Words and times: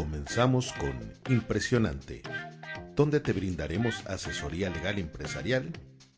Comenzamos 0.00 0.72
con 0.72 0.94
Impresionante, 1.28 2.22
donde 2.96 3.20
te 3.20 3.34
brindaremos 3.34 4.06
asesoría 4.06 4.70
legal 4.70 4.98
empresarial 4.98 5.72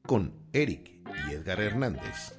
con 0.07 0.33
Eric 0.53 0.89
y 1.29 1.33
Edgar 1.33 1.61
Hernández. 1.61 2.39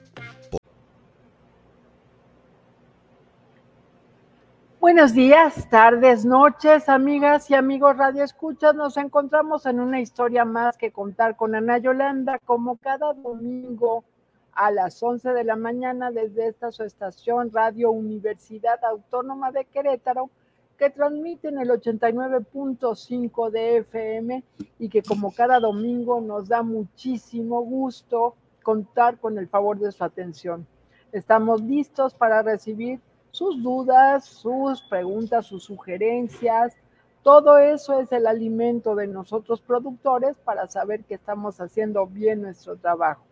Buenos 4.79 5.13
días, 5.13 5.69
tardes, 5.69 6.23
noches, 6.23 6.87
amigas 6.87 7.49
y 7.49 7.55
amigos 7.55 7.97
Radio 7.97 8.23
Escuchas. 8.23 8.73
Nos 8.73 8.95
encontramos 8.95 9.65
en 9.65 9.81
una 9.81 9.99
historia 9.99 10.45
más 10.45 10.77
que 10.77 10.91
contar 10.91 11.35
con 11.35 11.55
Ana 11.55 11.77
Yolanda, 11.77 12.39
como 12.39 12.77
cada 12.77 13.11
domingo 13.11 14.05
a 14.53 14.71
las 14.71 15.03
11 15.03 15.33
de 15.33 15.43
la 15.43 15.57
mañana 15.57 16.09
desde 16.09 16.47
esta 16.47 16.71
su 16.71 16.83
estación 16.83 17.51
Radio 17.51 17.91
Universidad 17.91 18.81
Autónoma 18.85 19.51
de 19.51 19.65
Querétaro 19.65 20.29
que 20.77 20.89
transmiten 20.89 21.59
el 21.59 21.69
89.5 21.69 23.49
de 23.49 23.77
FM 23.77 24.43
y 24.79 24.89
que 24.89 25.03
como 25.03 25.31
cada 25.33 25.59
domingo 25.59 26.19
nos 26.21 26.47
da 26.47 26.63
muchísimo 26.63 27.61
gusto 27.61 28.35
contar 28.63 29.19
con 29.19 29.37
el 29.37 29.47
favor 29.47 29.77
de 29.79 29.91
su 29.91 30.03
atención. 30.03 30.65
Estamos 31.11 31.61
listos 31.61 32.13
para 32.13 32.41
recibir 32.41 32.99
sus 33.31 33.61
dudas, 33.61 34.25
sus 34.25 34.81
preguntas, 34.83 35.45
sus 35.45 35.63
sugerencias. 35.63 36.75
Todo 37.21 37.57
eso 37.57 37.99
es 37.99 38.11
el 38.11 38.27
alimento 38.27 38.95
de 38.95 39.07
nosotros 39.07 39.61
productores 39.61 40.35
para 40.43 40.67
saber 40.67 41.03
que 41.03 41.15
estamos 41.15 41.61
haciendo 41.61 42.07
bien 42.07 42.41
nuestro 42.41 42.75
trabajo. 42.77 43.23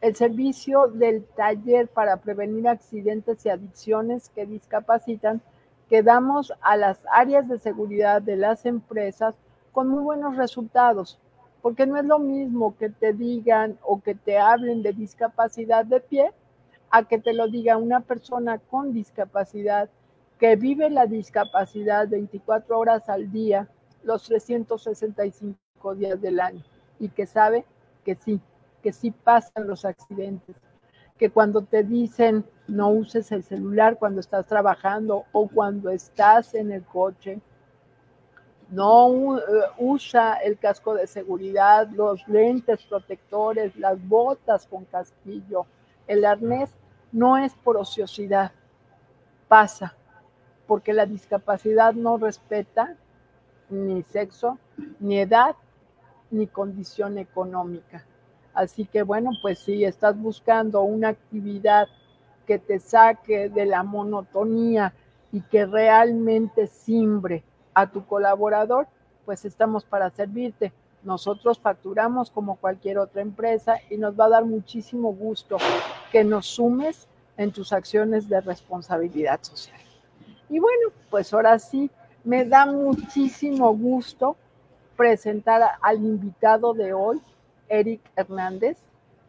El 0.00 0.14
servicio 0.14 0.88
del 0.88 1.24
taller 1.24 1.88
para 1.88 2.16
prevenir 2.18 2.68
accidentes 2.68 3.44
y 3.44 3.48
adicciones 3.48 4.28
que 4.30 4.46
discapacitan, 4.46 5.40
que 5.88 6.02
damos 6.02 6.52
a 6.60 6.76
las 6.76 7.00
áreas 7.12 7.48
de 7.48 7.58
seguridad 7.58 8.22
de 8.22 8.36
las 8.36 8.66
empresas 8.66 9.36
con 9.72 9.88
muy 9.88 10.02
buenos 10.02 10.36
resultados, 10.36 11.18
porque 11.62 11.86
no 11.86 11.96
es 11.96 12.04
lo 12.04 12.18
mismo 12.18 12.76
que 12.76 12.90
te 12.90 13.12
digan 13.12 13.78
o 13.82 14.00
que 14.00 14.14
te 14.14 14.38
hablen 14.38 14.82
de 14.82 14.92
discapacidad 14.92 15.84
de 15.84 16.00
pie 16.00 16.32
a 16.90 17.04
que 17.04 17.18
te 17.18 17.32
lo 17.32 17.48
diga 17.48 17.76
una 17.76 18.00
persona 18.00 18.58
con 18.58 18.92
discapacidad 18.92 19.88
que 20.38 20.56
vive 20.56 20.90
la 20.90 21.06
discapacidad 21.06 22.08
24 22.08 22.78
horas 22.78 23.08
al 23.08 23.32
día, 23.32 23.68
los 24.02 24.24
365 24.24 25.65
días 25.96 26.20
del 26.20 26.40
año 26.40 26.62
y 26.98 27.08
que 27.08 27.26
sabe 27.26 27.64
que 28.04 28.14
sí, 28.14 28.40
que 28.82 28.92
sí 28.92 29.10
pasan 29.10 29.66
los 29.66 29.84
accidentes, 29.84 30.56
que 31.18 31.30
cuando 31.30 31.62
te 31.62 31.82
dicen 31.82 32.44
no 32.68 32.90
uses 32.90 33.30
el 33.32 33.42
celular 33.42 33.98
cuando 33.98 34.20
estás 34.20 34.46
trabajando 34.46 35.24
o 35.32 35.48
cuando 35.48 35.90
estás 35.90 36.54
en 36.54 36.72
el 36.72 36.84
coche, 36.84 37.40
no 38.70 39.38
eh, 39.38 39.42
usa 39.78 40.34
el 40.34 40.58
casco 40.58 40.94
de 40.94 41.06
seguridad, 41.06 41.88
los 41.88 42.26
lentes 42.26 42.82
protectores, 42.84 43.76
las 43.76 43.96
botas 44.08 44.66
con 44.66 44.84
casquillo, 44.86 45.66
el 46.06 46.24
arnés, 46.24 46.70
no 47.12 47.36
es 47.36 47.54
por 47.54 47.76
ociosidad, 47.76 48.50
pasa, 49.48 49.94
porque 50.66 50.92
la 50.92 51.06
discapacidad 51.06 51.94
no 51.94 52.18
respeta 52.18 52.96
ni 53.70 54.02
sexo, 54.02 54.58
ni 55.00 55.20
edad, 55.20 55.54
ni 56.30 56.46
condición 56.46 57.18
económica. 57.18 58.04
Así 58.54 58.86
que 58.86 59.02
bueno, 59.02 59.30
pues 59.42 59.58
si 59.58 59.84
estás 59.84 60.18
buscando 60.18 60.82
una 60.82 61.08
actividad 61.08 61.88
que 62.46 62.58
te 62.58 62.78
saque 62.78 63.48
de 63.48 63.66
la 63.66 63.82
monotonía 63.82 64.94
y 65.32 65.42
que 65.42 65.66
realmente 65.66 66.66
simbre 66.66 67.44
a 67.74 67.90
tu 67.90 68.06
colaborador, 68.06 68.86
pues 69.24 69.44
estamos 69.44 69.84
para 69.84 70.08
servirte. 70.10 70.72
Nosotros 71.02 71.58
facturamos 71.58 72.30
como 72.30 72.56
cualquier 72.56 72.98
otra 72.98 73.20
empresa 73.20 73.76
y 73.90 73.98
nos 73.98 74.18
va 74.18 74.24
a 74.24 74.30
dar 74.30 74.44
muchísimo 74.44 75.12
gusto 75.12 75.58
que 76.10 76.24
nos 76.24 76.46
sumes 76.46 77.06
en 77.36 77.52
tus 77.52 77.72
acciones 77.72 78.28
de 78.28 78.40
responsabilidad 78.40 79.40
social. 79.42 79.78
Y 80.48 80.58
bueno, 80.58 80.88
pues 81.10 81.32
ahora 81.34 81.58
sí, 81.58 81.90
me 82.24 82.44
da 82.44 82.66
muchísimo 82.66 83.74
gusto 83.76 84.36
presentar 84.96 85.62
al 85.80 85.96
invitado 85.96 86.74
de 86.74 86.92
hoy, 86.92 87.20
Eric 87.68 88.00
Hernández, 88.16 88.78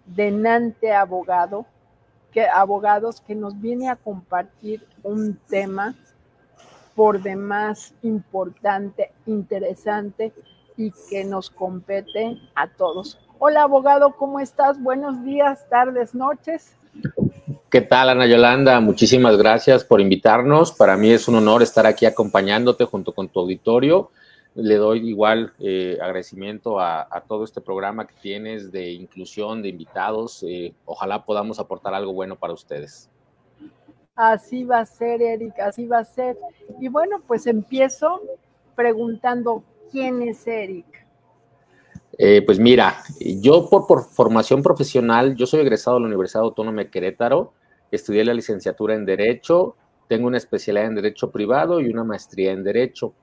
de 0.05 0.31
Nante 0.31 0.93
Abogado, 0.93 1.65
que, 2.31 2.47
Abogados, 2.47 3.21
que 3.21 3.35
nos 3.35 3.59
viene 3.59 3.89
a 3.89 3.95
compartir 3.95 4.85
un 5.03 5.37
tema 5.49 5.95
por 6.95 7.21
demás 7.21 7.93
importante, 8.01 9.11
interesante 9.25 10.33
y 10.77 10.91
que 11.09 11.25
nos 11.25 11.49
compete 11.49 12.37
a 12.55 12.67
todos. 12.67 13.19
Hola 13.39 13.63
abogado, 13.63 14.15
¿cómo 14.15 14.39
estás? 14.39 14.81
Buenos 14.81 15.23
días, 15.23 15.67
tardes, 15.69 16.15
noches. 16.15 16.75
¿Qué 17.69 17.81
tal, 17.81 18.09
Ana 18.09 18.25
Yolanda? 18.25 18.79
Muchísimas 18.79 19.37
gracias 19.37 19.83
por 19.83 20.01
invitarnos. 20.01 20.71
Para 20.71 20.97
mí 20.97 21.11
es 21.11 21.27
un 21.27 21.35
honor 21.35 21.61
estar 21.61 21.85
aquí 21.85 22.05
acompañándote 22.05 22.85
junto 22.85 23.13
con 23.13 23.29
tu 23.29 23.41
auditorio 23.41 24.09
le 24.57 24.75
doy 24.75 25.07
igual 25.07 25.53
eh, 25.59 25.97
agradecimiento 26.01 26.79
a, 26.79 27.23
todo 27.27 27.43
este 27.43 27.61
programa 27.61 28.07
que 28.07 28.15
tienes 28.21 28.71
de 28.71 28.91
inclusión 28.91 29.61
de 29.61 29.69
invitados. 29.69 30.43
Eh, 30.47 30.73
ojalá 30.85 31.23
podamos 31.25 31.59
aportar 31.59 31.93
algo 31.93 32.11
bueno 32.11 32.35
para 32.35 32.53
ustedes. 32.53 33.09
Así 34.15 34.63
va 34.63 34.79
a 34.79 34.85
ser, 34.85 35.21
Eric, 35.21 35.59
así 35.59 35.85
va 35.85 35.99
a 35.99 36.03
ser. 36.03 36.37
Y 36.81 36.87
bueno, 36.87 37.21
pues 37.27 37.45
empiezo 37.45 38.21
preguntando, 38.75 39.63
¿quién 39.91 40.23
es 40.23 40.47
Eric? 40.47 40.85
Eh, 42.17 42.41
pues 42.43 42.57
mira, 42.57 43.03
yo 43.19 43.69
por, 43.69 43.85
por, 43.85 44.05
formación 44.05 44.63
profesional, 44.63 45.35
yo 45.35 45.45
soy 45.45 45.59
egresado 45.59 45.97
de 45.97 46.01
la 46.01 46.07
Universidad 46.07 46.43
Autónoma 46.43 46.81
de 46.81 46.89
Querétaro, 46.89 47.53
estudié 47.91 48.25
la 48.25 48.33
licenciatura 48.33 48.95
en 48.95 49.05
Derecho, 49.05 49.75
tengo 50.07 50.25
una 50.25 50.37
especialidad 50.37 50.87
en 50.87 50.95
Derecho 50.95 51.29
Privado 51.29 51.79
y 51.79 51.89
una 51.89 52.03
maestría 52.03 52.53
en 52.53 52.63
Derecho. 52.63 53.13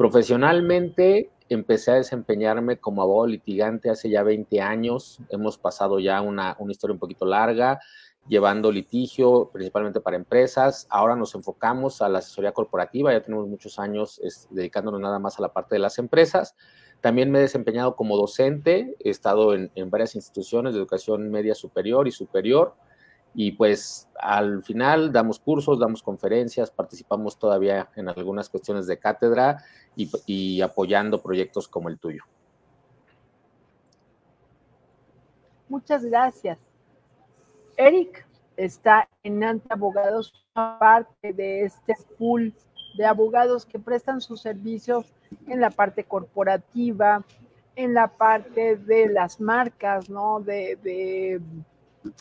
Profesionalmente 0.00 1.30
empecé 1.50 1.90
a 1.90 1.96
desempeñarme 1.96 2.78
como 2.78 3.02
abogado 3.02 3.26
litigante 3.26 3.90
hace 3.90 4.08
ya 4.08 4.22
20 4.22 4.62
años. 4.62 5.20
Hemos 5.28 5.58
pasado 5.58 5.98
ya 5.98 6.22
una, 6.22 6.56
una 6.58 6.72
historia 6.72 6.94
un 6.94 6.98
poquito 6.98 7.26
larga. 7.26 7.80
llevando 8.26 8.72
litigio 8.72 9.50
principalmente 9.52 10.00
para 10.00 10.16
empresas. 10.16 10.86
Ahora 10.88 11.16
nos 11.16 11.34
enfocamos 11.34 12.00
a 12.00 12.08
la 12.08 12.20
asesoría 12.20 12.52
corporativa, 12.52 13.12
ya 13.12 13.20
tenemos 13.20 13.46
muchos 13.46 13.78
años 13.78 14.18
dedicándonos 14.48 15.02
nada 15.02 15.18
más 15.18 15.38
a 15.38 15.42
la 15.42 15.52
parte 15.52 15.74
de 15.74 15.80
las 15.80 15.98
empresas. 15.98 16.56
También 17.02 17.30
me 17.30 17.38
he 17.38 17.42
desempeñado 17.42 17.94
como 17.94 18.16
docente, 18.16 18.96
he 19.00 19.10
estado 19.10 19.52
en, 19.52 19.70
en 19.74 19.90
varias 19.90 20.14
instituciones 20.14 20.72
de 20.72 20.78
educación 20.78 21.30
media 21.30 21.54
superior 21.54 22.08
y 22.08 22.10
superior 22.10 22.74
y 23.34 23.52
pues 23.52 24.08
al 24.18 24.62
final 24.62 25.12
damos 25.12 25.38
cursos, 25.38 25.78
damos 25.78 26.02
conferencias, 26.02 26.70
participamos 26.70 27.38
todavía 27.38 27.88
en 27.96 28.08
algunas 28.08 28.48
cuestiones 28.48 28.86
de 28.86 28.98
cátedra 28.98 29.64
y, 29.96 30.60
apoyando 30.60 31.22
proyectos 31.22 31.68
como 31.68 31.88
el 31.88 31.98
tuyo. 31.98 32.24
Muchas 35.68 36.04
gracias. 36.04 36.58
Eric 37.76 38.26
está 38.56 39.08
en 39.22 39.44
Ante 39.44 39.72
Abogados, 39.72 40.46
parte 40.52 41.32
de 41.32 41.64
este 41.64 41.94
pool 42.18 42.52
de 42.96 43.06
abogados 43.06 43.64
que 43.64 43.78
prestan 43.78 44.20
sus 44.20 44.42
servicios 44.42 45.12
en 45.46 45.60
la 45.60 45.70
parte 45.70 46.04
corporativa, 46.04 47.24
en 47.76 47.94
la 47.94 48.08
parte 48.08 48.76
de 48.76 49.08
las 49.08 49.40
marcas, 49.40 50.10
¿no? 50.10 50.40
De, 50.40 51.40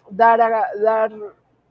dar, 0.10 0.40
dar 0.82 1.12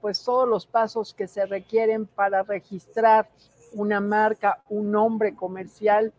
pues 0.00 0.22
todos 0.22 0.48
los 0.48 0.66
pasos 0.66 1.14
que 1.14 1.26
se 1.26 1.44
requieren 1.46 2.06
para 2.06 2.42
registrar 2.42 3.28
una 3.72 4.00
marca, 4.00 4.62
un 4.68 4.90
nombre 4.90 5.34
comercial. 5.34 6.12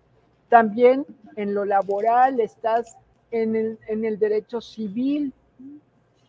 También 0.49 1.05
en 1.35 1.53
lo 1.53 1.65
laboral 1.65 2.39
estás 2.39 2.97
en 3.31 3.55
el, 3.55 3.79
en 3.87 4.05
el 4.05 4.19
derecho 4.19 4.61
civil. 4.61 5.33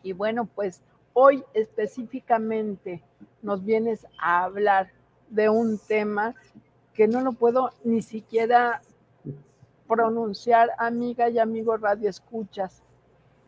Y 0.03 0.13
bueno, 0.13 0.45
pues 0.45 0.81
hoy 1.13 1.43
específicamente 1.53 3.03
nos 3.41 3.63
vienes 3.63 4.05
a 4.19 4.43
hablar 4.43 4.89
de 5.29 5.49
un 5.49 5.77
tema 5.77 6.35
que 6.93 7.07
no 7.07 7.21
lo 7.21 7.33
puedo 7.33 7.71
ni 7.83 8.01
siquiera 8.01 8.81
pronunciar, 9.87 10.69
amiga 10.77 11.29
y 11.29 11.39
amigo 11.39 11.75
Radio 11.77 12.09
Escuchas. 12.09 12.81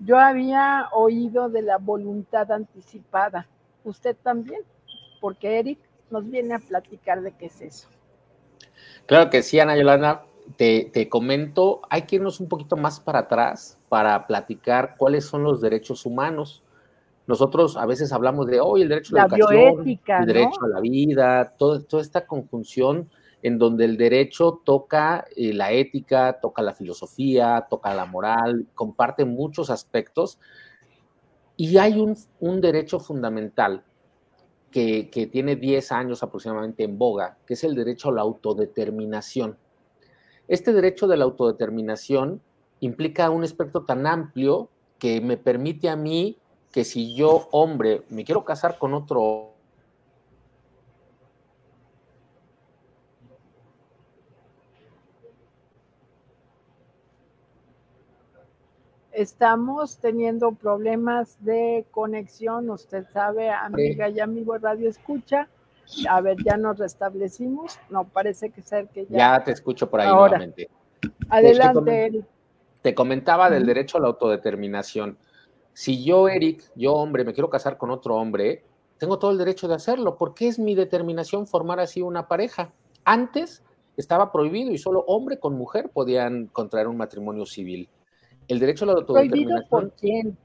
Yo 0.06 0.18
había 0.18 0.90
oído 0.92 1.50
de 1.50 1.62
la 1.62 1.78
voluntad 1.78 2.52
anticipada. 2.52 3.48
¿Usted 3.84 4.16
también? 4.22 4.62
Porque 5.22 5.60
Eric 5.60 5.80
nos 6.10 6.30
viene 6.30 6.56
a 6.56 6.60
platicar 6.60 7.22
de 7.22 7.32
qué 7.32 7.46
es 7.46 7.62
eso. 7.62 7.88
Claro 9.06 9.30
que 9.30 9.42
sí, 9.42 9.60
Ana 9.60 9.78
Yolanda. 9.78 10.26
Te, 10.58 10.90
te, 10.92 11.08
comento, 11.08 11.82
hay 11.90 12.02
que 12.02 12.18
irnos 12.18 12.42
un 12.42 12.50
poquito 12.50 12.76
más 12.76 13.00
para 13.00 13.20
atrás 13.20 13.80
para 13.88 14.28
platicar 14.28 14.96
cuáles 14.98 15.24
son 15.24 15.44
los 15.44 15.62
derechos 15.62 16.06
humanos. 16.06 16.64
Nosotros 17.28 17.78
a 17.78 17.86
veces 17.86 18.12
hablamos 18.12 18.48
de 18.48 18.60
hoy 18.60 18.82
el 18.82 18.90
derecho 18.90 19.16
a 19.16 19.20
la, 19.20 19.26
educación, 19.28 19.88
el 19.88 20.26
derecho 20.26 20.64
a 20.64 20.68
la 20.68 20.82
vida, 20.82 21.54
todo, 21.58 21.82
toda 21.82 22.02
esta 22.02 22.26
conjunción 22.26 23.10
en 23.44 23.60
donde 23.60 23.84
el 23.84 23.98
derecho 23.98 24.62
toca 24.63 25.25
eh, 25.36 25.54
la 25.54 25.74
ética, 25.74 26.40
toca 26.42 26.62
la 26.62 26.74
filosofía, 26.74 27.68
toca 27.69 27.94
la 27.94 28.06
moral, 28.06 28.68
comparte 28.74 29.25
muchos 29.25 29.69
aspectos. 29.69 30.40
Y 31.57 31.78
hay 31.78 32.00
un, 32.00 32.62
derecho 32.62 33.00
fundamental 33.00 33.84
que, 34.72 35.10
que, 35.10 35.28
tiene 35.28 35.57
10 35.57 35.92
años 35.92 36.24
aproximadamente 36.24 36.84
en 36.84 36.98
boga, 36.98 37.38
que 37.45 37.56
es 37.56 37.63
el 37.66 37.75
derecho 37.75 38.10
a 38.10 38.13
la 38.13 38.22
autodeterminación. 38.22 39.57
Este 40.48 40.72
derecho 40.72 41.07
de 41.07 41.18
la 41.18 41.25
autodeterminación 41.25 42.42
implica 42.80 43.30
un 43.30 43.44
espectro 43.44 43.84
tan 43.84 44.07
amplio 44.07 44.69
que 44.98 45.19
me 45.19 45.36
permite 45.36 45.90
a 45.90 45.98
mí 45.98 46.38
que 46.72 46.86
si 46.86 47.13
yo, 47.13 47.50
hombre, 47.51 48.04
me 48.10 48.24
quiero 48.24 48.45
casar 48.45 48.80
con 48.80 48.94
otro 48.94 49.53
Estamos 59.24 60.00
teniendo 60.00 60.52
problemas 60.52 61.38
de 61.40 61.86
conexión, 61.92 62.70
usted 62.70 63.06
sabe, 63.14 63.50
amiga 63.50 64.10
y 64.10 64.20
amigo 64.20 64.58
Radio 64.58 64.90
Escucha. 64.90 65.48
A 66.10 66.20
ver, 66.20 66.36
ya 66.44 66.58
nos 66.58 66.78
restablecimos. 66.78 67.80
No, 67.90 68.04
parece 68.04 68.50
que 68.50 68.62
ser 68.62 68.90
que 68.90 69.06
ya. 69.06 69.18
Ya 69.18 69.44
te 69.46 69.52
escucho 69.54 69.90
por 69.90 70.02
ahí 70.02 70.10
nuevamente. 70.14 70.70
Adelante, 71.30 72.06
Eric. 72.06 72.25
Te 72.81 72.94
comentaba 72.94 73.50
del 73.50 73.66
derecho 73.66 73.98
a 73.98 74.02
la 74.02 74.08
autodeterminación. 74.08 75.18
Si 75.72 76.04
yo, 76.04 76.28
Eric, 76.28 76.62
yo 76.76 76.94
hombre, 76.94 77.24
me 77.24 77.31
quiero 77.31 77.50
casar 77.50 77.78
con 77.78 77.92
otro 77.92 78.18
hombre, 78.18 78.66
tengo 78.98 79.19
todo 79.19 79.31
el 79.31 79.38
derecho 79.38 79.69
de 79.69 79.76
hacerlo, 79.76 80.18
porque 80.18 80.50
es 80.50 80.60
mi 80.60 80.76
determinación 80.76 81.48
formar 81.48 81.80
así 81.80 82.02
una 82.02 82.28
pareja. 82.28 82.74
Antes 83.06 83.64
estaba 83.96 84.34
prohibido 84.34 84.72
y 84.72 84.78
solo 84.78 85.06
hombre 85.08 85.40
con 85.40 85.54
mujer 85.54 85.92
podían 85.94 86.48
contraer 86.48 86.90
un 86.90 86.98
matrimonio 86.98 87.46
civil. 87.46 87.88
El 88.48 88.60
derecho 88.60 88.86
a 88.86 88.88
la 88.88 88.94
autodeterminación. 88.94 89.68
¿Prohibido 89.69 89.69
por 89.69 89.92
quién? 89.94 90.38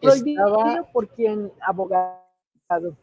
¿Prohibido 0.00 0.88
por 0.92 1.08
quién, 1.08 1.52
abogado? 1.60 2.96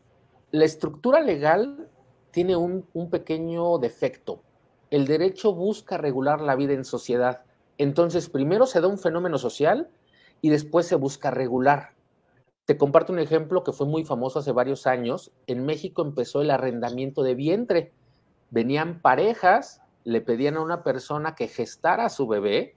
La 0.51 0.65
estructura 0.65 1.21
legal 1.21 1.88
tiene 2.31 2.55
un, 2.55 2.85
un 2.93 3.09
pequeño 3.09 3.77
defecto. 3.77 4.41
El 4.89 5.05
derecho 5.05 5.53
busca 5.53 5.97
regular 5.97 6.41
la 6.41 6.55
vida 6.55 6.73
en 6.73 6.83
sociedad. 6.83 7.43
Entonces, 7.77 8.29
primero 8.29 8.65
se 8.65 8.81
da 8.81 8.88
un 8.88 8.97
fenómeno 8.97 9.38
social 9.38 9.89
y 10.41 10.49
después 10.49 10.88
se 10.88 10.95
busca 10.95 11.31
regular. 11.31 11.93
Te 12.65 12.77
comparto 12.77 13.11
un 13.13 13.19
ejemplo 13.19 13.63
que 13.63 13.71
fue 13.71 13.88
muy 13.88 14.03
famoso 14.05 14.39
hace 14.39 14.51
varios 14.51 14.88
años. 14.88 15.31
En 15.47 15.65
México 15.65 16.01
empezó 16.01 16.41
el 16.41 16.51
arrendamiento 16.51 17.23
de 17.23 17.35
vientre. 17.35 17.93
Venían 18.49 19.01
parejas, 19.01 19.81
le 20.03 20.21
pedían 20.21 20.57
a 20.57 20.61
una 20.61 20.83
persona 20.83 21.35
que 21.35 21.47
gestara 21.47 22.05
a 22.05 22.09
su 22.09 22.27
bebé 22.27 22.75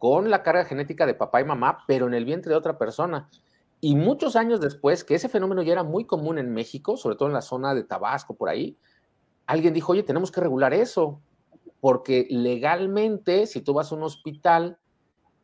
con 0.00 0.30
la 0.30 0.42
carga 0.42 0.64
genética 0.64 1.04
de 1.04 1.12
papá 1.12 1.42
y 1.42 1.44
mamá, 1.44 1.84
pero 1.86 2.06
en 2.06 2.14
el 2.14 2.24
vientre 2.24 2.48
de 2.48 2.56
otra 2.56 2.78
persona. 2.78 3.28
Y 3.82 3.96
muchos 3.96 4.34
años 4.34 4.58
después, 4.58 5.04
que 5.04 5.14
ese 5.14 5.28
fenómeno 5.28 5.60
ya 5.60 5.72
era 5.72 5.84
muy 5.84 6.06
común 6.06 6.38
en 6.38 6.54
México, 6.54 6.96
sobre 6.96 7.16
todo 7.16 7.28
en 7.28 7.34
la 7.34 7.42
zona 7.42 7.74
de 7.74 7.84
Tabasco, 7.84 8.34
por 8.34 8.48
ahí, 8.48 8.78
alguien 9.46 9.74
dijo, 9.74 9.92
oye, 9.92 10.02
tenemos 10.02 10.32
que 10.32 10.40
regular 10.40 10.72
eso, 10.72 11.20
porque 11.80 12.26
legalmente, 12.30 13.46
si 13.46 13.60
tú 13.60 13.74
vas 13.74 13.92
a 13.92 13.94
un 13.94 14.02
hospital 14.02 14.78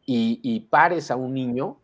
y, 0.06 0.60
pares 0.70 1.10
a 1.10 1.16
un 1.16 1.34
niño, 1.34 1.78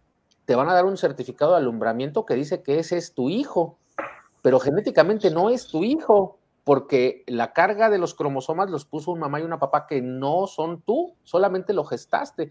te 0.46 0.54
van 0.54 0.70
a 0.70 0.74
dar 0.74 0.86
un 0.86 0.96
certificado 0.96 1.52
de 1.52 1.58
alumbramiento 1.58 2.24
que 2.24 2.36
dice 2.36 2.62
que 2.62 2.78
ese 2.78 2.96
es 2.96 3.12
tu 3.12 3.28
hijo, 3.28 3.76
pero 4.40 4.58
genéticamente 4.58 5.30
no 5.30 5.50
es 5.50 5.66
tu 5.66 5.84
hijo 5.84 6.38
porque 6.64 7.24
la 7.26 7.52
carga 7.52 7.90
de 7.90 7.98
los 7.98 8.14
cromosomas 8.14 8.70
los 8.70 8.84
puso 8.84 9.10
un 9.10 9.18
mamá 9.18 9.40
y 9.40 9.44
una 9.44 9.58
papá 9.58 9.86
que 9.86 10.00
no 10.00 10.46
son 10.46 10.82
tú, 10.82 11.16
solamente 11.24 11.72
lo 11.72 11.84
gestaste. 11.84 12.50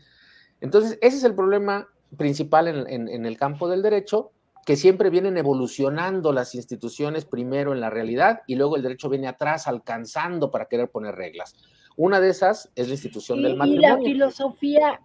Entonces, 0.59 0.97
ese 1.01 1.17
es 1.17 1.23
el 1.23 1.35
problema 1.35 1.87
principal 2.17 2.67
en, 2.67 3.25
el 3.25 3.37
campo 3.37 3.69
del 3.69 3.81
derecho, 3.81 4.31
que 4.65 4.75
siempre 4.75 5.09
vienen 5.09 5.37
evolucionando 5.37 6.33
las 6.33 6.53
instituciones 6.55 7.25
primero 7.25 7.73
en 7.73 7.79
la 7.79 7.89
realidad 7.89 8.41
y 8.47 8.55
luego 8.55 8.75
el 8.75 8.83
derecho 8.83 9.09
viene 9.09 9.27
atrás 9.27 9.67
alcanzando 9.67 10.51
para 10.51 10.65
querer 10.65 10.91
poner 10.91 11.15
reglas. 11.15 11.55
Una 11.97 12.19
de 12.19 12.29
esas 12.29 12.69
es 12.75 12.87
la 12.87 12.93
institución 12.93 13.41
del 13.41 13.55
matrimonio. 13.55 13.87
Y 13.87 13.91
la 13.91 13.97
filosofía, 13.97 15.01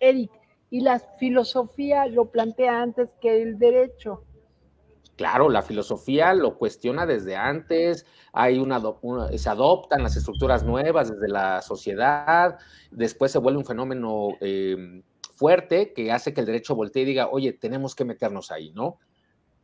Eric, 0.00 0.30
y 0.70 0.80
la 0.80 1.00
filosofía 1.00 2.06
lo 2.06 2.30
plantea 2.30 2.80
antes 2.82 3.14
que 3.20 3.42
el 3.42 3.58
derecho. 3.58 4.24
Claro, 5.18 5.48
la 5.48 5.62
filosofía 5.62 6.32
lo 6.32 6.56
cuestiona 6.56 7.04
desde 7.04 7.34
antes, 7.34 8.06
hay 8.32 8.60
una, 8.60 8.80
se 9.36 9.48
adoptan 9.50 10.04
las 10.04 10.16
estructuras 10.16 10.62
nuevas 10.62 11.10
desde 11.10 11.26
la 11.26 11.60
sociedad, 11.60 12.56
después 12.92 13.32
se 13.32 13.40
vuelve 13.40 13.58
un 13.58 13.64
fenómeno 13.64 14.28
em, 14.40 15.02
fuerte 15.34 15.92
que 15.92 16.12
hace 16.12 16.32
que 16.32 16.38
el 16.38 16.46
derecho 16.46 16.76
voltee 16.76 17.02
y 17.02 17.06
diga, 17.06 17.30
oye, 17.32 17.52
tenemos 17.52 17.96
que 17.96 18.04
meternos 18.04 18.52
ahí, 18.52 18.70
¿no? 18.74 19.00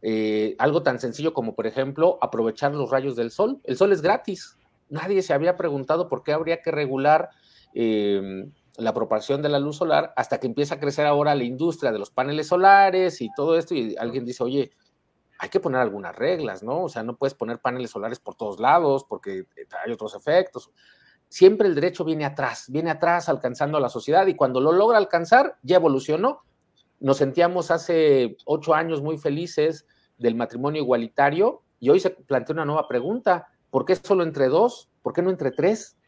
Eh, 0.02 0.56
algo 0.58 0.82
tan 0.82 0.98
sencillo 0.98 1.32
como, 1.32 1.54
por 1.54 1.68
ejemplo, 1.68 2.18
aprovechar 2.20 2.74
los 2.74 2.90
rayos 2.90 3.14
del 3.14 3.30
sol. 3.30 3.60
El 3.62 3.76
sol 3.76 3.92
es 3.92 4.02
gratis. 4.02 4.58
Nadie 4.88 5.22
se 5.22 5.34
había 5.34 5.56
preguntado 5.56 6.08
por 6.08 6.24
qué 6.24 6.32
habría 6.32 6.62
que 6.62 6.72
regular 6.72 7.30
em, 7.74 8.50
la 8.76 8.92
propagación 8.92 9.40
de 9.40 9.50
la 9.50 9.60
luz 9.60 9.76
solar 9.76 10.12
hasta 10.16 10.40
que 10.40 10.48
empieza 10.48 10.74
a 10.74 10.80
crecer 10.80 11.06
ahora 11.06 11.36
la 11.36 11.44
industria 11.44 11.92
de 11.92 12.00
los 12.00 12.10
paneles 12.10 12.48
solares 12.48 13.20
y 13.20 13.28
todo 13.36 13.56
esto 13.56 13.76
y 13.76 13.94
alguien 13.96 14.24
dice, 14.24 14.42
oye, 14.42 14.72
hay 15.44 15.50
que 15.50 15.60
poner 15.60 15.78
algunas 15.82 16.16
reglas, 16.16 16.62
¿no? 16.62 16.84
O 16.84 16.88
sea, 16.88 17.02
no 17.02 17.16
puedes 17.16 17.34
poner 17.34 17.58
paneles 17.58 17.90
solares 17.90 18.18
por 18.18 18.34
todos 18.34 18.58
lados 18.58 19.04
porque 19.04 19.40
eh, 19.40 19.66
hay 19.84 19.92
otros 19.92 20.14
efectos. 20.14 20.70
Siempre 21.28 21.68
el 21.68 21.74
derecho 21.74 22.02
viene 22.02 22.24
atrás, 22.24 22.64
viene 22.70 22.90
atrás 22.90 23.28
alcanzando 23.28 23.76
a 23.76 23.80
la 23.80 23.90
sociedad 23.90 24.26
y 24.26 24.36
cuando 24.36 24.58
lo 24.58 24.72
logra 24.72 24.96
alcanzar, 24.96 25.58
ya 25.62 25.76
evolucionó. 25.76 26.44
Nos 26.98 27.18
sentíamos 27.18 27.70
hace 27.70 28.38
ocho 28.46 28.72
años 28.72 29.02
muy 29.02 29.18
felices 29.18 29.86
del 30.16 30.34
matrimonio 30.34 30.80
igualitario 30.80 31.62
y 31.78 31.90
hoy 31.90 32.00
se 32.00 32.08
plantea 32.08 32.54
una 32.54 32.64
nueva 32.64 32.88
pregunta. 32.88 33.48
¿Por 33.68 33.84
qué 33.84 33.96
solo 33.96 34.22
entre 34.22 34.48
dos? 34.48 34.88
¿Por 35.02 35.12
qué 35.12 35.20
no 35.20 35.28
entre 35.28 35.50
tres? 35.50 35.98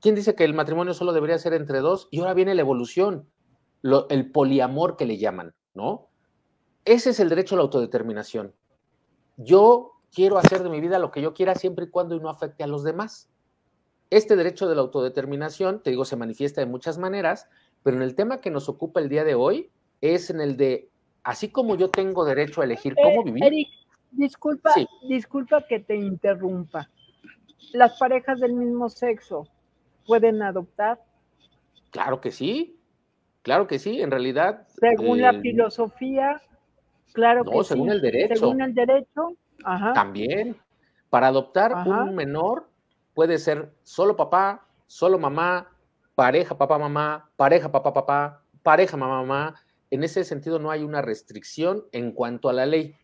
¿Quién 0.00 0.16
dice 0.16 0.34
que 0.34 0.42
el 0.42 0.54
matrimonio 0.54 0.94
solo 0.94 1.12
debería 1.12 1.38
ser 1.38 1.54
entre 1.54 1.78
dos? 1.78 2.08
Y 2.10 2.18
ahora 2.18 2.34
viene 2.34 2.56
la 2.56 2.62
evolución, 2.62 3.30
el 4.08 4.32
poliamor 4.32 4.96
que 4.96 5.06
le 5.06 5.16
llaman, 5.16 5.54
¿no? 5.74 6.08
Ese 6.84 7.10
es 7.10 7.20
el 7.20 7.28
derecho 7.28 7.54
a 7.54 7.58
la 7.58 7.62
autodeterminación. 7.62 8.52
Yo 9.36 9.92
quiero 10.14 10.38
hacer 10.38 10.62
de 10.62 10.70
mi 10.70 10.80
vida 10.80 10.98
lo 10.98 11.10
que 11.10 11.22
yo 11.22 11.32
quiera 11.34 11.54
siempre 11.54 11.86
y 11.86 11.90
cuando 11.90 12.18
no 12.18 12.28
afecte 12.28 12.64
a 12.64 12.66
los 12.66 12.82
demás. 12.84 13.30
Este 14.10 14.36
derecho 14.36 14.68
de 14.68 14.74
la 14.74 14.82
autodeterminación, 14.82 15.82
te 15.82 15.90
digo, 15.90 16.04
se 16.04 16.16
manifiesta 16.16 16.60
de 16.60 16.66
muchas 16.66 16.98
maneras, 16.98 17.48
pero 17.82 17.96
en 17.96 18.02
el 18.02 18.14
tema 18.14 18.40
que 18.40 18.50
nos 18.50 18.68
ocupa 18.68 19.00
el 19.00 19.08
día 19.08 19.24
de 19.24 19.34
hoy 19.34 19.70
es 20.00 20.28
en 20.28 20.40
el 20.40 20.56
de, 20.56 20.90
así 21.22 21.48
como 21.48 21.76
yo 21.76 21.88
tengo 21.88 22.24
derecho 22.24 22.60
a 22.60 22.64
elegir 22.64 22.94
cómo 22.94 23.20
Eh, 23.22 23.24
vivir. 23.24 23.44
Eric, 23.44 23.68
disculpa, 24.10 24.72
Sí. 24.74 24.86
disculpa 25.08 25.66
que 25.66 25.80
te 25.80 25.96
interrumpa. 25.96 26.90
Las 27.72 27.98
parejas 27.98 28.40
del 28.40 28.52
mismo 28.54 28.88
sexo 28.90 29.46
pueden 30.06 30.42
adoptar 30.42 31.00
Claro 31.90 32.20
que 32.22 32.30
sí, 32.32 32.78
claro 33.42 33.66
que 33.66 33.78
sí, 33.78 34.00
en 34.00 34.10
realidad. 34.10 34.66
según 34.80 35.20
la 35.20 35.30
eh, 35.30 35.40
filosofía. 35.40 36.40
Claro 37.12 37.44
no, 37.44 37.50
que 37.50 37.64
según 37.64 37.88
sí. 37.88 37.94
el 37.94 38.00
derecho. 38.00 38.36
Según 38.36 38.62
el 38.62 38.74
derecho. 38.74 39.36
Ajá. 39.64 39.92
También. 39.92 40.56
Para 41.10 41.28
adoptar 41.28 41.72
Ajá. 41.72 42.04
un 42.04 42.14
menor 42.14 42.68
puede 43.14 43.38
ser 43.38 43.72
solo 43.82 44.16
papá, 44.16 44.66
solo 44.86 45.18
mamá, 45.18 45.68
pareja 46.14 46.56
papá 46.56 46.78
mamá, 46.78 47.30
pareja 47.36 47.70
papá 47.70 47.92
papá, 47.92 48.42
pareja 48.62 48.96
mamá 48.96 49.20
mamá. 49.22 49.54
En 49.90 50.02
ese 50.04 50.24
sentido 50.24 50.58
no 50.58 50.70
hay 50.70 50.82
una 50.82 51.02
restricción 51.02 51.84
en 51.92 52.12
cuanto 52.12 52.48
a 52.48 52.54
la 52.54 52.64
ley. 52.64 52.94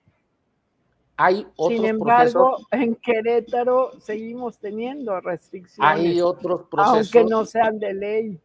Hay 1.20 1.46
otros 1.56 1.78
Sin 1.80 1.84
embargo, 1.84 2.50
procesos, 2.50 2.66
en 2.70 2.94
Querétaro 2.94 3.90
seguimos 4.00 4.58
teniendo 4.58 5.20
restricciones, 5.20 5.92
hay 5.98 6.20
otros 6.20 6.60
aunque 6.60 6.70
procesos, 6.70 7.30
no 7.30 7.44
sean 7.44 7.78
de 7.80 7.92
ley. 7.92 8.40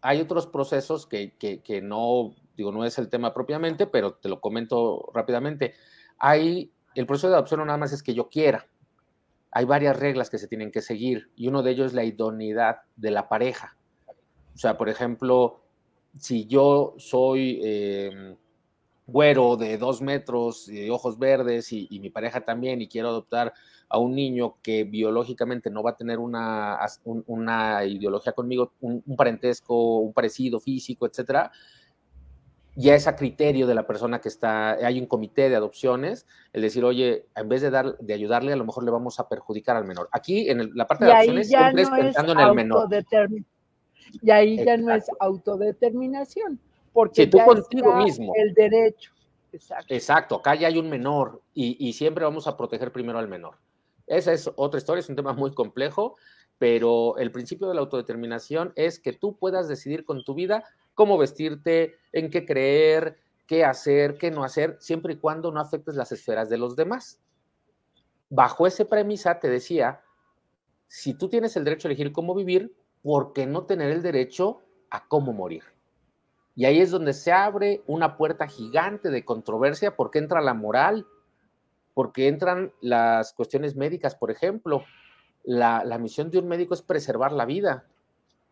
hay 0.00 0.20
otros 0.20 0.46
procesos 0.46 1.04
que, 1.04 1.32
que, 1.36 1.60
que 1.60 1.82
no, 1.82 2.32
digo, 2.56 2.72
no 2.72 2.84
es 2.84 2.98
el 2.98 3.08
tema 3.08 3.34
propiamente, 3.34 3.86
pero 3.86 4.14
te 4.14 4.28
lo 4.28 4.40
comento 4.40 5.10
rápidamente. 5.14 5.74
Hay, 6.18 6.72
el 6.94 7.06
proceso 7.06 7.28
de 7.28 7.34
adopción 7.34 7.60
no 7.60 7.66
nada 7.66 7.78
más 7.78 7.92
es 7.92 8.02
que 8.02 8.14
yo 8.14 8.28
quiera. 8.28 8.66
Hay 9.50 9.64
varias 9.64 9.98
reglas 9.98 10.30
que 10.30 10.38
se 10.38 10.48
tienen 10.48 10.70
que 10.70 10.82
seguir 10.82 11.30
y 11.36 11.48
uno 11.48 11.62
de 11.62 11.70
ellos 11.70 11.86
es 11.88 11.94
la 11.94 12.04
idoneidad 12.04 12.78
de 12.96 13.10
la 13.10 13.28
pareja. 13.28 13.76
O 14.54 14.58
sea, 14.58 14.76
por 14.76 14.88
ejemplo, 14.88 15.60
si 16.18 16.46
yo 16.46 16.94
soy 16.98 17.60
eh, 17.62 18.36
güero 19.06 19.56
de 19.56 19.78
dos 19.78 20.02
metros 20.02 20.68
y 20.68 20.90
ojos 20.90 21.18
verdes 21.18 21.72
y, 21.72 21.88
mi 22.00 22.10
pareja 22.10 22.40
también 22.40 22.82
y 22.82 22.88
quiero 22.88 23.08
adoptar 23.08 23.52
a 23.88 23.98
un 23.98 24.14
niño 24.14 24.56
que 24.62 24.84
biológicamente 24.84 25.70
no 25.70 25.82
va 25.82 25.90
a 25.90 25.96
tener 25.96 26.18
una, 26.18 26.78
una 27.04 27.84
ideología 27.84 28.32
conmigo, 28.32 28.72
un, 28.80 29.02
un 29.06 29.16
parentesco, 29.16 29.98
un 29.98 30.12
parecido 30.12 30.58
físico, 30.58 31.06
etcétera, 31.06 31.52
ya 32.76 32.94
es 32.94 33.06
a 33.06 33.16
criterio 33.16 33.66
de 33.66 33.74
la 33.74 33.86
persona 33.86 34.20
que 34.20 34.28
está, 34.28 34.72
hay 34.72 35.00
un 35.00 35.06
comité 35.06 35.48
de 35.48 35.56
adopciones, 35.56 36.26
el 36.52 36.62
decir, 36.62 36.84
oye, 36.84 37.26
en 37.34 37.48
vez 37.48 37.62
de, 37.62 37.70
dar, 37.70 37.96
de 37.98 38.14
ayudarle, 38.14 38.52
a 38.52 38.56
lo 38.56 38.64
mejor 38.64 38.84
le 38.84 38.90
vamos 38.90 39.18
a 39.18 39.28
perjudicar 39.28 39.76
al 39.76 39.84
menor. 39.86 40.08
Aquí, 40.12 40.48
en 40.50 40.60
el- 40.60 40.70
la 40.74 40.86
parte 40.86 41.04
de 41.06 41.10
adopciones, 41.12 41.48
siempre 41.48 41.72
no 41.72 41.80
es 41.80 42.04
pensando 42.04 42.32
en 42.32 42.38
el 42.40 42.54
menor. 42.54 42.88
Y 44.22 44.30
ahí 44.30 44.64
ya 44.64 44.76
no 44.76 44.94
es 44.94 45.06
autodeterminación, 45.18 46.60
porque 46.92 47.22
Sí, 47.24 47.30
tú 47.30 47.38
ya 47.38 47.44
contigo 47.46 47.88
está 47.90 48.04
mismo. 48.04 48.32
el 48.36 48.54
derecho. 48.54 49.12
Exacto. 49.52 49.94
Exacto, 49.94 50.34
acá 50.36 50.54
ya 50.54 50.68
hay 50.68 50.78
un 50.78 50.90
menor 50.90 51.40
y, 51.54 51.76
y 51.88 51.92
siempre 51.94 52.24
vamos 52.24 52.46
a 52.46 52.56
proteger 52.56 52.92
primero 52.92 53.18
al 53.18 53.28
menor. 53.28 53.56
Esa 54.06 54.32
es 54.32 54.50
otra 54.56 54.78
historia, 54.78 55.00
es 55.00 55.08
un 55.08 55.16
tema 55.16 55.32
muy 55.32 55.54
complejo, 55.54 56.16
pero 56.58 57.16
el 57.18 57.32
principio 57.32 57.66
de 57.68 57.74
la 57.74 57.80
autodeterminación 57.80 58.72
es 58.76 59.00
que 59.00 59.12
tú 59.12 59.36
puedas 59.36 59.66
decidir 59.68 60.04
con 60.04 60.24
tu 60.24 60.34
vida 60.34 60.64
cómo 60.96 61.18
vestirte, 61.18 61.98
en 62.10 62.30
qué 62.30 62.44
creer, 62.44 63.18
qué 63.46 63.64
hacer, 63.64 64.16
qué 64.16 64.32
no 64.32 64.42
hacer, 64.42 64.76
siempre 64.80 65.12
y 65.12 65.18
cuando 65.18 65.52
no 65.52 65.60
afectes 65.60 65.94
las 65.94 66.10
esferas 66.10 66.48
de 66.48 66.58
los 66.58 66.74
demás. 66.74 67.20
Bajo 68.30 68.66
esa 68.66 68.86
premisa, 68.86 69.38
te 69.38 69.48
decía, 69.48 70.00
si 70.88 71.14
tú 71.14 71.28
tienes 71.28 71.54
el 71.54 71.64
derecho 71.64 71.86
a 71.86 71.90
elegir 71.90 72.12
cómo 72.12 72.34
vivir, 72.34 72.74
¿por 73.02 73.34
qué 73.34 73.46
no 73.46 73.66
tener 73.66 73.92
el 73.92 74.02
derecho 74.02 74.62
a 74.90 75.06
cómo 75.06 75.32
morir? 75.32 75.62
Y 76.56 76.64
ahí 76.64 76.80
es 76.80 76.90
donde 76.90 77.12
se 77.12 77.30
abre 77.30 77.82
una 77.86 78.16
puerta 78.16 78.48
gigante 78.48 79.10
de 79.10 79.24
controversia 79.24 79.94
porque 79.94 80.18
entra 80.18 80.40
la 80.40 80.54
moral, 80.54 81.06
porque 81.92 82.26
entran 82.26 82.72
las 82.80 83.34
cuestiones 83.34 83.76
médicas, 83.76 84.14
por 84.14 84.30
ejemplo. 84.30 84.82
La, 85.44 85.84
la 85.84 85.98
misión 85.98 86.30
de 86.30 86.38
un 86.38 86.48
médico 86.48 86.72
es 86.72 86.80
preservar 86.80 87.32
la 87.32 87.44
vida, 87.44 87.86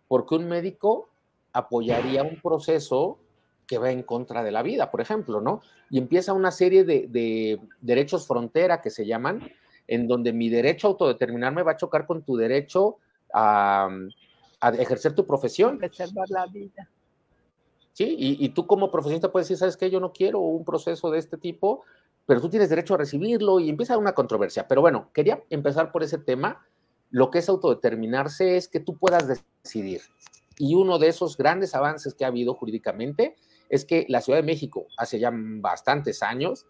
porque 0.07 0.35
un 0.35 0.47
médico 0.47 1.09
apoyaría 1.55 2.23
un 2.23 2.41
proceso 2.41 3.19
que 3.67 3.79
va 3.79 3.91
en 3.91 4.03
contra 4.03 4.43
de 4.43 4.51
la 4.51 4.63
vida, 4.63 4.91
por 4.91 5.01
ejemplo, 5.01 5.41
¿no? 5.41 5.63
Y 5.89 5.97
empieza 5.97 6.35
una 6.35 6.51
serie 6.51 6.85
de, 6.85 7.07
de 7.09 7.59
derechos 7.81 8.27
frontera 8.27 8.83
que 8.83 8.91
se 8.91 9.07
llaman, 9.07 9.51
en 9.87 10.07
donde 10.07 10.33
mi 10.33 10.51
derecho 10.51 10.89
a 10.89 10.91
autodeterminarme 10.91 11.63
va 11.63 11.73
a 11.73 11.77
chocar 11.77 12.07
con 12.07 12.23
tu 12.23 12.37
derecho 12.37 12.99
a, 13.33 13.89
a 14.61 14.69
ejercer 14.71 15.15
tu 15.15 15.27
profesión. 15.27 15.79
Preservar 15.79 16.29
la 16.29 16.47
vida. 16.47 16.91
¿sí? 17.93 18.15
Y, 18.19 18.45
y, 18.45 18.49
tú 18.51 18.67
como 18.67 18.91
profesionista 18.91 19.33
puedes 19.33 19.49
decir, 19.49 19.59
¿sabes 19.59 19.77
qué? 19.77 19.91
Yo 19.91 20.01
no 20.01 20.13
quiero 20.13 20.41
un 20.41 20.65
proceso 20.65 21.11
de 21.11 21.19
este 21.19 21.39
tipo, 21.39 21.85
pero 22.27 22.41
tú 22.41 22.49
tienes 22.49 22.69
derecho 22.69 22.95
a 22.95 22.99
recibirlo 22.99 23.61
y 23.61 23.71
empieza 23.71 23.97
una 23.97 24.13
controversia. 24.13 24.67
Pero 24.69 24.81
bueno, 24.81 25.11
quería 25.13 25.43
empezar 25.51 25.93
por 25.93 26.03
ese 26.03 26.19
tema. 26.19 26.67
Lo 27.11 27.31
que 27.31 27.39
es 27.39 27.49
autodeterminarse 27.49 28.57
es 28.57 28.69
que 28.69 28.81
tú 28.81 28.97
puedas 28.97 29.29
decidir. 29.63 30.03
Y 30.59 30.75
uno 30.75 30.99
de 30.99 31.09
esos 31.09 31.37
grandes 31.37 31.75
avances 31.75 32.15
que 32.15 32.25
ha 32.25 32.29
habido 32.29 32.55
jurídicamente 32.55 33.37
es 33.69 33.85
que 33.85 34.07
la 34.09 34.21
Ciudad 34.21 34.39
de 34.39 34.45
México, 34.45 34.87
hace 34.97 35.19
ya 35.19 35.31
bastantes 35.33 36.23
años, 36.23 36.67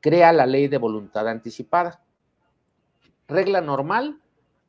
crea 0.00 0.32
la 0.32 0.46
ley 0.46 0.68
de 0.68 0.78
voluntad 0.78 1.28
anticipada. 1.28 2.02
Regla 3.26 3.60
normal, 3.60 4.20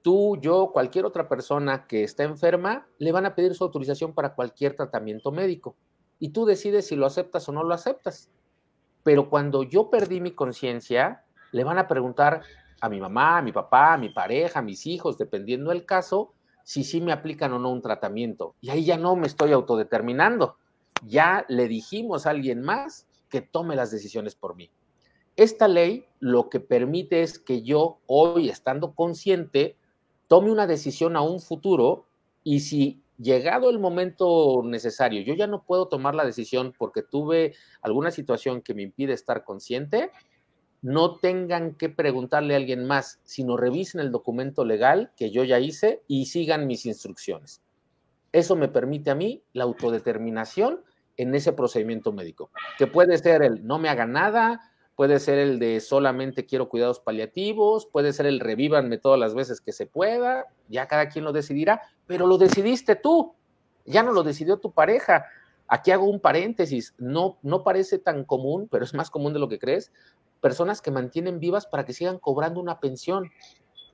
tú, 0.01 0.37
yo, 0.41 0.71
cualquier 0.73 1.05
otra 1.05 1.29
persona 1.29 1.85
que 1.87 2.03
está 2.03 2.23
enferma, 2.23 2.87
le 2.97 3.11
van 3.11 3.25
a 3.25 3.35
pedir 3.35 3.53
su 3.53 3.63
autorización 3.63 4.13
para 4.13 4.33
cualquier 4.33 4.75
tratamiento 4.75 5.31
médico. 5.31 5.75
Y 6.17 6.29
tú 6.29 6.45
decides 6.45 6.87
si 6.87 6.95
lo 6.95 7.05
aceptas 7.05 7.47
o 7.47 7.51
no 7.51 7.63
lo 7.63 7.73
aceptas. 7.73 8.29
Pero 9.03 9.29
cuando 9.29 9.63
yo 9.63 9.89
perdí 9.89 10.19
mi 10.19 10.31
conciencia, 10.31 11.23
le 11.51 11.63
van 11.63 11.77
a 11.77 11.87
preguntar 11.87 12.41
a 12.81 12.89
mi 12.89 12.99
mamá, 12.99 13.37
a 13.37 13.41
mi 13.41 13.51
papá, 13.51 13.93
a 13.93 13.97
mi 13.97 14.09
pareja, 14.09 14.59
a 14.59 14.63
mis 14.63 14.85
hijos, 14.85 15.17
dependiendo 15.17 15.71
del 15.71 15.85
caso, 15.85 16.33
si 16.69 16.83
sí 16.83 17.01
me 17.01 17.11
aplican 17.11 17.51
o 17.53 17.57
no 17.57 17.71
un 17.71 17.81
tratamiento. 17.81 18.53
Y 18.61 18.69
ahí 18.69 18.85
ya 18.85 18.95
no 18.95 19.15
me 19.15 19.25
estoy 19.25 19.53
autodeterminando. 19.53 20.57
Ya 21.03 21.43
le 21.49 21.67
dijimos 21.67 22.27
a 22.27 22.29
alguien 22.29 22.61
más 22.61 23.07
que 23.27 23.41
tome 23.41 23.75
las 23.75 23.89
decisiones 23.89 24.35
por 24.35 24.55
mí. 24.55 24.69
Esta 25.35 25.67
ley 25.67 26.05
lo 26.19 26.47
que 26.47 26.59
permite 26.59 27.23
es 27.23 27.39
que 27.39 27.63
yo, 27.63 27.97
hoy 28.05 28.49
estando 28.49 28.93
consciente, 28.93 29.77
tome 30.27 30.51
una 30.51 30.67
decisión 30.67 31.15
a 31.15 31.23
un 31.23 31.39
futuro 31.41 32.05
y 32.43 32.59
si 32.59 33.01
llegado 33.17 33.71
el 33.71 33.79
momento 33.79 34.61
necesario 34.63 35.23
yo 35.23 35.33
ya 35.33 35.47
no 35.47 35.63
puedo 35.63 35.87
tomar 35.87 36.13
la 36.13 36.23
decisión 36.23 36.73
porque 36.77 37.01
tuve 37.01 37.55
alguna 37.81 38.11
situación 38.11 38.61
que 38.61 38.75
me 38.75 38.83
impide 38.83 39.13
estar 39.13 39.43
consciente, 39.43 40.11
no 40.81 41.17
tengan 41.17 41.75
que 41.75 41.89
preguntarle 41.89 42.53
a 42.53 42.57
alguien 42.57 42.85
más, 42.85 43.19
sino 43.23 43.57
revisen 43.57 43.99
el 44.01 44.11
documento 44.11 44.63
legal 44.63 45.11
que 45.17 45.31
yo 45.31 45.43
ya 45.43 45.59
hice 45.59 46.03
y 46.07 46.27
sigan 46.27 46.67
mis 46.67 46.85
instrucciones. 46.85 47.61
Eso 48.31 48.55
me 48.55 48.67
permite 48.67 49.11
a 49.11 49.15
mí 49.15 49.43
la 49.53 49.63
autodeterminación 49.63 50.81
en 51.17 51.35
ese 51.35 51.51
procedimiento 51.51 52.13
médico, 52.13 52.49
que 52.77 52.87
puede 52.87 53.17
ser 53.17 53.43
el 53.43 53.67
no 53.67 53.77
me 53.77 53.89
haga 53.89 54.05
nada, 54.05 54.61
puede 54.95 55.19
ser 55.19 55.37
el 55.37 55.59
de 55.59 55.81
solamente 55.81 56.45
quiero 56.45 56.69
cuidados 56.69 56.99
paliativos, 56.99 57.85
puede 57.85 58.13
ser 58.13 58.25
el 58.25 58.39
revívanme 58.39 58.97
todas 58.97 59.19
las 59.19 59.33
veces 59.33 59.59
que 59.59 59.73
se 59.73 59.85
pueda, 59.85 60.45
ya 60.69 60.87
cada 60.87 61.09
quien 61.09 61.25
lo 61.25 61.33
decidirá, 61.33 61.81
pero 62.07 62.25
lo 62.25 62.37
decidiste 62.37 62.95
tú, 62.95 63.33
ya 63.85 64.03
no 64.03 64.13
lo 64.13 64.23
decidió 64.23 64.57
tu 64.57 64.71
pareja. 64.71 65.25
Aquí 65.67 65.91
hago 65.91 66.05
un 66.05 66.19
paréntesis, 66.19 66.95
no, 66.97 67.37
no 67.43 67.63
parece 67.63 67.99
tan 67.99 68.23
común, 68.23 68.67
pero 68.71 68.85
es 68.85 68.93
más 68.93 69.09
común 69.09 69.33
de 69.33 69.39
lo 69.39 69.49
que 69.49 69.59
crees, 69.59 69.91
personas 70.41 70.81
que 70.81 70.91
mantienen 70.91 71.39
vivas 71.39 71.65
para 71.65 71.85
que 71.85 71.93
sigan 71.93 72.19
cobrando 72.19 72.59
una 72.59 72.79
pensión, 72.79 73.31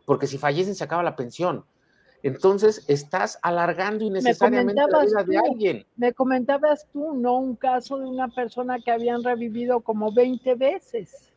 porque 0.06 0.28
si 0.28 0.38
fallecen 0.38 0.75
se 0.75 0.84
acaba 0.84 1.04
la 1.04 1.16
pensión. 1.16 1.66
Entonces 2.24 2.84
estás 2.88 3.38
alargando 3.44 4.04
innecesariamente 4.04 4.82
la 4.90 5.04
vida 5.04 5.24
tú, 5.24 5.32
de 5.32 5.38
alguien. 5.38 5.86
Me 5.96 6.12
comentabas 6.14 6.88
tú, 6.92 7.14
¿no? 7.14 7.38
Un 7.38 7.56
caso 7.56 8.00
de 8.00 8.08
una 8.08 8.30
persona 8.30 8.80
que 8.80 8.90
habían 8.90 9.24
revivido 9.24 9.82
como 9.82 10.12
20 10.12 10.56
veces. 10.56 11.32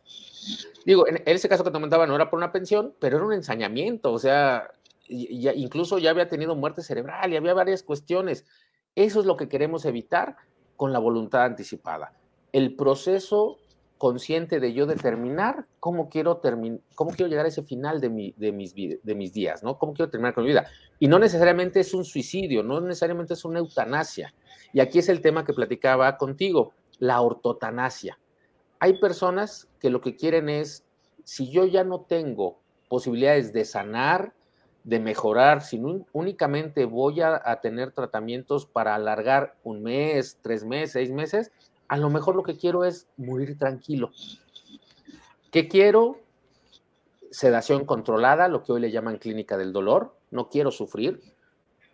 Digo, 0.86 1.06
en 1.06 1.20
ese 1.26 1.48
caso 1.48 1.62
que 1.62 1.70
te 1.70 1.74
comentaba 1.74 2.06
no 2.06 2.14
era 2.14 2.30
por 2.30 2.38
una 2.38 2.52
pensión, 2.52 2.94
pero 2.98 3.18
era 3.18 3.26
un 3.26 3.34
ensañamiento, 3.34 4.12
o 4.12 4.18
sea, 4.18 4.70
ya, 5.08 5.52
incluso 5.52 5.98
ya 5.98 6.08
había 6.08 6.28
tenido 6.28 6.54
muerte 6.54 6.82
cerebral 6.82 7.32
y 7.32 7.36
había 7.36 7.52
varias 7.52 7.82
cuestiones. 7.82 8.46
Eso 8.94 9.20
es 9.20 9.26
lo 9.26 9.36
que 9.36 9.48
queremos 9.48 9.84
evitar 9.84 10.36
con 10.76 10.94
la 10.94 10.98
voluntad 10.98 11.44
anticipada. 11.44 12.14
El 12.52 12.76
proceso 12.76 13.58
consciente 13.98 14.60
de 14.60 14.72
yo 14.72 14.86
determinar 14.86 15.66
cómo 15.80 16.08
quiero, 16.08 16.40
cómo 16.94 17.10
quiero 17.10 17.28
llegar 17.28 17.44
a 17.44 17.48
ese 17.48 17.64
final 17.64 18.00
de, 18.00 18.08
mi, 18.08 18.32
de, 18.36 18.52
mis, 18.52 18.74
de 18.74 19.14
mis 19.14 19.32
días, 19.32 19.62
¿no? 19.62 19.76
Cómo 19.76 19.92
quiero 19.92 20.10
terminar 20.10 20.34
con 20.34 20.44
mi 20.44 20.50
vida. 20.50 20.66
Y 20.98 21.08
no 21.08 21.18
necesariamente 21.18 21.80
es 21.80 21.92
un 21.92 22.04
suicidio, 22.04 22.62
no 22.62 22.80
necesariamente 22.80 23.34
es 23.34 23.44
una 23.44 23.58
eutanasia. 23.58 24.32
Y 24.72 24.80
aquí 24.80 25.00
es 25.00 25.08
el 25.08 25.20
tema 25.20 25.44
que 25.44 25.52
platicaba 25.52 26.16
contigo, 26.16 26.72
la 26.98 27.20
ortotanasia. 27.20 28.18
Hay 28.78 28.98
personas 28.98 29.68
que 29.80 29.90
lo 29.90 30.00
que 30.00 30.16
quieren 30.16 30.48
es, 30.48 30.84
si 31.24 31.50
yo 31.50 31.66
ya 31.66 31.84
no 31.84 32.02
tengo 32.02 32.58
posibilidades 32.88 33.52
de 33.52 33.64
sanar, 33.64 34.32
de 34.84 35.00
mejorar, 35.00 35.60
si 35.62 35.82
únicamente 36.12 36.86
voy 36.86 37.20
a, 37.20 37.60
tener 37.60 37.92
tratamientos 37.92 38.64
para 38.64 38.94
alargar 38.94 39.54
un 39.62 39.82
mes, 39.82 40.38
tres 40.40 40.64
meses, 40.64 40.92
seis 40.92 41.10
meses, 41.10 41.52
a 41.88 41.96
lo 41.96 42.10
mejor 42.10 42.36
lo 42.36 42.42
que 42.42 42.56
quiero 42.56 42.84
es 42.84 43.08
morir 43.16 43.58
tranquilo. 43.58 44.10
¿Qué 45.50 45.68
quiero? 45.68 46.18
Sedación 47.30 47.84
controlada, 47.84 48.48
lo 48.48 48.62
que 48.62 48.72
hoy 48.72 48.80
le 48.80 48.90
llaman 48.90 49.18
clínica 49.18 49.56
del 49.56 49.72
dolor. 49.72 50.14
No 50.30 50.48
quiero 50.50 50.70
sufrir. 50.70 51.20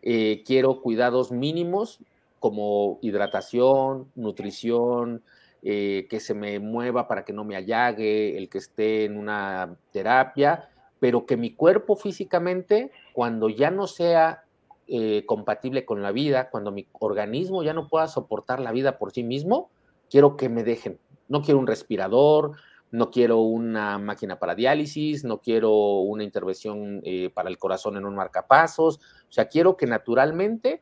Eh, 0.03 0.43
quiero 0.45 0.83
cuidados 0.83 1.33
mínimos 1.33 2.01
como 2.41 2.99
hidratación, 3.01 4.11
nutrición, 4.17 5.23
eh, 5.63 6.07
que 6.11 6.21
se 6.21 6.35
me 6.35 6.59
mueva 6.59 7.09
para 7.09 7.25
que 7.25 7.33
no 7.33 7.43
me 7.45 7.57
allague, 7.57 8.37
el 8.37 8.51
que 8.51 8.59
esté 8.59 9.07
en 9.07 9.17
una 9.17 9.77
terapia, 9.93 10.69
pero 11.01 11.25
que 11.25 11.39
mi 11.39 11.55
cuerpo 11.55 11.97
físicamente, 11.97 12.91
cuando 13.15 13.49
ya 13.49 13.71
no 13.71 13.87
sea 13.87 14.45
eh, 14.89 15.25
compatible 15.25 15.87
con 15.87 16.03
la 16.03 16.13
vida, 16.13 16.51
cuando 16.51 16.71
mi 16.71 16.87
organismo 16.93 17.63
ya 17.63 17.73
no 17.73 17.89
pueda 17.89 18.09
soportar 18.09 18.61
la 18.61 18.73
vida 18.73 18.99
por 18.99 19.13
sí 19.13 19.23
mismo, 19.23 19.71
quiero 20.15 20.37
que 20.37 20.49
me 20.49 20.63
dejen. 20.63 21.01
No 21.27 21.43
quiero 21.43 21.59
un 21.59 21.67
respirador, 21.67 22.53
no 22.93 23.11
quiero 23.11 23.41
una 23.41 23.99
máquina 23.99 24.39
para 24.39 24.55
diálisis, 24.55 25.25
no 25.25 25.39
quiero 25.39 25.73
una 25.73 26.23
intervención 26.23 27.01
eh, 27.03 27.31
para 27.35 27.49
el 27.49 27.59
corazón 27.59 27.97
en 27.97 28.05
un 28.05 28.15
marcapasos, 28.15 28.99
o 28.99 29.33
sea, 29.33 29.49
quiero 29.49 29.77
que 29.77 29.89
naturalmente 29.89 30.81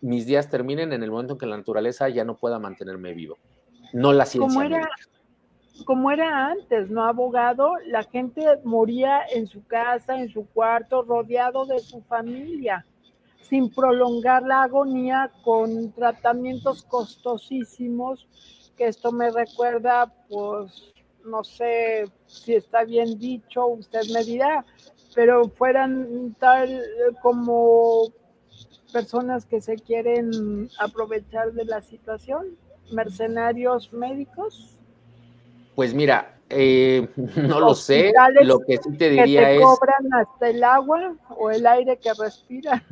mis 0.00 0.24
días 0.24 0.48
terminen 0.48 0.94
en 0.94 1.02
el 1.02 1.10
momento 1.10 1.34
en 1.34 1.40
que 1.40 1.44
la 1.44 1.58
naturaleza 1.58 2.08
ya 2.08 2.24
no 2.24 2.38
pueda 2.38 2.58
mantenerme 2.58 3.12
vivo, 3.12 3.36
no 3.92 4.14
la 4.14 4.24
ciencia. 4.24 4.48
Como 4.48 4.62
era, 4.62 4.88
como 5.84 6.10
era 6.10 6.46
antes, 6.46 6.88
¿no, 6.88 7.04
abogado? 7.04 7.74
La 7.84 8.04
gente 8.04 8.46
moría 8.64 9.26
en 9.30 9.46
su 9.46 9.62
casa, 9.66 10.18
en 10.18 10.30
su 10.30 10.46
cuarto, 10.46 11.02
rodeado 11.02 11.66
de 11.66 11.80
su 11.80 12.00
familia, 12.00 12.86
sin 13.48 13.70
prolongar 13.70 14.42
la 14.42 14.62
agonía 14.62 15.30
con 15.42 15.92
tratamientos 15.92 16.82
costosísimos, 16.82 18.26
que 18.76 18.86
esto 18.88 19.12
me 19.12 19.30
recuerda, 19.30 20.12
pues, 20.28 20.92
no 21.24 21.44
sé 21.44 22.06
si 22.26 22.54
está 22.54 22.84
bien 22.84 23.18
dicho, 23.18 23.66
usted 23.66 24.02
me 24.12 24.24
dirá, 24.24 24.64
pero 25.14 25.48
fueran 25.48 26.34
tal 26.38 26.82
como 27.22 28.12
personas 28.92 29.44
que 29.44 29.60
se 29.60 29.76
quieren 29.76 30.68
aprovechar 30.78 31.52
de 31.52 31.64
la 31.64 31.82
situación, 31.82 32.56
mercenarios 32.92 33.92
médicos. 33.92 34.78
Pues 35.74 35.94
mira, 35.94 36.34
eh, 36.50 37.08
no 37.36 37.60
lo 37.60 37.74
sé, 37.74 38.12
lo 38.42 38.60
que 38.60 38.78
sí 38.78 38.96
te 38.96 39.10
diría 39.10 39.48
que 39.48 39.54
te 39.56 39.60
cobran 39.60 40.12
hasta 40.14 40.48
el 40.48 40.62
agua 40.62 41.16
o 41.36 41.50
el 41.50 41.66
aire 41.66 41.98
que 41.98 42.12
respira. 42.14 42.82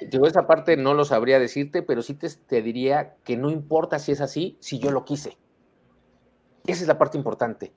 Yo 0.00 0.24
esa 0.24 0.46
parte 0.46 0.76
no 0.76 0.94
lo 0.94 1.04
sabría 1.04 1.38
decirte, 1.38 1.82
pero 1.82 2.02
sí 2.02 2.14
te, 2.14 2.28
te 2.28 2.62
diría 2.62 3.16
que 3.24 3.36
no 3.36 3.50
importa 3.50 3.98
si 3.98 4.12
es 4.12 4.20
así, 4.20 4.56
si 4.60 4.78
yo 4.78 4.90
lo 4.90 5.04
quise. 5.04 5.36
Esa 6.66 6.82
es 6.82 6.88
la 6.88 6.98
parte 6.98 7.16
importante. 7.18 7.72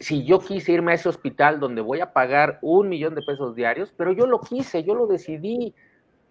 Si 0.00 0.24
yo 0.24 0.38
quise 0.38 0.72
irme 0.72 0.92
a 0.92 0.94
ese 0.94 1.08
hospital 1.08 1.58
donde 1.58 1.80
voy 1.80 2.00
a 2.00 2.12
pagar 2.12 2.58
un 2.60 2.88
millón 2.88 3.14
de 3.14 3.22
pesos 3.22 3.56
diarios, 3.56 3.92
pero 3.96 4.12
yo 4.12 4.26
lo 4.26 4.40
quise, 4.40 4.84
yo 4.84 4.94
lo 4.94 5.06
decidí. 5.06 5.74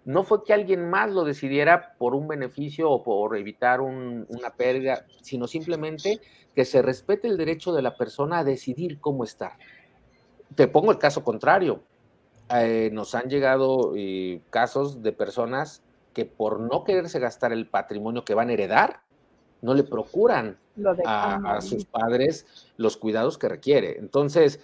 No 0.05 0.23
fue 0.23 0.43
que 0.43 0.53
alguien 0.53 0.87
más 0.87 1.11
lo 1.11 1.23
decidiera 1.23 1.95
por 1.97 2.13
un 2.13 2.27
beneficio 2.27 2.91
o 2.91 3.03
por 3.03 3.35
evitar 3.35 3.81
una 3.81 4.51
pérdida, 4.55 5.07
sino 5.21 5.47
simplemente 5.47 6.21
que 6.53 6.63
se 6.63 6.83
respete 6.83 7.27
el 7.27 7.37
derecho 7.37 7.73
de 7.73 7.81
la 7.81 7.97
persona 7.97 8.39
a 8.39 8.43
decidir 8.43 8.99
cómo 8.99 9.23
estar. 9.23 9.53
Te 10.53 10.67
pongo 10.67 10.91
el 10.91 10.99
caso 10.99 11.23
contrario. 11.23 11.81
Eh, 12.49 12.89
nos 12.93 13.15
han 13.15 13.29
llegado 13.29 13.93
eh, 13.95 14.41
casos 14.51 15.01
de 15.01 15.11
personas 15.11 15.81
que 16.13 16.25
por 16.25 16.59
no 16.59 16.83
quererse 16.83 17.19
gastar 17.19 17.51
el 17.51 17.67
patrimonio 17.67 18.23
que 18.23 18.35
van 18.35 18.49
a 18.49 18.53
heredar, 18.53 19.01
no 19.61 19.73
le 19.73 19.83
procuran 19.83 20.57
a, 21.05 21.59
sus 21.61 21.85
padres 21.85 22.45
los 22.77 22.97
cuidados 22.97 23.37
que 23.37 23.49
requiere. 23.49 23.97
Entonces, 23.97 24.59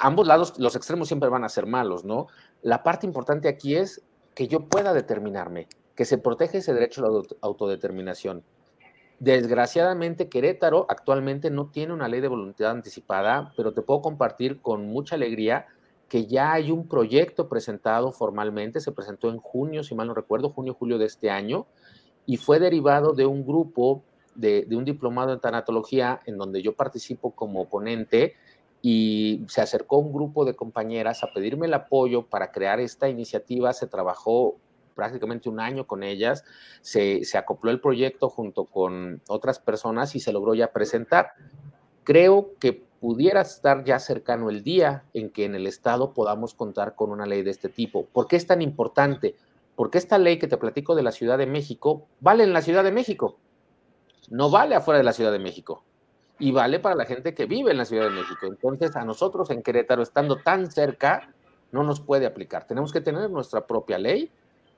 ambos 0.00 0.26
lados, 0.26 0.58
los 0.58 0.74
extremos 0.74 1.08
siempre 1.08 1.28
van 1.28 1.44
a 1.44 1.48
ser 1.48 1.66
malos, 1.66 2.04
¿no? 2.04 2.26
La 2.62 2.82
parte 2.82 3.06
importante 3.06 3.48
aquí 3.48 3.76
es 3.76 4.02
que 4.34 4.48
yo 4.48 4.68
pueda 4.68 4.92
determinarme, 4.92 5.68
que 5.94 6.04
se 6.04 6.18
proteja 6.18 6.58
ese 6.58 6.74
derecho 6.74 7.04
a 7.04 7.10
la 7.10 7.22
autodeterminación. 7.40 8.42
Desgraciadamente, 9.20 10.28
Querétaro 10.28 10.86
actualmente 10.88 11.50
no 11.50 11.70
tiene 11.70 11.92
una 11.92 12.08
ley 12.08 12.20
de 12.20 12.28
voluntad 12.28 12.70
anticipada, 12.70 13.52
pero 13.56 13.72
te 13.72 13.82
puedo 13.82 14.02
compartir 14.02 14.60
con 14.60 14.86
mucha 14.86 15.16
alegría 15.16 15.66
que 16.08 16.26
ya 16.26 16.52
hay 16.52 16.70
un 16.70 16.88
proyecto 16.88 17.48
presentado 17.48 18.12
formalmente, 18.12 18.80
se 18.80 18.92
presentó 18.92 19.28
en 19.28 19.38
junio, 19.38 19.82
si 19.82 19.94
mal 19.94 20.06
no 20.06 20.14
recuerdo, 20.14 20.50
junio, 20.50 20.74
julio 20.74 20.98
de 20.98 21.04
este 21.04 21.30
año, 21.30 21.66
y 22.26 22.38
fue 22.38 22.58
derivado 22.58 23.12
de 23.12 23.26
un 23.26 23.46
grupo 23.46 24.02
de, 24.34 24.66
un 24.70 24.84
diplomado 24.84 25.32
en 25.32 25.40
tanatología 25.40 26.20
en 26.24 26.38
donde 26.38 26.62
yo 26.62 26.74
participo 26.74 27.32
como 27.32 27.68
ponente 27.68 28.34
y 28.80 29.44
se 29.48 29.60
acercó 29.60 29.98
un 29.98 30.12
grupo 30.12 30.44
de 30.44 30.54
compañeras 30.54 31.24
a 31.24 31.32
pedirme 31.32 31.66
el 31.66 31.74
apoyo 31.74 32.26
para 32.26 32.52
crear 32.52 32.78
esta 32.78 33.08
iniciativa. 33.08 33.72
Se 33.72 33.88
trabajó 33.88 34.56
prácticamente 34.94 35.48
un 35.48 35.58
año 35.58 35.86
con 35.86 36.04
ellas, 36.04 36.44
se, 36.80 37.24
se 37.24 37.38
acopló 37.38 37.70
el 37.70 37.80
proyecto 37.80 38.28
junto 38.28 38.64
con 38.64 39.20
otras 39.28 39.58
personas 39.58 40.14
y 40.14 40.20
se 40.20 40.32
logró 40.32 40.54
ya 40.54 40.72
presentar. 40.72 41.32
Creo 42.04 42.54
que 42.60 42.87
pudiera 43.00 43.42
estar 43.42 43.84
ya 43.84 43.98
cercano 43.98 44.50
el 44.50 44.62
día 44.62 45.04
en 45.14 45.30
que 45.30 45.44
en 45.44 45.54
el 45.54 45.66
Estado 45.66 46.12
podamos 46.12 46.54
contar 46.54 46.94
con 46.94 47.10
una 47.10 47.26
ley 47.26 47.42
de 47.42 47.50
este 47.50 47.68
tipo. 47.68 48.06
¿Por 48.06 48.26
qué 48.26 48.36
es 48.36 48.46
tan 48.46 48.62
importante? 48.62 49.36
Porque 49.76 49.98
esta 49.98 50.18
ley 50.18 50.38
que 50.38 50.48
te 50.48 50.56
platico 50.56 50.94
de 50.94 51.02
la 51.02 51.12
Ciudad 51.12 51.38
de 51.38 51.46
México 51.46 52.06
vale 52.20 52.44
en 52.44 52.52
la 52.52 52.62
Ciudad 52.62 52.84
de 52.84 52.92
México 52.92 53.38
no 54.30 54.50
vale 54.50 54.74
afuera 54.74 54.98
de 54.98 55.04
la 55.04 55.12
Ciudad 55.12 55.32
de 55.32 55.38
México 55.38 55.84
y 56.38 56.52
vale 56.52 56.78
para 56.78 56.94
la 56.94 57.04
gente 57.04 57.34
que 57.34 57.46
vive 57.46 57.70
en 57.70 57.78
la 57.78 57.84
Ciudad 57.84 58.04
de 58.04 58.10
México. 58.10 58.46
Entonces, 58.46 58.94
a 58.94 59.04
nosotros 59.04 59.50
en 59.50 59.62
Querétaro, 59.62 60.02
estando 60.02 60.36
tan 60.36 60.70
cerca, 60.70 61.34
no 61.72 61.82
nos 61.82 62.00
puede 62.00 62.26
aplicar. 62.26 62.66
Tenemos 62.66 62.92
que 62.92 63.00
tener 63.00 63.28
nuestra 63.30 63.66
propia 63.66 63.98
ley 63.98 64.30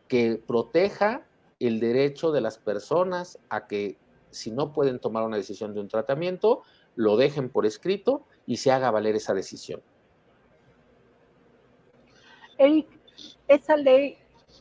que 0.08 0.42
proteja 0.44 1.26
el 1.58 1.78
derecho 1.78 2.32
de 2.32 2.40
las 2.40 2.58
personas 2.58 3.38
a 3.50 3.66
que 3.66 3.98
si 4.30 4.50
no 4.50 4.72
pueden 4.72 5.00
tomar 5.00 5.24
una 5.24 5.36
decisión 5.36 5.74
de 5.74 5.80
un 5.80 5.88
tratamiento, 5.88 6.62
lo 7.00 7.16
dejen 7.16 7.48
por 7.48 7.64
escrito 7.64 8.26
y 8.46 8.58
se 8.58 8.70
haga 8.70 8.90
valer 8.90 9.16
esa 9.16 9.32
decisión. 9.32 9.80
Eric, 12.58 12.88
esa 13.48 13.74
ley 13.76 14.18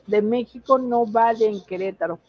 de 0.08 0.21
México 0.21 0.78
no 0.78 1.06
vale 1.06 1.45
en 1.47 1.62
Querétaro, 1.62 2.19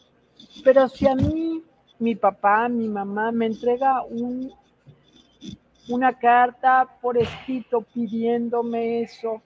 pero 0.65 0.89
si 0.89 1.07
a 1.07 1.15
mí 1.15 1.63
mi 1.99 2.15
papá, 2.15 2.67
mi 2.67 2.89
mamá 2.89 3.31
me 3.31 3.45
entrega 3.45 4.03
un, 4.03 4.51
una 5.87 6.17
carta 6.19 6.97
por 7.01 7.17
escrito 7.17 7.81
pidiéndome 7.81 9.03
eso. 9.03 9.41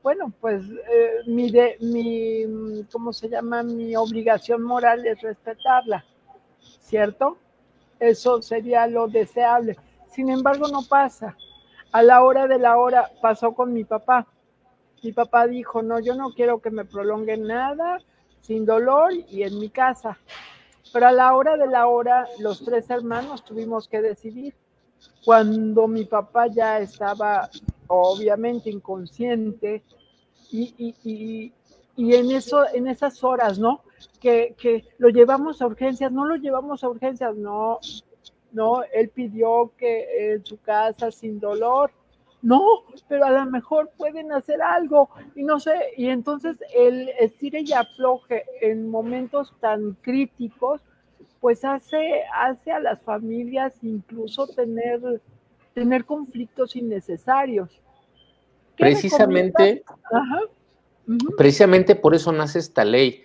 Bueno, 0.00 0.32
pues 0.40 0.62
eh, 0.64 1.22
mi, 1.26 1.50
de, 1.50 1.76
mi, 1.80 2.84
¿cómo 2.92 3.12
se 3.12 3.28
llama? 3.28 3.64
Mi 3.64 3.96
obligación 3.96 4.62
moral 4.62 5.04
es 5.06 5.20
respetarla, 5.20 6.04
¿cierto? 6.78 7.38
Eso 8.02 8.42
sería 8.42 8.88
lo 8.88 9.06
deseable. 9.06 9.76
Sin 10.08 10.28
embargo, 10.28 10.66
no 10.66 10.82
pasa. 10.82 11.36
A 11.92 12.02
la 12.02 12.24
hora 12.24 12.48
de 12.48 12.58
la 12.58 12.76
hora 12.76 13.08
pasó 13.22 13.52
con 13.54 13.72
mi 13.72 13.84
papá. 13.84 14.26
Mi 15.04 15.12
papá 15.12 15.46
dijo, 15.46 15.82
no, 15.82 16.00
yo 16.00 16.16
no 16.16 16.34
quiero 16.34 16.60
que 16.60 16.70
me 16.70 16.84
prolonguen 16.84 17.44
nada, 17.46 18.00
sin 18.40 18.66
dolor 18.66 19.12
y 19.12 19.44
en 19.44 19.56
mi 19.60 19.68
casa. 19.68 20.18
Pero 20.92 21.06
a 21.06 21.12
la 21.12 21.32
hora 21.36 21.56
de 21.56 21.68
la 21.68 21.86
hora, 21.86 22.26
los 22.40 22.64
tres 22.64 22.90
hermanos 22.90 23.44
tuvimos 23.44 23.86
que 23.86 24.02
decidir. 24.02 24.52
Cuando 25.24 25.86
mi 25.86 26.04
papá 26.04 26.48
ya 26.48 26.80
estaba 26.80 27.50
obviamente 27.86 28.68
inconsciente 28.68 29.84
y, 30.50 31.52
en, 31.96 32.30
eso, 32.30 32.64
en 32.72 32.88
esas 32.88 33.22
horas, 33.22 33.58
¿no? 33.58 33.82
Que, 34.20 34.54
que, 34.58 34.84
lo 34.98 35.08
llevamos 35.08 35.60
a 35.60 35.66
urgencias, 35.66 36.12
no 36.12 36.24
lo 36.24 36.36
llevamos 36.36 36.82
a 36.84 36.88
urgencias, 36.88 37.36
no, 37.36 37.78
no, 38.52 38.82
él 38.92 39.08
pidió 39.08 39.72
que 39.76 40.32
en 40.34 40.44
su 40.44 40.58
casa 40.60 41.10
sin 41.10 41.40
dolor, 41.40 41.90
no, 42.42 42.60
pero 43.08 43.24
a 43.24 43.30
lo 43.30 43.46
mejor 43.46 43.90
pueden 43.96 44.32
hacer 44.32 44.60
algo 44.62 45.08
y 45.36 45.44
no 45.44 45.60
sé, 45.60 45.72
y 45.96 46.08
entonces 46.08 46.56
el 46.74 47.08
estire 47.20 47.60
y 47.60 47.72
afloje 47.72 48.44
en 48.60 48.90
momentos 48.90 49.54
tan 49.60 49.94
críticos, 50.02 50.80
pues 51.40 51.64
hace, 51.64 52.22
hace 52.34 52.72
a 52.72 52.80
las 52.80 53.00
familias 53.02 53.74
incluso 53.82 54.48
tener, 54.48 55.20
tener 55.74 56.04
conflictos 56.04 56.74
innecesarios. 56.74 57.80
Precisamente, 58.76 59.84
precisamente 61.36 61.94
por 61.94 62.14
eso 62.14 62.32
nace 62.32 62.58
esta 62.58 62.84
ley, 62.84 63.22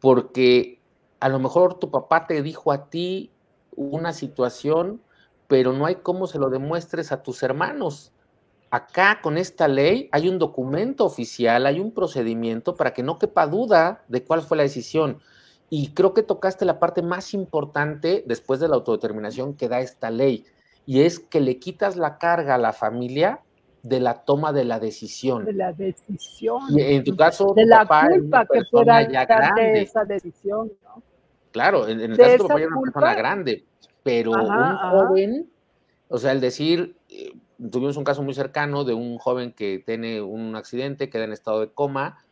porque 0.00 0.80
a 1.20 1.28
lo 1.28 1.38
mejor 1.38 1.74
tu 1.74 1.90
papá 1.90 2.26
te 2.26 2.42
dijo 2.42 2.72
a 2.72 2.88
ti 2.90 3.30
una 3.74 4.12
situación, 4.12 5.00
pero 5.46 5.72
no 5.72 5.86
hay 5.86 5.96
cómo 5.96 6.26
se 6.26 6.38
lo 6.38 6.50
demuestres 6.50 7.12
a 7.12 7.22
tus 7.22 7.42
hermanos. 7.42 8.12
Acá 8.70 9.20
con 9.22 9.38
esta 9.38 9.66
ley 9.66 10.08
hay 10.12 10.28
un 10.28 10.38
documento 10.38 11.04
oficial, 11.04 11.64
hay 11.64 11.80
un 11.80 11.92
procedimiento 11.92 12.76
para 12.76 12.92
que 12.92 13.02
no 13.02 13.18
quepa 13.18 13.46
duda 13.46 14.04
de 14.08 14.22
cuál 14.22 14.42
fue 14.42 14.58
la 14.58 14.62
decisión. 14.62 15.18
Y 15.70 15.92
creo 15.92 16.12
que 16.12 16.22
tocaste 16.22 16.64
la 16.64 16.78
parte 16.78 17.02
más 17.02 17.34
importante 17.34 18.24
después 18.26 18.60
de 18.60 18.68
la 18.68 18.76
autodeterminación 18.76 19.54
que 19.54 19.68
da 19.68 19.80
esta 19.80 20.10
ley, 20.10 20.44
y 20.86 21.02
es 21.02 21.18
que 21.18 21.40
le 21.40 21.58
quitas 21.58 21.96
la 21.96 22.18
carga 22.18 22.54
a 22.54 22.58
la 22.58 22.72
familia 22.72 23.40
de 23.82 24.00
la 24.00 24.24
toma 24.24 24.52
de 24.52 24.64
la 24.64 24.80
decisión. 24.80 25.44
De 25.44 25.52
la 25.52 25.72
decisión. 25.72 26.62
Y 26.70 26.80
en 26.80 27.04
tu 27.04 27.16
caso, 27.16 27.52
de 27.54 27.62
tu 27.62 27.68
la 27.68 27.84
papá 27.86 28.08
culpa 28.08 28.46
que 28.46 28.62
pueda 28.70 29.10
ya 29.10 29.24
grande. 29.24 29.82
esa 29.82 30.04
decisión, 30.04 30.72
¿no? 30.84 31.02
Claro, 31.52 31.88
en, 31.88 32.00
el 32.00 32.16
caso 32.16 32.30
de 32.30 32.38
tu 32.38 32.46
papá 32.46 32.60
era 32.60 32.68
una 32.68 32.92
persona 32.92 33.14
grande, 33.14 33.64
pero 34.02 34.32
un 34.32 34.76
joven, 34.76 35.50
o 36.08 36.18
sea, 36.18 36.32
el 36.32 36.40
decir, 36.40 36.96
eh, 37.08 37.32
tuvimos 37.70 37.96
un 37.96 38.04
caso 38.04 38.22
muy 38.22 38.34
cercano 38.34 38.84
de 38.84 38.94
un 38.94 39.18
joven 39.18 39.52
que 39.52 39.82
tiene 39.84 40.20
un 40.20 40.56
accidente, 40.56 41.08
queda 41.08 41.24
en 41.24 41.32
estado 41.32 41.60
de 41.60 41.72
coma, 41.72 42.24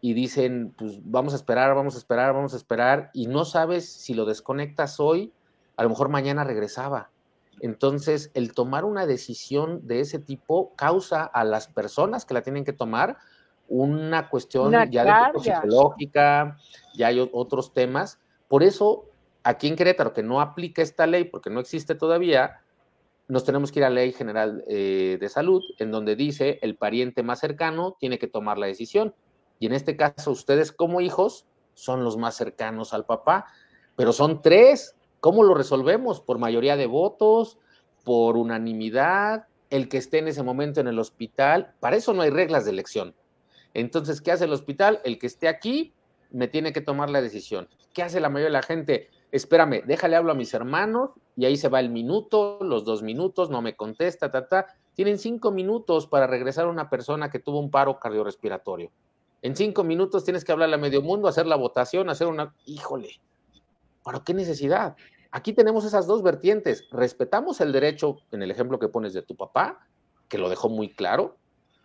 y 0.00 0.14
dicen, 0.14 0.74
pues 0.76 0.98
vamos 1.04 1.32
a 1.32 1.36
esperar, 1.36 1.74
vamos 1.74 1.94
a 1.94 1.98
esperar, 1.98 2.32
vamos 2.34 2.54
a 2.54 2.56
esperar, 2.56 3.10
y 3.12 3.26
no 3.26 3.44
sabes 3.44 3.90
si 3.90 4.14
lo 4.14 4.24
desconectas 4.24 5.00
hoy, 5.00 5.32
a 5.76 5.82
lo 5.82 5.90
mejor 5.90 6.08
mañana 6.08 6.44
regresaba. 6.44 7.10
Entonces, 7.60 8.30
el 8.34 8.52
tomar 8.52 8.84
una 8.84 9.06
decisión 9.06 9.86
de 9.86 10.00
ese 10.00 10.18
tipo 10.18 10.74
causa 10.76 11.24
a 11.24 11.44
las 11.44 11.68
personas 11.68 12.24
que 12.24 12.34
la 12.34 12.42
tienen 12.42 12.64
que 12.64 12.72
tomar 12.72 13.18
una 13.68 14.28
cuestión 14.28 14.72
ya 14.90 15.32
de 15.32 15.40
psicológica, 15.40 16.56
ya 16.94 17.06
hay 17.06 17.30
otros 17.32 17.72
temas. 17.72 18.18
Por 18.48 18.64
eso, 18.64 19.06
aquí 19.44 19.68
en 19.68 19.76
Querétaro, 19.76 20.12
que 20.12 20.24
no 20.24 20.40
aplica 20.40 20.82
esta 20.82 21.06
ley 21.06 21.24
porque 21.24 21.50
no 21.50 21.60
existe 21.60 21.94
todavía, 21.94 22.62
nos 23.28 23.44
tenemos 23.44 23.70
que 23.70 23.78
ir 23.78 23.84
a 23.84 23.88
la 23.88 23.96
ley 23.96 24.12
general 24.12 24.64
eh, 24.66 25.18
de 25.20 25.28
salud, 25.28 25.62
en 25.78 25.92
donde 25.92 26.16
dice 26.16 26.58
el 26.62 26.76
pariente 26.76 27.22
más 27.22 27.38
cercano 27.38 27.96
tiene 28.00 28.18
que 28.18 28.26
tomar 28.26 28.58
la 28.58 28.66
decisión. 28.66 29.14
Y 29.60 29.66
en 29.66 29.72
este 29.72 29.96
caso, 29.96 30.32
ustedes 30.32 30.72
como 30.72 31.00
hijos 31.00 31.46
son 31.74 32.02
los 32.02 32.16
más 32.16 32.34
cercanos 32.34 32.92
al 32.92 33.06
papá, 33.06 33.46
pero 33.94 34.12
son 34.12 34.42
tres. 34.42 34.96
¿Cómo 35.20 35.42
lo 35.42 35.54
resolvemos? 35.54 36.20
¿Por 36.20 36.38
mayoría 36.38 36.76
de 36.76 36.86
votos? 36.86 37.58
¿Por 38.04 38.36
unanimidad? 38.36 39.46
¿El 39.68 39.88
que 39.88 39.98
esté 39.98 40.18
en 40.18 40.28
ese 40.28 40.42
momento 40.42 40.80
en 40.80 40.88
el 40.88 40.98
hospital? 40.98 41.74
Para 41.78 41.96
eso 41.96 42.14
no 42.14 42.22
hay 42.22 42.30
reglas 42.30 42.64
de 42.64 42.70
elección. 42.70 43.14
Entonces, 43.74 44.20
¿qué 44.20 44.32
hace 44.32 44.46
el 44.46 44.52
hospital? 44.52 45.00
El 45.04 45.18
que 45.18 45.26
esté 45.26 45.46
aquí 45.48 45.92
me 46.30 46.48
tiene 46.48 46.72
que 46.72 46.80
tomar 46.80 47.10
la 47.10 47.20
decisión. 47.20 47.68
¿Qué 47.92 48.02
hace 48.02 48.20
la 48.20 48.30
mayoría 48.30 48.48
de 48.48 48.52
la 48.52 48.62
gente? 48.62 49.10
Espérame, 49.30 49.82
déjale 49.86 50.16
hablo 50.16 50.32
a 50.32 50.34
mis 50.34 50.54
hermanos 50.54 51.10
y 51.36 51.44
ahí 51.44 51.56
se 51.56 51.68
va 51.68 51.80
el 51.80 51.90
minuto, 51.90 52.58
los 52.62 52.84
dos 52.84 53.02
minutos, 53.02 53.50
no 53.50 53.62
me 53.62 53.76
contesta, 53.76 54.30
ta, 54.30 54.48
ta. 54.48 54.66
Tienen 54.94 55.18
cinco 55.18 55.50
minutos 55.50 56.06
para 56.06 56.26
regresar 56.26 56.64
a 56.64 56.70
una 56.70 56.88
persona 56.90 57.30
que 57.30 57.38
tuvo 57.38 57.60
un 57.60 57.70
paro 57.70 58.00
cardiorrespiratorio. 58.00 58.90
En 59.42 59.54
cinco 59.54 59.84
minutos 59.84 60.24
tienes 60.24 60.44
que 60.44 60.52
hablarle 60.52 60.76
a 60.76 60.78
medio 60.78 61.02
mundo, 61.02 61.28
hacer 61.28 61.46
la 61.46 61.56
votación, 61.56 62.10
hacer 62.10 62.26
una... 62.26 62.54
Híjole, 62.66 63.20
¿para 64.02 64.20
qué 64.20 64.34
necesidad? 64.34 64.96
Aquí 65.30 65.52
tenemos 65.52 65.84
esas 65.84 66.06
dos 66.06 66.22
vertientes. 66.22 66.88
Respetamos 66.90 67.60
el 67.60 67.72
derecho, 67.72 68.18
en 68.32 68.42
el 68.42 68.50
ejemplo 68.50 68.78
que 68.78 68.88
pones 68.88 69.12
de 69.12 69.22
tu 69.22 69.36
papá, 69.36 69.86
que 70.28 70.38
lo 70.38 70.48
dejó 70.48 70.68
muy 70.68 70.88
claro, 70.88 71.36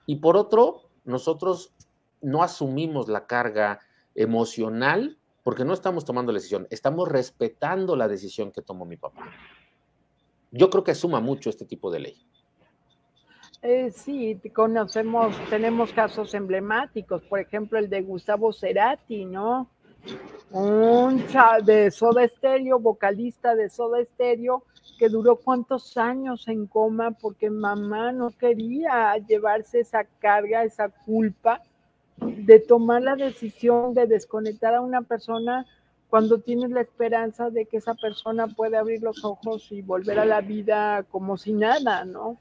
y 0.06 0.17
por 0.17 0.38
otro, 0.38 0.89
nosotros 1.04 1.73
no 2.21 2.43
asumimos 2.43 3.08
la 3.08 3.28
carga 3.28 3.80
emocional 4.13 5.17
porque 5.43 5.65
no 5.65 5.73
estamos 5.73 6.06
tomando 6.06 6.32
la 6.32 6.38
decisión, 6.38 6.67
estamos 6.71 7.08
respetando 7.08 7.95
la 7.95 8.08
decisión 8.08 8.51
que 8.51 8.63
tomó 8.63 8.86
mi 8.86 8.97
papá. 8.97 9.30
Yo 10.51 10.69
creo 10.69 10.84
que 10.84 10.95
suma 10.95 11.19
mucho 11.19 11.49
este 11.49 11.65
tipo 11.65 11.91
de 11.91 11.99
ley. 11.99 12.28
Eh, 13.62 13.91
sí, 13.91 14.39
conocemos, 14.54 15.36
tenemos 15.49 15.91
casos 15.93 16.34
emblemáticos, 16.34 17.21
por 17.23 17.39
ejemplo 17.39 17.78
el 17.78 17.89
de 17.89 18.01
Gustavo 18.01 18.54
Cerati, 18.54 19.25
¿no? 19.25 19.69
Un 20.51 21.25
de 21.65 21.91
Soda 21.91 22.27
Stereo, 22.27 22.79
vocalista 22.79 23.55
de 23.55 23.69
Soda 23.69 24.03
Stereo, 24.03 24.63
que 24.97 25.09
duró 25.09 25.35
cuántos 25.37 25.97
años 25.97 26.47
en 26.47 26.67
coma 26.67 27.11
porque 27.11 27.49
mamá 27.49 28.11
no 28.11 28.29
quería 28.31 29.17
llevarse 29.17 29.81
esa 29.81 30.05
carga, 30.19 30.63
esa 30.63 30.89
culpa 30.89 31.61
de 32.17 32.59
tomar 32.59 33.01
la 33.01 33.15
decisión 33.15 33.93
de 33.93 34.07
desconectar 34.07 34.73
a 34.73 34.81
una 34.81 35.01
persona 35.01 35.65
cuando 36.09 36.39
tienes 36.39 36.71
la 36.71 36.81
esperanza 36.81 37.49
de 37.49 37.65
que 37.65 37.77
esa 37.77 37.95
persona 37.95 38.47
puede 38.47 38.77
abrir 38.77 39.01
los 39.01 39.25
ojos 39.25 39.69
y 39.71 39.81
volver 39.81 40.19
a 40.19 40.25
la 40.25 40.39
vida 40.39 41.03
como 41.11 41.35
si 41.35 41.51
nada, 41.51 42.05
¿no? 42.05 42.37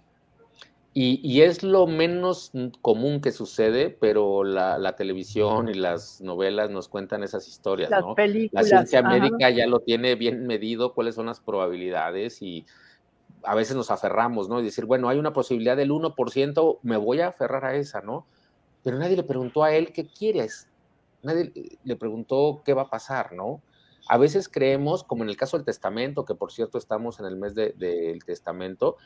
Y, 0.97 1.43
es 1.43 1.65
lo 1.65 1.89
menos 1.89 2.53
común 2.81 3.21
que 3.21 3.33
sucede, 3.33 3.91
pero 3.91 4.45
la, 4.45 4.95
televisión 4.95 5.69
y 5.69 5.75
las 5.75 6.21
novelas 6.21 6.71
nos 6.71 6.87
cuentan 6.87 7.25
esas 7.25 7.49
historias, 7.49 7.91
las 7.91 8.03
¿no? 8.03 8.15
Películas, 8.15 8.71
la 8.71 8.87
ciencia 8.87 9.03
médica 9.03 9.51
ya 9.51 9.67
lo 9.67 9.81
tiene 9.81 10.15
bien 10.15 10.47
medido, 10.47 10.95
cuáles 10.95 11.17
son 11.17 11.27
las 11.27 11.41
probabilidades 11.41 12.41
y 12.43 12.65
a 13.43 13.57
veces 13.57 13.75
nos 13.75 13.91
aferramos, 13.91 14.49
¿no? 14.49 14.61
Y 14.61 14.63
decir, 14.63 14.85
bueno, 14.85 15.09
hay 15.09 15.19
una 15.19 15.33
posibilidad 15.33 15.77
del 15.77 15.91
1%, 15.91 16.79
me 16.83 16.97
voy 16.97 17.21
a 17.23 17.29
aferrar 17.29 17.65
a 17.65 17.75
esa, 17.75 18.01
¿no? 18.01 18.25
Pero 18.85 18.97
nadie 18.97 19.17
le 19.17 19.25
preguntó 19.25 19.65
a 19.65 19.75
él 19.75 19.93
qué 19.93 20.07
quieres, 20.07 20.69
nadie 21.25 21.53
le 21.83 21.97
preguntó 21.97 22.63
qué 22.65 22.73
va 22.73 22.83
a 22.83 22.91
pasar, 22.91 23.33
¿no? 23.33 23.61
A 24.09 24.17
veces 24.17 24.49
creemos, 24.49 25.03
como 25.03 25.25
en 25.25 25.31
el 25.31 25.37
caso 25.37 25.57
del 25.57 25.67
testamento, 25.67 26.25
que 26.25 26.37
por 26.37 26.53
cierto 26.53 26.79
estamos 26.79 27.19
en 27.19 27.27
el 27.27 27.37
mes 27.37 27.57
del 27.57 28.25
testamento, 28.25 28.97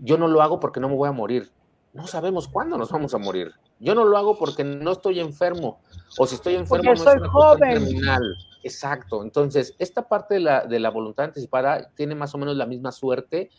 yo 0.00 0.18
no 0.18 0.28
lo 0.28 0.42
hago 0.42 0.60
porque 0.60 0.80
no 0.80 0.88
me 0.88 0.96
voy 0.96 1.08
a 1.08 1.12
morir. 1.12 1.50
No 1.92 2.06
sabemos 2.06 2.48
cuándo 2.48 2.78
nos 2.78 2.90
vamos 2.90 3.14
a 3.14 3.18
morir. 3.18 3.52
Yo 3.78 3.94
no 3.94 4.04
lo 4.04 4.16
hago 4.16 4.38
porque 4.38 4.64
no 4.64 4.92
estoy 4.92 5.20
enfermo. 5.20 5.80
O 6.18 6.26
si 6.26 6.36
estoy 6.36 6.54
enfermo, 6.54 6.84
porque 6.84 6.88
no 6.88 6.96
soy 6.96 7.28
joven. 7.28 7.74
terminal. 7.74 8.22
Exacto. 8.62 9.22
Entonces, 9.22 9.74
esta 9.78 10.08
parte 10.08 10.34
de 10.34 10.40
la, 10.40 10.66
de 10.66 10.78
la, 10.78 10.90
voluntad 10.90 11.26
anticipada 11.26 11.90
tiene 11.94 12.14
más 12.14 12.34
o 12.34 12.38
menos 12.38 12.56
la 12.56 12.66
misma 12.66 12.92
suerte 12.92 13.50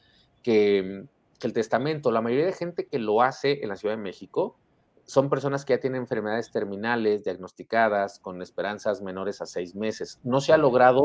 que, 0.43 1.06
que 1.39 1.47
el 1.47 1.54
testamento. 1.54 2.12
La 2.12 2.21
mayoría 2.21 2.45
de 2.45 2.54
gente 2.54 2.88
que 2.88 2.99
lo 2.99 3.21
hace 3.21 3.63
en 3.63 3.69
la 3.69 3.75
Ciudad 3.75 3.95
de 3.95 4.01
México 4.01 4.58
son 5.06 5.30
personas 5.30 5.65
que 5.65 5.73
ya 5.73 5.80
tienen 5.80 6.04
enfermedades 6.04 6.51
terminales 6.51 7.23
diagnosticadas 7.23 8.19
con 8.19 8.41
esperanzas 8.41 9.01
menores 9.01 9.41
a 9.41 9.45
seis 9.45 9.75
meses. 9.75 10.19
No 10.23 10.39
se 10.39 10.54
ha 10.54 10.58
logrado 10.58 11.04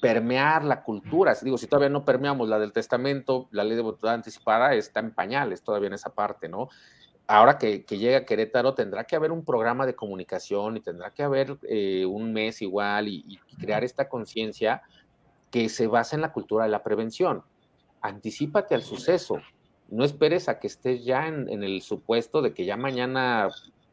permear 0.00 0.64
la 0.64 0.82
cultura. 0.82 1.34
Digo, 1.42 1.58
si 1.58 1.66
todavía 1.66 1.88
no 1.88 2.04
permeamos 2.04 2.48
la 2.48 2.58
del 2.58 2.72
testamento, 2.72 3.48
la 3.50 3.64
ley 3.64 3.76
de 3.76 3.82
voluntad 3.82 4.14
anticipada 4.14 4.74
está 4.74 5.00
en 5.00 5.12
pañales 5.12 5.62
todavía 5.62 5.88
en 5.88 5.94
esa 5.94 6.14
parte, 6.14 6.48
¿no? 6.48 6.68
Ahora 7.26 7.58
que, 7.58 7.84
que 7.84 7.98
llega 7.98 8.24
Querétaro, 8.24 8.74
tendrá 8.74 9.04
que 9.04 9.14
haber 9.14 9.32
un 9.32 9.44
programa 9.44 9.84
de 9.84 9.94
comunicación 9.94 10.78
y 10.78 10.80
tendrá 10.80 11.12
que 11.12 11.22
haber 11.22 11.58
eh, 11.68 12.06
un 12.06 12.32
mes 12.32 12.62
igual 12.62 13.08
y, 13.08 13.24
y 13.26 13.38
crear 13.56 13.84
esta 13.84 14.08
conciencia 14.08 14.82
que 15.50 15.68
se 15.68 15.86
basa 15.86 16.16
en 16.16 16.22
la 16.22 16.32
cultura 16.32 16.64
de 16.64 16.70
la 16.70 16.82
prevención. 16.82 17.42
Anticípate 18.00 18.74
al 18.74 18.82
suceso. 18.82 19.42
No 19.88 20.04
esperes 20.04 20.48
a 20.48 20.58
que 20.58 20.68
estés 20.68 21.04
ya 21.04 21.26
en, 21.26 21.48
en 21.50 21.62
el 21.62 21.82
supuesto 21.82 22.40
de 22.40 22.54
que 22.54 22.64
ya 22.64 22.76
mañana 22.76 23.48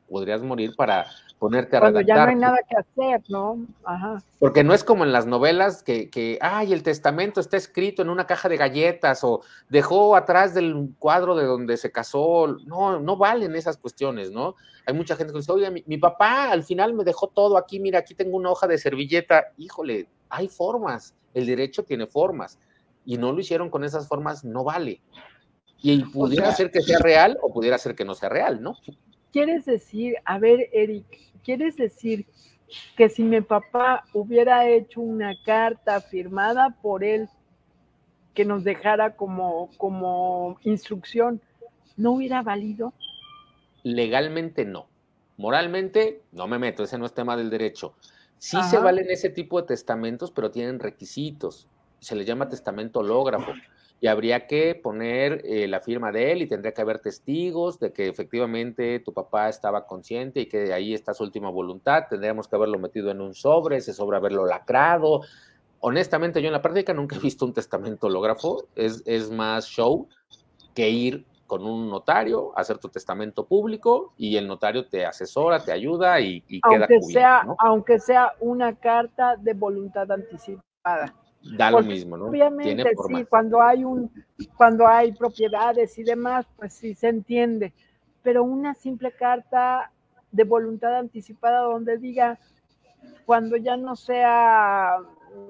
podrías 0.09 0.41
morir 0.41 0.75
para 0.75 1.07
ponerte 1.39 1.77
a 1.77 1.79
Cuando 1.79 2.01
ya 2.01 2.15
no 2.15 2.29
hay 2.29 2.35
nada 2.35 2.57
que 2.67 2.77
hacer, 2.77 3.21
¿no? 3.29 3.65
Ajá. 3.83 4.21
Porque 4.39 4.63
no 4.63 4.73
es 4.73 4.83
como 4.83 5.03
en 5.03 5.11
las 5.11 5.25
novelas 5.25 5.83
que, 5.83 6.09
que, 6.09 6.37
ay, 6.41 6.73
el 6.73 6.83
testamento 6.83 7.39
está 7.39 7.57
escrito 7.57 8.01
en 8.01 8.09
una 8.09 8.25
caja 8.25 8.49
de 8.49 8.57
galletas 8.57 9.23
o 9.23 9.41
dejó 9.69 10.15
atrás 10.15 10.53
del 10.53 10.91
cuadro 10.99 11.35
de 11.35 11.45
donde 11.45 11.77
se 11.77 11.91
casó. 11.91 12.57
No, 12.65 12.99
no 12.99 13.17
valen 13.17 13.55
esas 13.55 13.77
cuestiones, 13.77 14.31
¿no? 14.31 14.55
Hay 14.85 14.93
mucha 14.93 15.15
gente 15.15 15.33
que 15.33 15.39
dice, 15.39 15.51
oye, 15.51 15.69
mi, 15.71 15.83
mi 15.87 15.97
papá 15.97 16.51
al 16.51 16.63
final 16.63 16.93
me 16.93 17.03
dejó 17.03 17.27
todo 17.27 17.57
aquí, 17.57 17.79
mira, 17.79 17.99
aquí 17.99 18.15
tengo 18.15 18.37
una 18.37 18.51
hoja 18.51 18.67
de 18.67 18.77
servilleta. 18.77 19.45
Híjole, 19.57 20.07
hay 20.29 20.47
formas, 20.47 21.15
el 21.33 21.45
derecho 21.45 21.83
tiene 21.83 22.07
formas. 22.07 22.59
Y 23.05 23.17
no 23.17 23.31
lo 23.31 23.39
hicieron 23.39 23.69
con 23.69 23.83
esas 23.83 24.07
formas, 24.07 24.43
no 24.43 24.63
vale. 24.63 25.01
Y 25.81 26.03
pudiera 26.05 26.51
ser 26.53 26.71
que 26.71 26.81
sea 26.81 26.97
real 26.99 27.37
o 27.43 27.53
pudiera 27.53 27.77
ser 27.77 27.93
que 27.93 28.05
no 28.05 28.15
sea 28.15 28.29
real, 28.29 28.61
¿no? 28.61 28.75
Quieres 29.35 29.65
decir, 29.65 30.15
a 30.23 30.39
ver, 30.39 30.69
Eric, 30.71 31.05
quieres 31.43 31.75
decir 31.75 32.25
que 32.95 33.09
si 33.09 33.21
mi 33.21 33.41
papá 33.41 34.05
hubiera 34.13 34.69
hecho 34.69 35.01
una 35.01 35.33
carta 35.43 35.99
firmada 35.99 36.69
por 36.81 37.03
él 37.03 37.27
que 38.33 38.45
nos 38.45 38.63
dejara 38.63 39.17
como, 39.17 39.71
como 39.75 40.57
instrucción, 40.63 41.41
¿no 41.97 42.13
hubiera 42.13 42.43
valido? 42.43 42.93
Legalmente 43.83 44.63
no. 44.63 44.87
Moralmente 45.35 46.21
no 46.31 46.47
me 46.47 46.57
meto, 46.57 46.83
ese 46.83 46.97
no 46.97 47.05
es 47.05 47.13
tema 47.13 47.35
del 47.35 47.49
derecho. 47.49 47.93
Sí 48.37 48.55
se 48.69 48.79
valen 48.79 49.07
ese 49.09 49.29
tipo 49.29 49.59
de 49.59 49.67
testamentos, 49.67 50.31
pero 50.31 50.49
tienen 50.49 50.79
requisitos. 50.79 51.67
Se 51.99 52.15
les 52.15 52.25
llama 52.25 52.47
testamento 52.47 53.01
hológrafo 53.01 53.51
y 54.01 54.07
habría 54.07 54.45
que 54.45 54.75
poner 54.75 55.41
eh, 55.45 55.67
la 55.67 55.79
firma 55.79 56.11
de 56.11 56.31
él 56.31 56.41
y 56.41 56.47
tendría 56.47 56.73
que 56.73 56.81
haber 56.81 56.99
testigos 56.99 57.79
de 57.79 57.93
que 57.93 58.07
efectivamente 58.07 58.99
tu 58.99 59.13
papá 59.13 59.49
estaba 59.49 59.85
consciente 59.87 60.41
y 60.41 60.45
que 60.47 60.73
ahí 60.73 60.93
está 60.93 61.13
su 61.13 61.23
última 61.23 61.49
voluntad. 61.49 62.03
Tendríamos 62.09 62.47
que 62.47 62.55
haberlo 62.55 62.77
metido 62.77 63.09
en 63.09 63.21
un 63.21 63.33
sobre, 63.33 63.77
ese 63.77 63.93
sobre 63.93 64.17
haberlo 64.17 64.45
lacrado. 64.45 65.21
honestamente, 65.79 66.41
yo 66.41 66.47
en 66.47 66.53
la 66.53 66.61
práctica 66.61 66.93
nunca 66.93 67.15
he 67.15 67.19
visto 67.19 67.45
un 67.45 67.53
testamento 67.53 68.07
hológrafo, 68.07 68.65
es, 68.75 69.01
es 69.05 69.31
más 69.31 69.65
show 69.65 70.07
que 70.73 70.89
ir 70.89 71.25
con 71.47 71.65
un 71.65 71.89
notario, 71.89 72.51
hacer 72.57 72.79
tu 72.79 72.89
testamento 72.89 73.45
público 73.45 74.13
y 74.17 74.35
el 74.35 74.47
notario 74.47 74.87
te 74.87 75.05
asesora, 75.05 75.63
te 75.63 75.71
ayuda 75.71 76.19
y, 76.19 76.41
queda 76.41 76.87
cubierto, 76.87 77.07
sea, 77.07 77.45
Aunque 77.59 77.99
sea 77.99 78.33
una 78.39 78.75
carta 78.75 79.35
de 79.37 79.53
voluntad 79.53 80.11
anticipada. 80.11 81.13
Da 81.57 81.69
lo 81.69 81.83
mismo, 81.83 82.17
¿no? 82.17 82.25
Obviamente, 82.25 82.91
sí, 83.07 83.25
cuando 83.25 83.61
hay 83.61 83.83
un, 83.83 84.11
cuando 84.57 84.87
hay 84.87 85.11
propiedades 85.11 85.97
y 85.99 86.03
demás, 86.03 86.47
pues 86.55 86.73
sí 86.73 86.95
se 86.95 87.07
entiende. 87.07 87.73
Pero 88.23 88.43
una 88.43 88.73
simple 88.73 89.11
carta 89.11 89.91
de 90.31 90.43
voluntad 90.43 90.97
anticipada 90.97 91.61
donde 91.61 91.97
diga 91.97 92.39
cuando 93.25 93.57
ya 93.57 93.77
no 93.77 93.95
sea 93.95 94.97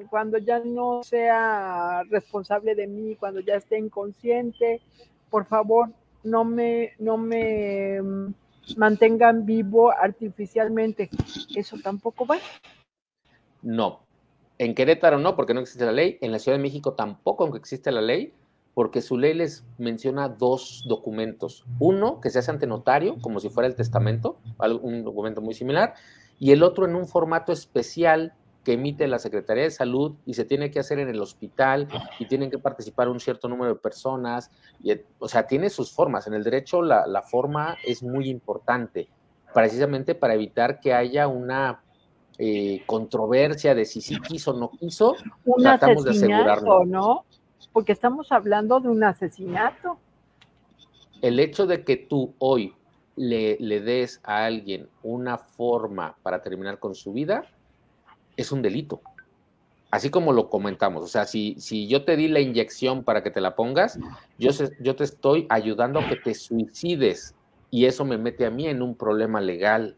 cuando 0.09 0.37
ya 0.37 0.59
no 0.59 1.03
sea 1.03 2.03
responsable 2.09 2.75
de 2.75 2.87
mí, 2.87 3.15
cuando 3.15 3.39
ya 3.39 3.55
esté 3.55 3.77
inconsciente, 3.77 4.81
por 5.29 5.45
favor, 5.45 5.89
no 6.23 6.43
me, 6.43 6.93
no 6.97 7.17
me 7.17 7.99
mantengan 8.77 9.45
vivo 9.45 9.91
artificialmente. 9.91 11.09
Eso 11.55 11.77
tampoco 11.83 12.25
va. 12.25 12.37
No. 13.61 14.04
En 14.57 14.73
Querétaro 14.73 15.19
no, 15.19 15.35
porque 15.35 15.53
no 15.53 15.59
existe 15.59 15.85
la 15.85 15.91
ley. 15.91 16.17
En 16.21 16.31
la 16.31 16.39
Ciudad 16.39 16.57
de 16.57 16.63
México 16.63 16.93
tampoco, 16.93 17.43
aunque 17.43 17.59
existe 17.59 17.91
la 17.91 18.01
ley, 18.01 18.33
porque 18.73 19.01
su 19.01 19.17
ley 19.17 19.33
les 19.33 19.63
menciona 19.77 20.29
dos 20.29 20.83
documentos. 20.87 21.65
Uno 21.79 22.19
que 22.21 22.29
se 22.29 22.39
hace 22.39 22.51
ante 22.51 22.67
notario, 22.67 23.17
como 23.21 23.39
si 23.39 23.49
fuera 23.49 23.67
el 23.67 23.75
testamento, 23.75 24.37
un 24.81 25.03
documento 25.03 25.41
muy 25.41 25.53
similar, 25.53 25.93
y 26.39 26.51
el 26.51 26.63
otro 26.63 26.85
en 26.85 26.95
un 26.95 27.07
formato 27.07 27.51
especial 27.53 28.33
que 28.65 28.73
emite 28.73 29.07
la 29.07 29.19
Secretaría 29.19 29.63
de 29.63 29.71
Salud 29.71 30.15
y 30.25 30.33
se 30.33 30.43
tiene 30.43 30.71
que 30.71 30.79
hacer 30.79 30.99
en 30.99 31.07
el 31.07 31.21
hospital 31.21 31.87
y 32.19 32.25
tienen 32.27 32.49
que 32.49 32.57
participar 32.57 33.07
un 33.07 33.19
cierto 33.19 33.47
número 33.47 33.75
de 33.75 33.79
personas. 33.79 34.51
O 35.19 35.29
sea, 35.29 35.47
tiene 35.47 35.69
sus 35.69 35.93
formas. 35.93 36.27
En 36.27 36.33
el 36.33 36.43
derecho 36.43 36.81
la 36.81 37.21
forma 37.21 37.77
es 37.85 38.03
muy 38.03 38.27
importante, 38.27 39.07
precisamente 39.53 40.15
para 40.15 40.33
evitar 40.33 40.79
que 40.79 40.93
haya 40.93 41.27
una 41.27 41.84
eh, 42.37 42.83
controversia 42.85 43.75
de 43.75 43.85
si 43.85 44.01
sí 44.01 44.19
quiso 44.19 44.51
o 44.51 44.59
no 44.59 44.71
quiso. 44.71 45.15
Un 45.45 45.63
tratamos 45.63 46.03
de 46.03 46.11
asegurarlo. 46.11 46.85
¿no? 46.85 47.25
Porque 47.71 47.91
estamos 47.91 48.31
hablando 48.31 48.79
de 48.79 48.89
un 48.89 49.03
asesinato. 49.03 49.97
El 51.21 51.39
hecho 51.39 51.65
de 51.65 51.83
que 51.83 51.97
tú 51.97 52.33
hoy 52.39 52.73
le, 53.15 53.57
le 53.59 53.79
des 53.79 54.19
a 54.23 54.45
alguien 54.45 54.89
una 55.03 55.37
forma 55.37 56.15
para 56.21 56.41
terminar 56.41 56.79
con 56.79 56.95
su 56.95 57.13
vida, 57.13 57.45
es 58.37 58.51
un 58.51 58.61
delito. 58.61 59.01
Así 59.91 60.09
como 60.09 60.33
lo 60.33 60.49
comentamos, 60.49 61.03
o 61.03 61.07
sea, 61.07 61.25
si, 61.25 61.55
si 61.57 61.87
yo 61.87 62.03
te 62.03 62.17
di 62.17 62.27
la 62.27 62.41
inyección 62.41 63.03
para 63.03 63.23
que 63.23 63.31
te 63.31 63.39
la 63.39 63.55
pongas, 63.55 63.97
yo, 64.37 64.51
yo 64.81 64.95
te 64.95 65.05
estoy 65.05 65.45
ayudando 65.49 65.99
a 65.99 66.09
que 66.09 66.17
te 66.17 66.33
suicides 66.33 67.33
y 67.71 67.85
eso 67.85 68.03
me 68.03 68.17
mete 68.17 68.45
a 68.45 68.49
mí 68.49 68.67
en 68.67 68.81
un 68.81 68.95
problema 68.95 69.39
legal. 69.39 69.95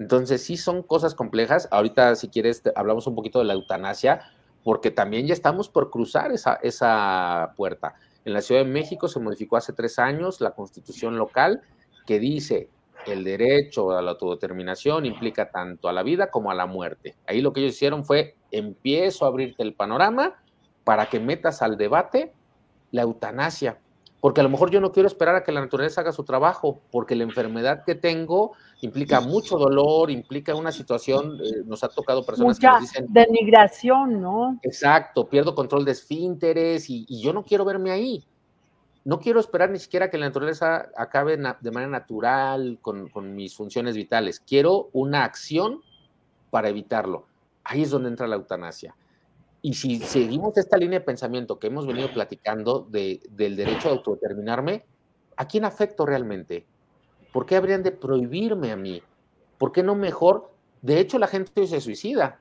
Entonces, 0.00 0.42
sí 0.42 0.56
son 0.56 0.82
cosas 0.82 1.14
complejas. 1.14 1.68
Ahorita, 1.70 2.16
si 2.16 2.28
quieres, 2.28 2.62
hablamos 2.74 3.06
un 3.06 3.14
poquito 3.14 3.38
de 3.38 3.44
la 3.44 3.52
eutanasia, 3.52 4.22
porque 4.64 4.90
también 4.90 5.26
ya 5.26 5.34
estamos 5.34 5.68
por 5.68 5.90
cruzar 5.90 6.32
esa, 6.32 6.54
esa 6.62 7.52
puerta. 7.54 7.94
En 8.24 8.32
la 8.32 8.40
Ciudad 8.40 8.64
de 8.64 8.70
México 8.70 9.08
se 9.08 9.20
modificó 9.20 9.58
hace 9.58 9.74
tres 9.74 9.98
años 9.98 10.40
la 10.40 10.52
constitución 10.52 11.18
local 11.18 11.62
que 12.06 12.18
dice 12.18 12.70
el 13.06 13.24
derecho 13.24 13.92
a 13.92 14.02
la 14.02 14.12
autodeterminación 14.12 15.06
implica 15.06 15.50
tanto 15.50 15.88
a 15.88 15.92
la 15.92 16.02
vida 16.02 16.30
como 16.30 16.50
a 16.50 16.54
la 16.54 16.66
muerte. 16.66 17.16
Ahí 17.26 17.42
lo 17.42 17.52
que 17.52 17.60
ellos 17.60 17.74
hicieron 17.74 18.04
fue, 18.04 18.36
empiezo 18.50 19.24
a 19.24 19.28
abrirte 19.28 19.62
el 19.62 19.74
panorama 19.74 20.42
para 20.84 21.06
que 21.10 21.20
metas 21.20 21.62
al 21.62 21.76
debate 21.76 22.32
la 22.90 23.02
eutanasia, 23.02 23.78
porque 24.20 24.40
a 24.40 24.44
lo 24.44 24.50
mejor 24.50 24.70
yo 24.70 24.80
no 24.80 24.92
quiero 24.92 25.06
esperar 25.06 25.34
a 25.34 25.42
que 25.42 25.52
la 25.52 25.60
naturaleza 25.60 26.02
haga 26.02 26.12
su 26.12 26.24
trabajo, 26.24 26.80
porque 26.90 27.16
la 27.16 27.24
enfermedad 27.24 27.84
que 27.84 27.94
tengo 27.94 28.52
implica 28.82 29.20
mucho 29.20 29.58
dolor, 29.58 30.10
implica 30.10 30.54
una 30.54 30.72
situación, 30.72 31.38
eh, 31.42 31.62
nos 31.64 31.82
ha 31.84 31.88
tocado 31.88 32.24
personas 32.24 32.58
que 32.58 32.66
nos 32.66 32.80
dicen... 32.80 33.06
Denigración, 33.08 34.20
¿no? 34.20 34.58
Exacto, 34.62 35.28
pierdo 35.28 35.54
control 35.54 35.84
de 35.84 35.92
esfínteres 35.92 36.88
y 36.90 37.20
yo 37.20 37.32
no 37.32 37.44
quiero 37.44 37.64
verme 37.64 37.90
ahí 37.90 38.24
no 39.04 39.18
quiero 39.18 39.40
esperar 39.40 39.70
ni 39.70 39.78
siquiera 39.78 40.10
que 40.10 40.18
la 40.18 40.26
naturaleza 40.26 40.90
acabe 40.96 41.36
de 41.36 41.70
manera 41.70 41.90
natural 41.90 42.78
con, 42.82 43.34
mis 43.34 43.56
funciones 43.56 43.96
vitales. 43.96 44.40
Quiero 44.40 44.90
una 44.92 45.24
acción 45.24 45.80
para 46.50 46.68
evitarlo. 46.68 47.26
Ahí 47.64 47.82
es 47.82 47.90
donde 47.90 48.10
entra 48.10 48.26
la 48.26 48.36
eutanasia. 48.36 48.94
Y 49.62 49.74
si 49.74 49.98
seguimos 49.98 50.56
esta 50.56 50.76
línea 50.76 51.00
de 51.00 51.04
pensamiento 51.04 51.58
que 51.58 51.66
hemos 51.66 51.86
venido 51.86 52.12
platicando 52.12 52.86
del 52.90 53.56
derecho 53.56 53.88
a 53.88 53.92
autodeterminarme, 53.92 54.84
¿a 55.36 55.46
quién 55.46 55.64
afecto 55.64 56.06
realmente? 56.06 56.66
¿Por 57.32 57.46
qué 57.46 57.56
habrían 57.56 57.82
de 57.82 57.92
prohibirme 57.92 58.72
a 58.72 58.76
mí? 58.76 59.02
¿Por 59.58 59.72
qué 59.72 59.82
no 59.82 59.94
mejor? 59.94 60.50
De 60.82 60.98
hecho, 60.98 61.18
la 61.18 61.26
gente 61.26 61.66
se 61.66 61.80
suicida. 61.80 62.40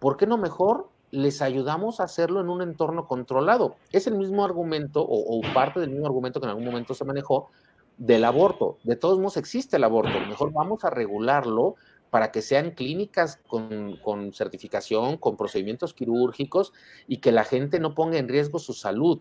¿Por 0.00 0.16
qué 0.16 0.26
no 0.26 0.36
mejor 0.36 0.90
les 1.10 1.42
ayudamos 1.42 2.00
a 2.00 2.04
hacerlo 2.04 2.40
en 2.40 2.48
un 2.48 2.62
entorno 2.62 3.06
controlado. 3.06 3.76
Es 3.92 4.06
el 4.06 4.14
mismo 4.14 4.44
argumento 4.44 5.04
o, 5.08 5.40
parte 5.54 5.80
del 5.80 5.90
mismo 5.90 6.06
argumento 6.06 6.40
que 6.40 6.46
en 6.46 6.50
algún 6.50 6.66
momento 6.66 6.94
se 6.94 7.04
manejó 7.04 7.50
del 7.96 8.24
aborto. 8.24 8.78
De 8.84 8.96
todos 8.96 9.18
modos 9.18 9.36
existe 9.36 9.76
el 9.76 9.84
aborto. 9.84 10.12
Mejor 10.28 10.52
vamos 10.52 10.84
a 10.84 10.90
regularlo 10.90 11.76
para 12.10 12.30
que 12.32 12.42
sean 12.42 12.70
clínicas 12.72 13.40
con, 13.46 14.32
certificación, 14.32 15.16
con 15.16 15.36
procedimientos 15.36 15.94
quirúrgicos 15.94 16.72
y 17.06 17.18
que 17.18 17.32
la 17.32 17.44
gente 17.44 17.80
no 17.80 17.94
ponga 17.94 18.18
en 18.18 18.28
riesgo 18.28 18.58
su 18.58 18.72
salud. 18.72 19.20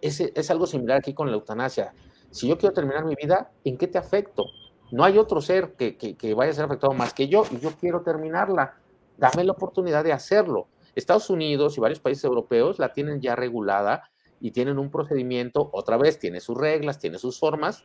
Es, 0.00 0.20
es 0.20 0.50
algo 0.50 0.66
similar 0.66 0.98
aquí 0.98 1.14
con 1.14 1.28
la 1.28 1.34
eutanasia. 1.34 1.92
Si 2.30 2.48
yo 2.48 2.58
quiero 2.58 2.74
terminar 2.74 3.04
mi 3.04 3.14
vida, 3.14 3.50
¿en 3.64 3.76
qué 3.76 3.86
te 3.86 3.98
afecto? 3.98 4.44
No 4.90 5.04
hay 5.04 5.18
otro 5.18 5.40
ser 5.40 5.74
que, 5.74 5.96
que 5.96 6.34
vaya 6.34 6.50
a 6.50 6.54
ser 6.54 6.64
afectado 6.64 6.92
más 6.94 7.12
que 7.12 7.28
yo 7.28 7.44
y 7.50 7.58
yo 7.58 7.70
quiero 7.78 8.02
terminarla 8.02 8.76
dame 9.18 9.44
la 9.44 9.52
oportunidad 9.52 10.04
de 10.04 10.12
hacerlo. 10.12 10.68
Estados 10.94 11.28
Unidos 11.28 11.76
y 11.76 11.80
varios 11.80 12.00
países 12.00 12.24
europeos 12.24 12.78
la 12.78 12.92
tienen 12.92 13.20
ya 13.20 13.36
regulada 13.36 14.10
y 14.40 14.52
tienen 14.52 14.78
un 14.78 14.90
procedimiento, 14.90 15.68
otra 15.72 15.96
vez, 15.98 16.18
tiene 16.18 16.40
sus 16.40 16.56
reglas, 16.56 16.98
tiene 16.98 17.18
sus 17.18 17.38
formas. 17.38 17.84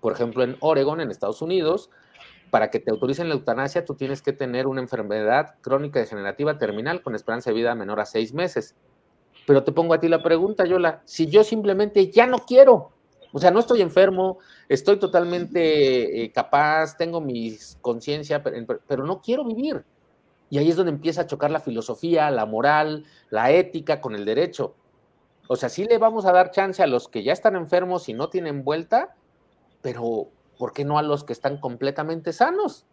Por 0.00 0.12
ejemplo, 0.12 0.42
en 0.42 0.56
Oregon, 0.60 1.00
en 1.00 1.10
Estados 1.10 1.40
Unidos, 1.40 1.90
para 2.50 2.70
que 2.70 2.80
te 2.80 2.90
autoricen 2.90 3.28
la 3.28 3.34
eutanasia, 3.34 3.84
tú 3.84 3.94
tienes 3.94 4.22
que 4.22 4.32
tener 4.32 4.66
una 4.66 4.80
enfermedad 4.80 5.56
crónica 5.60 6.00
degenerativa 6.00 6.58
terminal 6.58 7.02
con 7.02 7.14
esperanza 7.14 7.50
de 7.50 7.56
vida 7.56 7.74
menor 7.74 8.00
a 8.00 8.06
seis 8.06 8.32
meses. 8.32 8.74
Pero 9.46 9.64
te 9.64 9.72
pongo 9.72 9.94
a 9.94 10.00
ti 10.00 10.08
la 10.08 10.22
pregunta, 10.22 10.64
Yola, 10.64 11.02
si 11.04 11.26
yo 11.26 11.44
simplemente 11.44 12.10
ya 12.10 12.26
no 12.26 12.38
quiero, 12.38 12.92
o 13.32 13.38
sea, 13.38 13.50
no 13.50 13.60
estoy 13.60 13.82
enfermo, 13.82 14.38
estoy 14.68 14.98
totalmente 14.98 16.22
eh, 16.22 16.32
capaz, 16.32 16.96
tengo 16.96 17.20
mi 17.20 17.56
conciencia, 17.80 18.42
pero 18.42 19.04
no 19.04 19.20
quiero 19.20 19.44
vivir 19.44 19.84
y 20.48 20.58
ahí 20.58 20.70
es 20.70 20.76
donde 20.76 20.92
empieza 20.92 21.22
a 21.22 21.26
chocar 21.26 21.50
la 21.50 21.60
filosofía, 21.60 22.30
la 22.30 22.46
moral, 22.46 23.04
la 23.30 23.50
ética 23.50 24.00
con 24.00 24.14
el 24.14 24.24
derecho. 24.24 24.74
O 25.48 25.56
sea, 25.56 25.68
sí 25.68 25.84
le 25.84 25.98
vamos 25.98 26.24
a 26.26 26.32
dar 26.32 26.50
chance 26.50 26.82
a 26.82 26.86
los 26.86 27.08
que 27.08 27.22
ya 27.22 27.32
están 27.32 27.56
enfermos 27.56 28.08
y 28.08 28.14
no 28.14 28.28
tienen 28.28 28.64
vuelta, 28.64 29.14
pero 29.82 30.28
¿por 30.58 30.72
qué 30.72 30.84
no 30.84 30.98
a 30.98 31.02
los 31.02 31.24
que 31.24 31.32
están 31.32 31.58
completamente 31.58 32.32
sanos? 32.32 32.86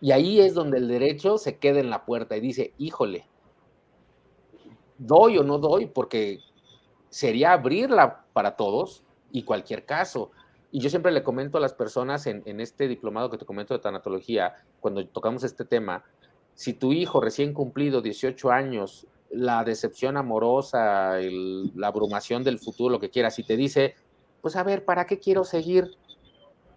Y 0.00 0.12
ahí 0.12 0.40
es 0.40 0.54
donde 0.54 0.78
el 0.78 0.88
derecho 0.88 1.38
se 1.38 1.58
queda 1.58 1.80
en 1.80 1.90
la 1.90 2.04
puerta 2.04 2.36
y 2.36 2.40
dice, 2.40 2.74
híjole, 2.78 3.26
doy 4.98 5.38
o 5.38 5.44
no 5.44 5.58
doy, 5.58 5.86
porque 5.86 6.40
sería 7.08 7.52
abrirla 7.52 8.24
para 8.32 8.56
todos 8.56 9.02
y 9.32 9.44
cualquier 9.44 9.84
caso. 9.84 10.30
Y 10.70 10.80
yo 10.80 10.90
siempre 10.90 11.12
le 11.12 11.22
comento 11.22 11.58
a 11.58 11.60
las 11.60 11.72
personas 11.72 12.26
en, 12.26 12.60
este 12.60 12.88
diplomado 12.88 13.30
que 13.30 13.38
te 13.38 13.46
comento 13.46 13.74
de 13.74 13.80
tanatología, 13.80 14.56
cuando 14.80 15.06
tocamos 15.06 15.44
este 15.44 15.64
tema, 15.64 16.04
si 16.54 16.72
tu 16.72 16.92
hijo 16.92 17.20
recién 17.20 17.54
cumplido 17.54 18.02
18 18.02 18.50
años, 18.50 19.06
la 19.30 19.64
decepción 19.64 20.16
amorosa, 20.16 21.18
la 21.20 21.86
abrumación 21.86 22.42
del 22.44 22.58
futuro, 22.58 22.90
lo 22.92 23.00
que 23.00 23.10
quieras, 23.10 23.38
y 23.38 23.44
te 23.44 23.56
dice, 23.56 23.94
pues 24.40 24.56
a 24.56 24.62
ver, 24.62 24.84
¿para 24.84 25.06
qué 25.06 25.18
quiero 25.18 25.44
seguir? 25.44 25.96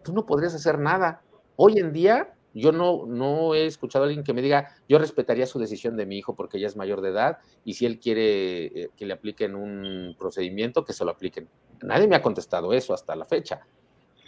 Tú 0.08 0.14
no 0.14 0.26
podrías 0.26 0.56
hacer 0.56 0.80
nada. 0.80 1.22
Hoy 1.56 1.80
en 1.80 1.94
día, 1.94 2.34
yo 2.54 2.72
no, 2.72 3.06
no 3.06 3.54
he 3.54 3.66
escuchado 3.66 4.06
a 4.06 4.08
alguien 4.08 4.24
que 4.24 4.34
me 4.34 4.42
diga, 4.42 4.70
yo 4.88 4.98
respetaría 4.98 5.46
su 5.46 5.60
decisión 5.60 5.96
de 5.96 6.06
mi 6.06 6.18
hijo 6.18 6.36
porque 6.36 6.60
ya 6.60 6.68
es 6.68 6.76
mayor 6.76 7.02
de 7.02 7.10
edad 7.10 7.38
y 7.64 7.74
si 7.74 7.86
él 7.86 8.00
quiere 8.00 8.66
eh, 8.66 8.90
que 8.96 9.06
le 9.06 9.14
apliquen 9.14 9.56
un 9.56 10.16
procedimiento, 10.18 10.84
que 10.84 10.94
se 10.94 11.06
lo 11.06 11.12
apliquen. 11.12 11.48
Nadie 11.82 12.08
me 12.08 12.16
ha 12.16 12.22
contestado 12.22 12.74
eso 12.74 12.94
hasta 12.94 13.16
la 13.16 13.26
fecha. 13.26 13.60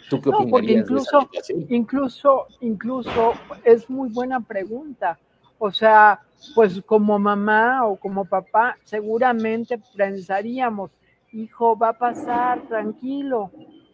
¿Tú 0.08 0.20
qué 0.20 0.30
no, 0.30 0.46
porque 0.48 0.72
incluso, 0.72 1.28
incluso, 1.68 2.46
incluso 2.60 3.32
es 3.64 3.88
muy 3.88 4.08
buena 4.10 4.40
pregunta 4.40 5.18
o 5.62 5.70
sea, 5.70 6.20
pues 6.54 6.80
como 6.86 7.18
mamá 7.18 7.86
o 7.86 7.96
como 7.96 8.24
papá, 8.24 8.78
seguramente 8.82 9.78
pensaríamos, 9.94 10.90
hijo, 11.32 11.76
va 11.76 11.90
a 11.90 11.98
pasar, 11.98 12.66
tranquilo, 12.66 13.50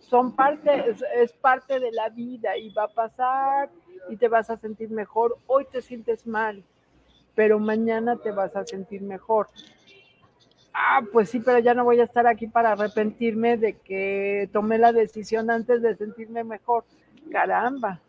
son 0.09 0.33
parte, 0.33 0.95
es, 1.21 1.33
parte 1.33 1.81
de 1.81 1.93
la 1.93 2.09
vida 2.09 2.57
y 2.57 2.71
va 2.71 2.85
a 2.85 2.89
pasar 2.89 3.71
y 4.09 4.17
te 4.17 4.29
vas 4.29 4.51
a 4.51 4.57
sentir 4.57 4.91
mejor, 4.91 5.39
hoy 5.47 5.67
te 5.71 5.83
sientes 5.83 6.27
mal. 6.27 6.63
pero 7.35 7.59
mañana 7.59 8.17
te 8.17 8.31
vas 8.31 8.57
a 8.57 8.65
sentir 8.65 9.03
mejor. 9.03 9.49
Ah, 10.73 11.03
pues 11.13 11.29
sí, 11.29 11.41
pero 11.41 11.59
ya 11.59 11.75
no 11.75 11.85
voy 11.85 12.01
a 12.01 12.05
estar 12.05 12.27
aquí 12.27 12.47
para 12.47 12.73
arrepentirme 12.73 13.59
de 13.59 13.75
que 13.75 14.49
tomé 14.55 14.79
la 14.79 14.93
decisión 14.93 15.51
antes 15.51 15.83
de 15.83 15.97
sentirme 15.97 16.45
mejor. 16.45 16.85
Caramba. 17.31 18.01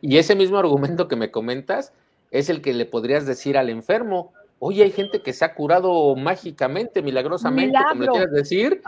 Y 0.00 0.18
ese 0.18 0.36
mismo 0.36 0.58
argumento 0.58 1.08
que 1.08 1.16
me 1.16 1.32
comentas 1.32 1.92
es 2.30 2.48
el 2.48 2.62
que 2.62 2.74
le 2.74 2.86
podrías 2.86 3.26
decir 3.26 3.56
al 3.56 3.70
enfermo. 3.70 4.32
Oye, 4.60 4.84
hay 4.84 4.92
gente 4.92 5.20
que 5.20 5.32
se 5.32 5.44
ha 5.44 5.54
curado 5.54 6.14
mágicamente, 6.14 7.02
milagrosamente, 7.02 7.78
como 7.90 8.02
le 8.02 8.08
quieras 8.08 8.32
decir. 8.32 8.82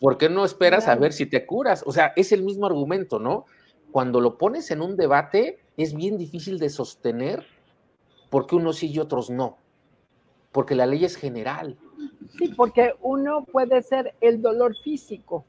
¿Por 0.00 0.18
qué 0.18 0.28
no 0.28 0.44
esperas 0.44 0.88
a 0.88 0.94
ver 0.94 1.12
si 1.12 1.26
te 1.26 1.46
curas? 1.46 1.82
O 1.86 1.92
sea, 1.92 2.12
es 2.16 2.32
el 2.32 2.42
mismo 2.42 2.66
argumento, 2.66 3.18
¿no? 3.18 3.46
Cuando 3.90 4.20
lo 4.20 4.36
pones 4.36 4.70
en 4.70 4.82
un 4.82 4.96
debate, 4.96 5.58
es 5.76 5.94
bien 5.94 6.18
difícil 6.18 6.58
de 6.58 6.68
sostener 6.68 7.46
porque 8.30 8.56
uno 8.56 8.72
sí 8.72 8.90
y 8.90 8.98
otros 8.98 9.30
no. 9.30 9.56
Porque 10.52 10.74
la 10.74 10.86
ley 10.86 11.04
es 11.04 11.16
general. 11.16 11.78
Sí, 12.38 12.48
porque 12.54 12.94
uno 13.00 13.44
puede 13.44 13.82
ser 13.82 14.14
el 14.20 14.42
dolor 14.42 14.76
físico, 14.82 15.44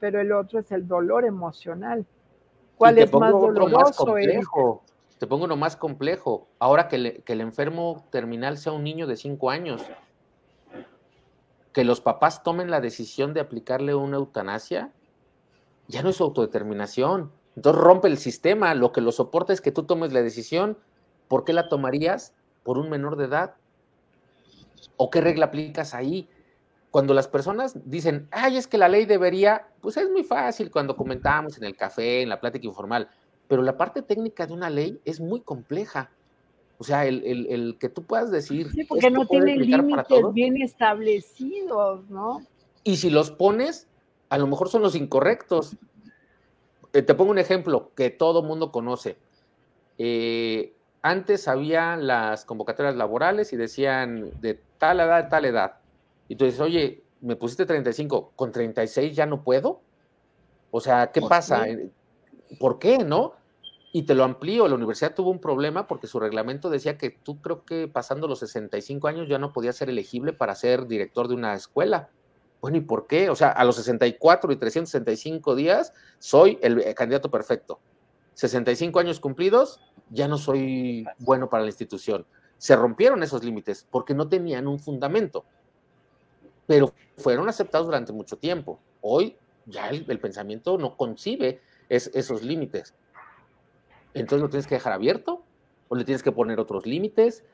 pero 0.00 0.20
el 0.20 0.32
otro 0.32 0.58
es 0.60 0.72
el 0.72 0.88
dolor 0.88 1.24
emocional. 1.24 2.04
¿Cuál 2.76 2.98
es 2.98 3.12
más 3.12 3.32
doloroso? 3.32 4.06
complejo. 4.06 4.82
Te 5.18 5.26
pongo 5.26 5.44
uno 5.44 5.56
más 5.56 5.76
complejo. 5.76 6.48
Ahora 6.60 6.88
que, 6.88 7.22
que 7.24 7.32
el 7.32 7.40
enfermo 7.40 8.06
terminal 8.10 8.56
sea 8.56 8.72
un 8.72 8.84
niño 8.84 9.06
de 9.06 9.16
cinco 9.16 9.50
años, 9.50 9.82
que 11.72 11.84
los 11.84 12.00
papás 12.00 12.42
tomen 12.42 12.70
la 12.70 12.80
decisión 12.80 13.34
de 13.34 13.40
aplicarle 13.40 13.94
una 13.94 14.16
eutanasia, 14.16 14.92
ya 15.86 16.02
no 16.02 16.10
es 16.10 16.20
autodeterminación. 16.20 17.32
Entonces 17.56 17.82
rompe 17.82 18.08
el 18.08 18.18
sistema. 18.18 18.74
Lo 18.74 18.92
que 18.92 19.00
lo 19.00 19.12
soporta 19.12 19.52
es 19.52 19.60
que 19.60 19.72
tú 19.72 19.84
tomes 19.84 20.12
la 20.12 20.22
decisión. 20.22 20.78
¿Por 21.28 21.44
qué 21.44 21.52
la 21.52 21.68
tomarías 21.68 22.34
por 22.62 22.78
un 22.78 22.88
menor 22.88 23.16
de 23.16 23.24
edad? 23.24 23.54
¿O 24.96 25.10
qué 25.10 25.20
regla 25.20 25.46
aplicas 25.46 25.94
ahí? 25.94 26.28
Cuando 26.90 27.14
las 27.14 27.28
personas 27.28 27.74
dicen, 27.84 28.28
ay, 28.30 28.56
es 28.56 28.66
que 28.66 28.78
la 28.78 28.88
ley 28.88 29.04
debería, 29.04 29.68
pues 29.80 29.96
es 29.96 30.08
muy 30.10 30.24
fácil 30.24 30.70
cuando 30.70 30.96
comentamos 30.96 31.58
en 31.58 31.64
el 31.64 31.76
café, 31.76 32.22
en 32.22 32.30
la 32.30 32.40
plática 32.40 32.66
informal, 32.66 33.10
pero 33.46 33.62
la 33.62 33.76
parte 33.76 34.02
técnica 34.02 34.46
de 34.46 34.54
una 34.54 34.70
ley 34.70 35.00
es 35.04 35.20
muy 35.20 35.40
compleja. 35.42 36.10
O 36.78 36.84
sea, 36.84 37.06
el, 37.06 37.76
que 37.80 37.88
tú 37.88 38.04
puedas 38.04 38.30
decir... 38.30 38.70
Sí, 38.70 38.84
porque 38.84 39.10
no 39.10 39.26
tiene 39.26 39.56
límites 39.56 40.32
bien 40.32 40.62
establecidos, 40.62 42.08
¿no? 42.08 42.46
Y 42.84 42.96
si 42.96 43.10
los 43.10 43.32
pones, 43.32 43.88
a 44.28 44.38
lo 44.38 44.46
mejor 44.46 44.68
son 44.68 44.82
los 44.82 44.94
incorrectos. 44.94 45.76
Eh, 46.92 47.02
te 47.02 47.14
pongo 47.14 47.32
un 47.32 47.38
ejemplo 47.38 47.90
que 47.96 48.10
todo 48.10 48.44
mundo 48.44 48.70
conoce. 48.70 49.18
Eh, 49.98 50.72
antes 51.02 51.48
había 51.48 51.96
las 51.96 52.44
convocatorias 52.44 52.94
laborales 52.94 53.52
y 53.52 53.56
decían 53.56 54.30
de 54.40 54.60
tal 54.78 55.00
edad, 55.00 55.28
tal 55.28 55.46
edad. 55.46 55.78
Y 56.28 56.36
tú 56.36 56.44
dices, 56.44 56.60
oye, 56.60 57.02
me 57.20 57.34
pusiste 57.34 57.66
35, 57.66 58.32
con 58.36 58.52
36 58.52 59.16
ya 59.16 59.26
no 59.26 59.42
puedo. 59.42 59.80
O 60.70 60.80
sea, 60.80 61.10
¿qué 61.10 61.22
pasa? 61.22 61.64
¿Por 62.60 62.78
qué, 62.78 62.98
no? 62.98 63.34
Y 63.90 64.02
te 64.02 64.14
lo 64.14 64.24
amplío, 64.24 64.68
la 64.68 64.74
universidad 64.74 65.14
tuvo 65.14 65.30
un 65.30 65.40
problema 65.40 65.86
porque 65.86 66.06
su 66.06 66.20
reglamento 66.20 66.68
decía 66.68 66.98
que 66.98 67.10
tú 67.10 67.40
creo 67.40 67.64
que 67.64 67.88
pasando 67.88 68.28
los 68.28 68.40
65 68.40 69.08
años 69.08 69.28
ya 69.28 69.38
no 69.38 69.52
podías 69.52 69.76
ser 69.76 69.88
elegible 69.88 70.32
para 70.32 70.54
ser 70.54 70.86
director 70.86 71.26
de 71.28 71.34
una 71.34 71.54
escuela. 71.54 72.10
Bueno, 72.60 72.76
¿y 72.76 72.80
por 72.80 73.06
qué? 73.06 73.30
O 73.30 73.36
sea, 73.36 73.50
a 73.50 73.64
los 73.64 73.76
64 73.76 74.52
y 74.52 74.56
365 74.56 75.54
días 75.54 75.94
soy 76.18 76.58
el 76.60 76.94
candidato 76.94 77.30
perfecto. 77.30 77.80
65 78.38 79.00
años 79.00 79.18
cumplidos, 79.18 79.80
ya 80.10 80.28
no 80.28 80.38
soy 80.38 81.04
bueno 81.18 81.50
para 81.50 81.64
la 81.64 81.70
institución. 81.70 82.24
Se 82.56 82.76
rompieron 82.76 83.22
esos 83.24 83.42
límites 83.42 83.86
porque 83.90 84.14
no 84.14 84.28
tenían 84.28 84.68
un 84.68 84.78
fundamento, 84.78 85.44
pero 86.64 86.94
fueron 87.16 87.48
aceptados 87.48 87.88
durante 87.88 88.12
mucho 88.12 88.36
tiempo. 88.36 88.78
Hoy 89.00 89.36
ya 89.66 89.88
el, 89.88 90.20
pensamiento 90.20 90.78
no 90.78 90.96
concibe 90.96 91.60
esos 91.88 92.44
límites. 92.44 92.94
Entonces 94.14 94.42
lo 94.42 94.48
tienes 94.48 94.66
que 94.66 94.76
dejar 94.76 94.92
abierto 94.92 95.42
o 95.88 95.94
le 95.94 96.04
tienes 96.04 96.22
que 96.22 96.32
poner 96.32 96.60
otros 96.60 96.86
límites, 96.86 97.44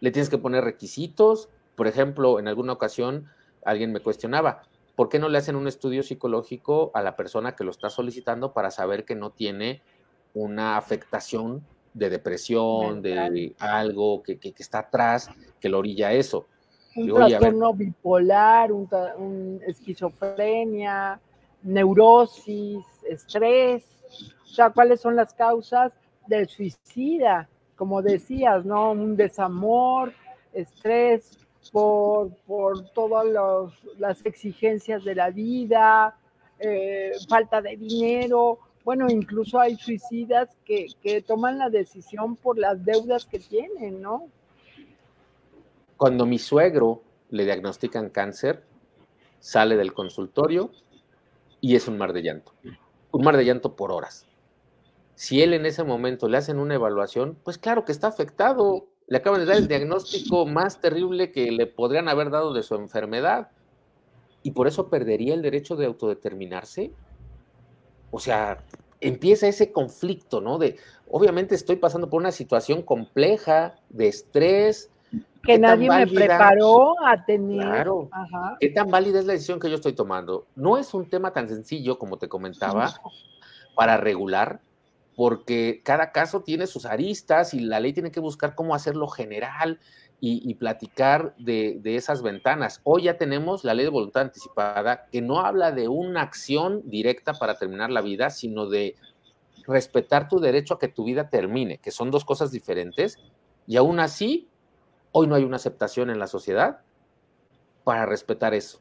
le 0.00 0.10
tienes 0.10 0.28
que 0.28 0.38
poner 0.38 0.64
requisitos. 0.64 1.48
Por 1.74 1.86
ejemplo, 1.86 2.38
en 2.38 2.48
alguna 2.48 2.72
ocasión 2.72 3.28
alguien 3.64 3.92
me 3.92 4.00
cuestionaba, 4.00 4.62
¿por 4.94 5.08
qué 5.08 5.18
no 5.18 5.28
le 5.28 5.38
hacen 5.38 5.56
un 5.56 5.66
estudio 5.66 6.02
psicológico 6.02 6.90
a 6.94 7.02
la 7.02 7.16
persona 7.16 7.56
que 7.56 7.64
lo 7.64 7.70
está 7.70 7.90
solicitando 7.90 8.52
para 8.52 8.70
saber 8.70 9.04
que 9.04 9.14
no 9.14 9.30
tiene 9.30 9.82
una 10.34 10.76
afectación 10.76 11.64
de 11.96 12.10
depresión, 12.10 13.00
de 13.00 13.54
algo 13.58 14.22
que, 14.22 14.38
está 14.58 14.80
atrás, 14.80 15.30
que 15.58 15.68
lo 15.68 15.78
orilla 15.78 16.12
eso? 16.12 16.46
Un 16.94 17.14
trastorno 17.14 17.72
bipolar, 17.72 18.70
un, 18.70 19.60
esquizofrenia, 19.66 21.18
neurosis, 21.62 22.84
estrés. 23.08 23.84
O 24.44 24.46
sea, 24.46 24.70
¿cuáles 24.70 25.00
son 25.00 25.16
las 25.16 25.34
causas 25.34 25.92
del 26.26 26.48
suicida? 26.48 27.48
Como 27.76 28.02
decías, 28.02 28.64
¿no? 28.64 28.92
Un 28.92 29.16
desamor, 29.16 30.12
estrés, 30.52 31.38
por, 31.72 32.30
todas 32.94 33.26
las 33.98 34.24
exigencias 34.24 35.04
de 35.04 35.14
la 35.14 35.30
vida, 35.30 36.16
eh, 36.58 37.12
falta 37.28 37.60
de 37.60 37.76
dinero. 37.76 38.58
Bueno, 38.84 39.08
incluso 39.10 39.58
hay 39.58 39.76
suicidas 39.76 40.48
que, 40.64 40.86
que 41.02 41.20
toman 41.22 41.58
la 41.58 41.68
decisión 41.68 42.36
por 42.36 42.58
las 42.58 42.84
deudas 42.84 43.26
que 43.26 43.38
tienen, 43.38 44.00
¿no? 44.00 44.28
Cuando 45.96 46.24
mi 46.24 46.38
suegro 46.38 47.02
le 47.30 47.44
diagnostican 47.44 48.10
cáncer, 48.10 48.62
sale 49.40 49.76
del 49.76 49.92
consultorio 49.92 50.70
y 51.60 51.74
es 51.74 51.88
un 51.88 51.98
mar 51.98 52.12
de 52.12 52.22
llanto. 52.22 52.52
Un 53.12 53.24
mar 53.24 53.36
de 53.36 53.44
llanto 53.44 53.76
por 53.76 53.92
horas. 53.92 54.26
Si 55.14 55.42
él 55.42 55.54
en 55.54 55.64
ese 55.64 55.84
momento 55.84 56.28
le 56.28 56.36
hacen 56.36 56.58
una 56.58 56.74
evaluación, 56.74 57.38
pues 57.42 57.56
claro 57.56 57.84
que 57.84 57.92
está 57.92 58.08
afectado, 58.08 58.86
le 59.06 59.16
acaban 59.16 59.40
de 59.40 59.46
dar 59.46 59.56
el 59.56 59.68
diagnóstico 59.68 60.46
más 60.46 60.80
terrible 60.80 61.32
que 61.32 61.50
le 61.50 61.66
podrían 61.66 62.08
haber 62.08 62.30
dado 62.30 62.52
de 62.52 62.62
su 62.62 62.74
enfermedad 62.74 63.48
y 64.42 64.50
por 64.50 64.68
eso 64.68 64.88
perdería 64.88 65.34
el 65.34 65.42
derecho 65.42 65.76
de 65.76 65.86
autodeterminarse. 65.86 66.92
O 68.10 68.20
sea, 68.20 68.64
empieza 69.00 69.48
ese 69.48 69.72
conflicto, 69.72 70.40
¿no? 70.40 70.58
De, 70.58 70.76
obviamente 71.08 71.54
estoy 71.54 71.76
pasando 71.76 72.10
por 72.10 72.20
una 72.20 72.32
situación 72.32 72.82
compleja, 72.82 73.76
de 73.88 74.08
estrés. 74.08 74.90
Que 75.42 75.58
nadie 75.58 75.88
me 75.88 76.06
preparó 76.06 76.94
a 77.06 77.24
tener. 77.24 77.62
Claro. 77.62 78.10
¿Qué 78.58 78.70
tan 78.70 78.90
válida 78.90 79.20
es 79.20 79.26
la 79.26 79.34
decisión 79.34 79.60
que 79.60 79.70
yo 79.70 79.76
estoy 79.76 79.92
tomando? 79.92 80.46
No 80.56 80.76
es 80.76 80.92
un 80.92 81.08
tema 81.08 81.32
tan 81.32 81.48
sencillo 81.48 81.98
como 81.98 82.16
te 82.18 82.28
comentaba 82.28 82.92
para 83.76 83.96
regular, 83.96 84.60
porque 85.14 85.82
cada 85.84 86.10
caso 86.10 86.42
tiene 86.42 86.66
sus 86.66 86.84
aristas 86.84 87.54
y 87.54 87.60
la 87.60 87.78
ley 87.78 87.92
tiene 87.92 88.10
que 88.10 88.20
buscar 88.20 88.54
cómo 88.54 88.74
hacerlo 88.74 89.06
general 89.06 89.78
y, 90.20 90.54
platicar 90.54 91.34
de, 91.38 91.80
esas 91.84 92.22
ventanas. 92.22 92.80
Hoy 92.84 93.04
ya 93.04 93.18
tenemos 93.18 93.64
la 93.64 93.74
ley 93.74 93.84
de 93.84 93.90
voluntad 93.90 94.22
anticipada 94.22 95.06
que 95.12 95.20
no 95.20 95.40
habla 95.40 95.72
de 95.72 95.88
una 95.88 96.22
acción 96.22 96.82
directa 96.86 97.34
para 97.34 97.58
terminar 97.58 97.90
la 97.90 98.00
vida, 98.00 98.30
sino 98.30 98.66
de 98.66 98.96
respetar 99.66 100.28
tu 100.28 100.40
derecho 100.40 100.74
a 100.74 100.78
que 100.78 100.88
tu 100.88 101.04
vida 101.04 101.28
termine, 101.28 101.78
que 101.78 101.90
son 101.90 102.10
dos 102.10 102.24
cosas 102.24 102.50
diferentes. 102.50 103.18
Y 103.66 103.76
aún 103.76 104.00
así, 104.00 104.48
hoy 105.16 105.26
no 105.26 105.34
hay 105.34 105.44
una 105.44 105.56
aceptación 105.56 106.10
en 106.10 106.18
la 106.18 106.26
sociedad 106.26 106.80
para 107.84 108.04
respetar 108.06 108.54
eso 108.54 108.80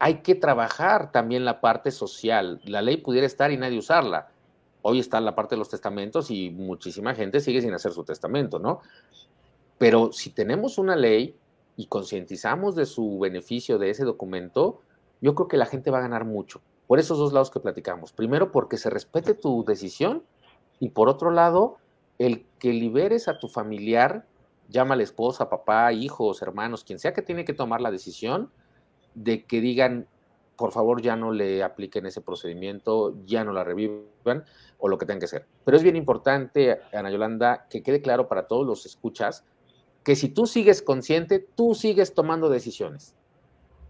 hay 0.00 0.22
que 0.22 0.34
trabajar 0.34 1.12
también 1.12 1.44
la 1.44 1.60
parte 1.60 1.90
social. 1.90 2.60
La 2.64 2.80
ley 2.80 2.96
pudiera 2.96 3.26
estar 3.26 3.52
y 3.52 3.58
nadie 3.58 3.78
usarla. 3.78 4.30
Hoy 4.80 4.98
está 4.98 5.20
la 5.20 5.34
parte 5.34 5.54
de 5.54 5.58
los 5.58 5.68
testamentos 5.68 6.30
y 6.30 6.48
muchísima 6.48 7.14
gente 7.14 7.38
sigue 7.40 7.60
sin 7.60 7.74
hacer 7.74 7.92
su 7.92 8.02
testamento, 8.02 8.58
¿no? 8.58 8.80
Pero 9.76 10.10
si 10.10 10.30
tenemos 10.30 10.78
una 10.78 10.96
ley 10.96 11.36
y 11.76 11.86
concientizamos 11.86 12.74
de 12.76 12.86
su 12.86 13.18
beneficio 13.18 13.78
de 13.78 13.90
ese 13.90 14.04
documento, 14.04 14.80
yo 15.20 15.34
creo 15.34 15.48
que 15.48 15.58
la 15.58 15.66
gente 15.66 15.90
va 15.90 15.98
a 15.98 16.02
ganar 16.02 16.24
mucho. 16.24 16.62
Por 16.86 16.98
esos 16.98 17.18
dos 17.18 17.34
lados 17.34 17.50
que 17.50 17.60
platicamos. 17.60 18.12
Primero, 18.12 18.50
porque 18.52 18.78
se 18.78 18.88
respete 18.88 19.34
tu 19.34 19.64
decisión 19.66 20.22
y 20.78 20.88
por 20.88 21.10
otro 21.10 21.30
lado, 21.30 21.76
el 22.20 22.44
que 22.58 22.74
liberes 22.74 23.28
a 23.28 23.38
tu 23.38 23.48
familiar, 23.48 24.26
llama 24.68 24.92
a 24.92 24.96
la 24.98 25.04
esposa, 25.04 25.48
papá, 25.48 25.90
hijos, 25.94 26.42
hermanos, 26.42 26.84
quien 26.84 26.98
sea 26.98 27.14
que 27.14 27.22
tiene 27.22 27.46
que 27.46 27.54
tomar 27.54 27.80
la 27.80 27.90
decisión, 27.90 28.52
de 29.14 29.46
que 29.46 29.62
digan, 29.62 30.06
por 30.54 30.70
favor, 30.70 31.00
ya 31.00 31.16
no 31.16 31.32
le 31.32 31.62
apliquen 31.62 32.04
ese 32.04 32.20
procedimiento, 32.20 33.16
ya 33.24 33.42
no 33.42 33.54
la 33.54 33.64
revivan 33.64 34.44
o 34.76 34.88
lo 34.88 34.98
que 34.98 35.06
tengan 35.06 35.20
que 35.20 35.24
hacer. 35.24 35.46
Pero 35.64 35.78
es 35.78 35.82
bien 35.82 35.96
importante, 35.96 36.80
Ana 36.92 37.10
Yolanda, 37.10 37.66
que 37.70 37.82
quede 37.82 38.02
claro 38.02 38.28
para 38.28 38.46
todos 38.46 38.66
los 38.66 38.84
escuchas, 38.84 39.46
que 40.04 40.14
si 40.14 40.28
tú 40.28 40.44
sigues 40.44 40.82
consciente, 40.82 41.38
tú 41.38 41.74
sigues 41.74 42.12
tomando 42.12 42.50
decisiones. 42.50 43.14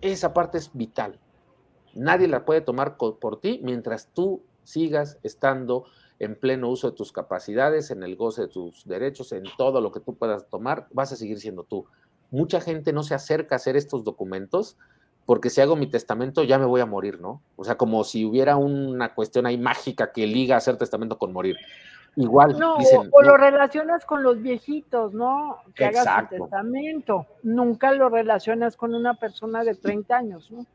Esa 0.03 0.33
parte 0.33 0.59
es 0.59 0.70
vital. 0.72 1.18
Nadie 1.95 2.28
la 2.28 2.45
puede 2.45 2.61
tomar 2.61 2.97
por 2.97 3.41
ti 3.41 3.61
mientras 3.64 4.09
tú 4.14 4.45
sigas 4.62 5.18
estando 5.24 5.87
en 6.21 6.37
pleno 6.37 6.68
uso 6.68 6.91
de 6.91 6.97
tus 6.97 7.12
capacidades, 7.12 7.91
en 7.91 8.03
el 8.03 8.14
goce 8.14 8.43
de 8.43 8.49
tus 8.49 8.87
derechos, 8.87 9.33
en 9.33 9.45
todo 9.57 9.81
lo 9.81 9.91
que 9.91 10.01
tú 10.01 10.14
puedas 10.14 10.47
tomar, 10.49 10.87
vas 10.93 11.12
a 11.12 11.16
seguir 11.16 11.41
siendo 11.41 11.64
tú. 11.64 11.87
Mucha 12.31 12.61
gente 12.61 12.93
no 12.93 13.03
se 13.03 13.14
acerca 13.14 13.55
a 13.55 13.57
hacer 13.57 13.77
estos 13.77 14.05
documentos 14.05 14.77
porque 15.25 15.49
si 15.49 15.61
hago 15.61 15.77
mi 15.77 15.87
testamento 15.87 16.45
ya 16.45 16.59
me 16.59 16.66
voy 16.66 16.83
a 16.83 16.87
morir, 16.87 17.21
¿no? 17.21 17.41
O 17.57 17.64
sea, 17.64 17.77
como 17.77 18.05
si 18.05 18.25
hubiera 18.25 18.57
una 18.57 19.14
cuestión 19.14 19.47
ahí 19.47 19.57
mágica 19.57 20.12
que 20.12 20.27
liga 20.27 20.57
hacer 20.57 20.77
testamento 20.77 21.18
con 21.18 21.33
morir. 21.33 21.57
Igual. 22.16 22.59
No, 22.59 22.77
o, 23.12 23.23
lo 23.23 23.37
relacionas 23.37 24.05
con 24.05 24.23
los 24.23 24.43
viejitos, 24.43 25.14
¿no? 25.14 25.59
Que 25.75 25.87
hagas 25.87 26.07
un 26.23 26.29
testamento. 26.29 27.27
Nunca 27.43 27.93
lo 27.93 28.11
relacionas 28.11 28.77
con 28.77 28.95
una 28.95 29.14
persona 29.14 29.64
de 29.64 29.75
30 29.75 30.16
años, 30.16 30.51
¿no? 30.51 30.66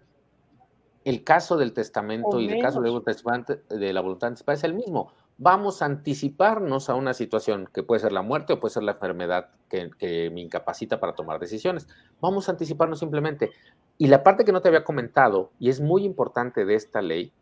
El 1.03 1.23
caso 1.23 1.57
del 1.57 1.73
testamento 1.73 2.39
y 2.39 2.49
el 2.49 2.61
caso 2.63 2.81
de 2.81 3.93
la 3.93 4.01
voluntad 4.01 4.29
anticipada 4.29 4.55
es 4.55 4.63
el 4.63 4.73
mismo. 4.73 5.11
Vamos 5.37 5.81
a 5.81 5.85
anticiparnos 5.85 6.89
a 6.89 6.95
una 6.95 7.13
situación 7.13 7.67
que 7.73 7.83
puede 7.83 7.99
ser 7.99 8.13
la 8.13 8.21
muerte 8.21 8.53
o 8.53 8.59
puede 8.61 8.73
ser 8.73 8.83
la 8.83 8.93
enfermedad 8.93 9.49
que, 9.67 10.29
me 10.31 10.39
incapacita 10.39 11.01
para 11.01 11.13
tomar 11.13 11.39
decisiones. 11.39 11.89
Vamos 12.21 12.47
a 12.47 12.53
anticiparnos 12.53 12.99
simplemente. 12.99 13.51
Y 13.97 14.07
la 14.07 14.23
parte 14.23 14.45
que 14.45 14.53
no 14.53 14.61
te 14.61 14.69
había 14.69 14.85
comentado, 14.85 15.51
y 15.59 15.69
es 15.69 15.81
muy 15.81 16.05
importante 16.05 16.63
de 16.63 16.75
esta 16.75 17.01
ley, 17.01 17.33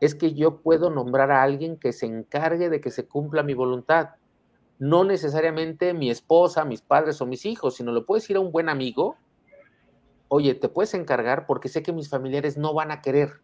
es 0.00 0.14
que 0.14 0.32
yo 0.32 0.62
puedo 0.62 0.88
nombrar 0.88 1.30
a 1.30 1.42
alguien 1.42 1.76
que 1.76 1.92
se 1.92 2.06
encargue 2.06 2.70
de 2.70 2.80
que 2.80 2.90
se 2.90 3.06
cumpla 3.06 3.42
mi 3.42 3.52
voluntad. 3.52 4.10
No 4.78 5.04
necesariamente 5.04 5.92
mi 5.92 6.10
esposa, 6.10 6.64
mis 6.64 6.80
padres 6.80 7.20
o 7.20 7.26
mis 7.26 7.44
hijos, 7.44 7.76
sino 7.76 7.92
lo 7.92 8.06
puedo 8.06 8.20
decir 8.20 8.36
a 8.36 8.40
un 8.40 8.52
buen 8.52 8.70
amigo, 8.70 9.16
oye, 10.28 10.54
te 10.54 10.70
puedes 10.70 10.94
encargar 10.94 11.46
porque 11.46 11.68
sé 11.68 11.82
que 11.82 11.92
mis 11.92 12.08
familiares 12.08 12.56
no 12.56 12.72
van 12.72 12.90
a 12.90 13.02
querer 13.02 13.40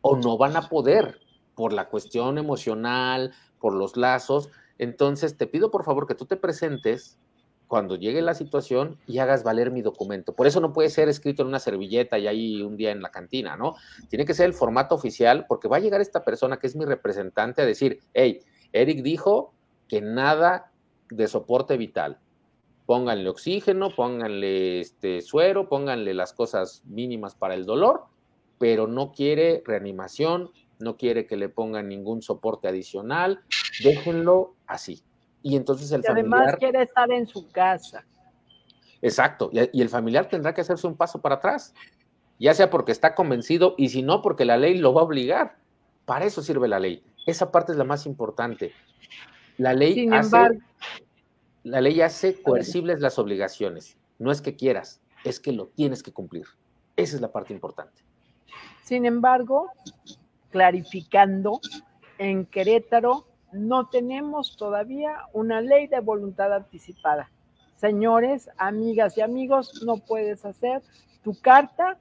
o 0.00 0.16
no 0.16 0.38
van 0.38 0.56
a 0.56 0.68
poder 0.68 1.18
por 1.62 1.72
la 1.72 1.88
cuestión 1.88 2.38
emocional, 2.38 3.32
por 3.60 3.72
los 3.72 3.96
lazos. 3.96 4.50
Entonces 4.78 5.36
te 5.36 5.46
pido 5.46 5.70
por 5.70 5.84
favor 5.84 6.08
que 6.08 6.16
tú 6.16 6.26
te 6.26 6.36
presentes 6.36 7.20
cuando 7.68 7.94
llegue 7.94 8.20
la 8.20 8.34
situación 8.34 8.98
y 9.06 9.18
hagas 9.18 9.44
valer 9.44 9.70
mi 9.70 9.80
documento. 9.80 10.34
Por 10.34 10.48
eso 10.48 10.58
no 10.58 10.72
puede 10.72 10.90
ser 10.90 11.08
escrito 11.08 11.42
en 11.42 11.48
una 11.48 11.60
servilleta 11.60 12.18
y 12.18 12.26
ahí 12.26 12.62
un 12.62 12.76
día 12.76 12.90
en 12.90 13.00
la 13.00 13.12
cantina, 13.12 13.56
¿no? 13.56 13.76
Tiene 14.08 14.24
que 14.24 14.34
ser 14.34 14.46
el 14.46 14.54
formato 14.54 14.96
oficial 14.96 15.46
porque 15.48 15.68
va 15.68 15.76
a 15.76 15.78
llegar 15.78 16.00
esta 16.00 16.24
persona 16.24 16.56
que 16.56 16.66
es 16.66 16.74
mi 16.74 16.84
representante 16.84 17.62
a 17.62 17.64
decir, 17.64 18.00
hey, 18.12 18.40
Eric 18.72 19.04
dijo 19.04 19.54
que 19.86 20.00
nada 20.00 20.72
de 21.10 21.28
soporte 21.28 21.76
vital. 21.76 22.18
Pónganle 22.86 23.28
oxígeno, 23.28 23.90
pónganle 23.94 24.80
este 24.80 25.20
suero, 25.20 25.68
pónganle 25.68 26.12
las 26.12 26.32
cosas 26.32 26.82
mínimas 26.86 27.36
para 27.36 27.54
el 27.54 27.66
dolor, 27.66 28.06
pero 28.58 28.88
no 28.88 29.12
quiere 29.12 29.62
reanimación, 29.64 30.50
no 30.82 30.96
quiere 30.96 31.26
que 31.26 31.36
le 31.36 31.48
pongan 31.48 31.88
ningún 31.88 32.22
soporte 32.22 32.68
adicional, 32.68 33.40
déjenlo 33.82 34.54
así. 34.66 35.02
Y 35.42 35.56
entonces 35.56 35.90
el 35.92 36.02
familiar... 36.02 36.40
Además 36.40 36.56
quiere 36.58 36.82
estar 36.82 37.10
en 37.10 37.26
su 37.26 37.48
casa. 37.50 38.04
Exacto, 39.00 39.50
y 39.52 39.80
el 39.82 39.88
familiar 39.88 40.28
tendrá 40.28 40.54
que 40.54 40.60
hacerse 40.60 40.86
un 40.86 40.96
paso 40.96 41.20
para 41.20 41.36
atrás, 41.36 41.74
ya 42.38 42.54
sea 42.54 42.70
porque 42.70 42.92
está 42.92 43.14
convencido 43.14 43.74
y 43.76 43.88
si 43.88 44.02
no, 44.02 44.22
porque 44.22 44.44
la 44.44 44.56
ley 44.56 44.78
lo 44.78 44.94
va 44.94 45.00
a 45.00 45.04
obligar. 45.04 45.56
Para 46.04 46.24
eso 46.24 46.42
sirve 46.42 46.68
la 46.68 46.78
ley. 46.78 47.02
Esa 47.26 47.50
parte 47.50 47.72
es 47.72 47.78
la 47.78 47.84
más 47.84 48.06
importante. 48.06 48.72
La 49.58 49.74
ley, 49.74 50.08
hace, 50.10 50.60
la 51.62 51.80
ley 51.80 52.00
hace 52.00 52.40
coercibles 52.42 53.00
las 53.00 53.18
obligaciones. 53.18 53.96
No 54.18 54.30
es 54.30 54.40
que 54.40 54.56
quieras, 54.56 55.00
es 55.24 55.40
que 55.40 55.52
lo 55.52 55.66
tienes 55.66 56.02
que 56.02 56.12
cumplir. 56.12 56.46
Esa 56.96 57.16
es 57.16 57.22
la 57.22 57.32
parte 57.32 57.52
importante. 57.52 58.02
Sin 58.82 59.06
embargo, 59.06 59.70
clarificando, 60.52 61.60
en 62.18 62.46
Querétaro 62.46 63.26
no 63.52 63.88
tenemos 63.88 64.56
todavía 64.56 65.26
una 65.32 65.60
ley 65.60 65.88
de 65.88 66.00
voluntad 66.00 66.52
anticipada. 66.52 67.30
Señores, 67.76 68.48
amigas 68.58 69.18
y 69.18 69.22
amigos, 69.22 69.82
no 69.84 69.96
puedes 69.96 70.44
hacer 70.44 70.82
tu 71.24 71.34
carta, 71.40 71.98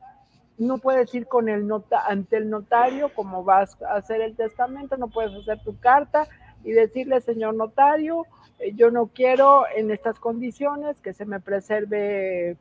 no 0.57 0.77
puedes 0.77 1.13
ir 1.15 1.25
con 1.25 1.49
el 1.49 1.67
ante 2.07 2.37
el 2.37 2.49
notario 2.49 3.09
como 3.15 3.43
vas 3.43 3.81
a 3.81 3.95
hacer 3.95 4.21
el 4.21 4.35
testamento, 4.35 4.95
no 4.97 5.07
puedes 5.07 5.33
hacer 5.33 5.59
tu 5.63 5.79
carta 5.79 6.27
y 6.63 6.71
decirle, 6.71 7.19
señor 7.21 7.55
notario, 7.55 8.27
eh, 8.59 8.73
yo 8.75 8.91
no 8.91 9.07
quiero 9.07 9.63
en 9.75 9.89
estas 9.89 10.19
condiciones 10.19 11.01
que 11.01 11.13
se 11.13 11.25
me 11.25 11.39
preserve, 11.39 12.57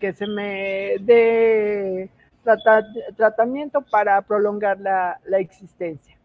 que 0.00 0.14
se 0.14 0.26
me 0.26 0.96
dé 1.00 2.10
tratamiento 3.16 3.82
para 3.82 4.20
prolongar 4.22 4.78
la 4.80 5.38
existencia. 5.38 6.16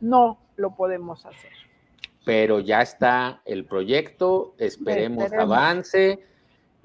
No 0.00 0.38
lo 0.56 0.74
podemos 0.74 1.24
hacer 1.26 1.50
pero 2.26 2.58
ya 2.58 2.82
está 2.82 3.40
el 3.44 3.64
proyecto, 3.66 4.56
esperemos, 4.58 5.32
avance. 5.32 6.18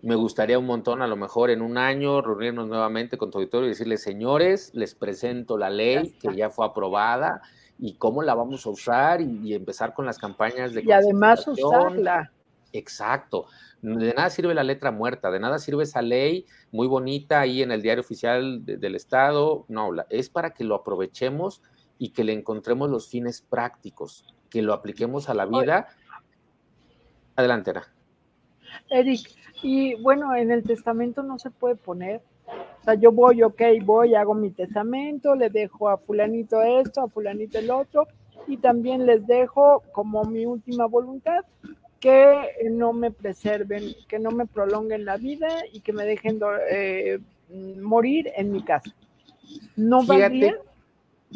Me 0.04 0.14
gustaría 0.14 0.60
un 0.60 0.68
montón, 0.68 1.02
a 1.02 1.08
lo 1.08 1.16
mejor 1.16 1.50
en 1.50 1.64
un 1.64 1.80
año, 1.80 2.22
reunirnos 2.22 2.68
nuevamente 2.68 3.18
con 3.18 3.32
tu 3.32 3.39
auditorio 3.39 3.66
y 3.66 3.70
decirles, 3.70 4.04
señores, 4.04 4.70
les 4.76 4.94
presento 4.94 5.58
la 5.58 5.72
ley 5.72 6.16
que 6.22 6.36
ya 6.36 6.52
fue 6.52 6.68
aprobada 6.68 7.42
y 7.80 7.96
cómo 7.96 8.22
la 8.22 8.36
vamos 8.36 8.68
a 8.68 8.70
usar 8.70 9.20
y, 9.20 9.56
empezar 9.56 9.96
con 9.96 10.06
las 10.06 10.20
campañas 10.20 10.76
de... 10.76 10.84
Y 10.84 10.92
además 10.92 11.48
usarla. 11.48 12.32
Exacto. 12.74 13.47
De 13.82 14.13
nada 14.13 14.30
sirve 14.30 14.53
la 14.53 14.63
letra 14.63 14.91
muerta, 14.91 15.32
de 15.32 15.39
nada 15.39 15.59
sirve 15.59 15.84
esa 15.84 16.01
ley 16.01 16.45
muy 16.72 16.88
bonita 16.88 17.41
ahí 17.41 17.61
en 17.61 17.72
el 17.72 17.82
diario 17.82 18.01
oficial 18.01 18.63
del 18.63 18.95
Estado. 18.95 19.65
No, 19.67 19.89
es 20.09 20.30
para 20.30 20.51
que 20.51 20.63
lo 20.63 20.76
aprovechemos 20.76 21.61
y 21.97 22.09
que 22.09 22.24
le 22.24 22.34
encontremos 22.34 22.89
los 22.89 23.09
fines 23.09 23.41
prácticos 23.41 24.26
que 24.49 24.61
lo 24.61 24.74
apliquemos 24.74 25.30
a 25.30 25.34
la 25.34 25.45
vida. 25.45 25.88
Adelante, 27.36 27.72
Ana. 27.72 27.88
Eric, 28.89 29.30
y 29.63 29.95
bueno, 30.01 30.36
en 30.36 30.51
el 30.51 30.63
testamento 30.63 31.24
no 31.24 31.39
se 31.39 31.49
puede 31.49 31.76
poner, 31.76 32.22
o 32.47 32.84
sea, 32.84 32.95
yo 32.95 33.11
voy, 33.11 33.41
ok, 33.43 33.61
voy, 33.84 34.15
hago 34.15 34.34
mi 34.34 34.51
testamento, 34.51 35.36
le 35.36 35.49
dejo 35.49 35.89
a 35.89 35.97
fulanito 35.97 36.61
esto, 36.61 37.01
a 37.01 37.07
fulanito 37.07 37.57
el 37.57 37.72
otro, 37.72 38.07
y 38.47 38.57
también 38.57 39.05
les 39.05 39.26
dejo 39.28 39.84
como 39.91 40.24
mi 40.26 40.45
última 40.45 40.86
voluntad 40.86 41.45
que 42.02 42.49
no 42.70 42.91
me 42.91 43.12
preserven, 43.12 43.95
que 44.10 44.20
no 44.20 44.32
me 44.32 44.45
prolonguen 44.45 45.06
la 45.06 45.16
vida 45.16 45.47
y 45.72 45.80
que 45.80 45.93
me 45.93 46.04
dejen 46.04 46.39
eh, 46.70 47.20
morir 47.80 48.30
en 48.36 48.52
mi 48.52 48.64
casa. 48.64 48.93
¿No 49.78 50.02
fíjate, 50.02 50.56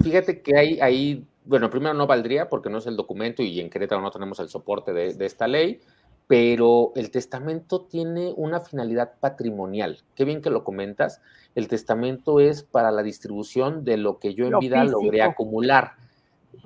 Fíjate 0.03 0.41
que 0.41 0.57
hay 0.57 0.79
ahí 0.81 1.25
bueno, 1.45 1.69
primero 1.69 1.93
no 1.93 2.07
valdría 2.07 2.49
porque 2.49 2.69
no 2.69 2.79
es 2.79 2.87
el 2.87 2.95
documento 2.95 3.43
y 3.43 3.59
en 3.59 3.69
Querétaro 3.69 4.01
no 4.01 4.11
tenemos 4.11 4.39
el 4.39 4.49
soporte 4.49 4.93
de, 4.93 5.25
esta 5.25 5.47
ley, 5.47 5.79
pero 6.27 6.91
el 6.95 7.11
testamento 7.11 7.81
tiene 7.81 8.33
una 8.35 8.59
finalidad 8.59 9.13
patrimonial. 9.19 9.99
Qué 10.15 10.25
bien 10.25 10.41
que 10.41 10.49
lo 10.49 10.63
comentas. 10.63 11.21
El 11.53 11.67
testamento 11.67 12.39
es 12.39 12.63
para 12.63 12.91
la 12.91 13.03
distribución 13.03 13.85
de 13.85 13.97
lo 13.97 14.17
que 14.19 14.33
yo 14.33 14.47
en 14.47 14.59
vida 14.59 14.83
logré 14.83 15.21
acumular. 15.21 15.93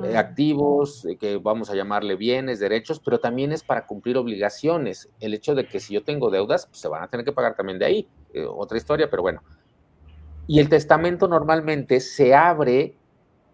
Eh, 0.04 0.16
activos, 0.16 1.06
eh, 1.06 1.18
que 1.18 1.38
vamos 1.38 1.70
a 1.70 1.76
llamarle 1.76 2.16
bienes, 2.16 2.60
derechos, 2.60 3.02
pero 3.04 3.20
también 3.20 3.52
es 3.52 3.64
para 3.64 3.86
cumplir 3.86 4.18
obligaciones. 4.18 5.10
El 5.20 5.34
hecho 5.34 5.56
de 5.56 5.68
que 5.68 5.82
si 5.82 5.94
yo 5.94 6.04
tengo 6.04 6.30
deudas, 6.30 6.68
pues, 6.68 6.80
se 6.80 6.88
van 6.88 7.04
a 7.04 7.08
tener 7.10 7.26
que 7.26 7.34
pagar 7.34 7.56
también 7.56 7.80
de 7.80 7.86
ahí. 7.86 8.08
Eh, 8.34 8.46
otra 8.46 8.78
historia, 8.78 9.10
pero 9.10 9.24
bueno. 9.24 9.42
Y 10.48 10.60
el 10.60 10.70
testamento 10.70 11.28
normalmente 11.28 12.00
se 12.00 12.34
abre 12.34 12.96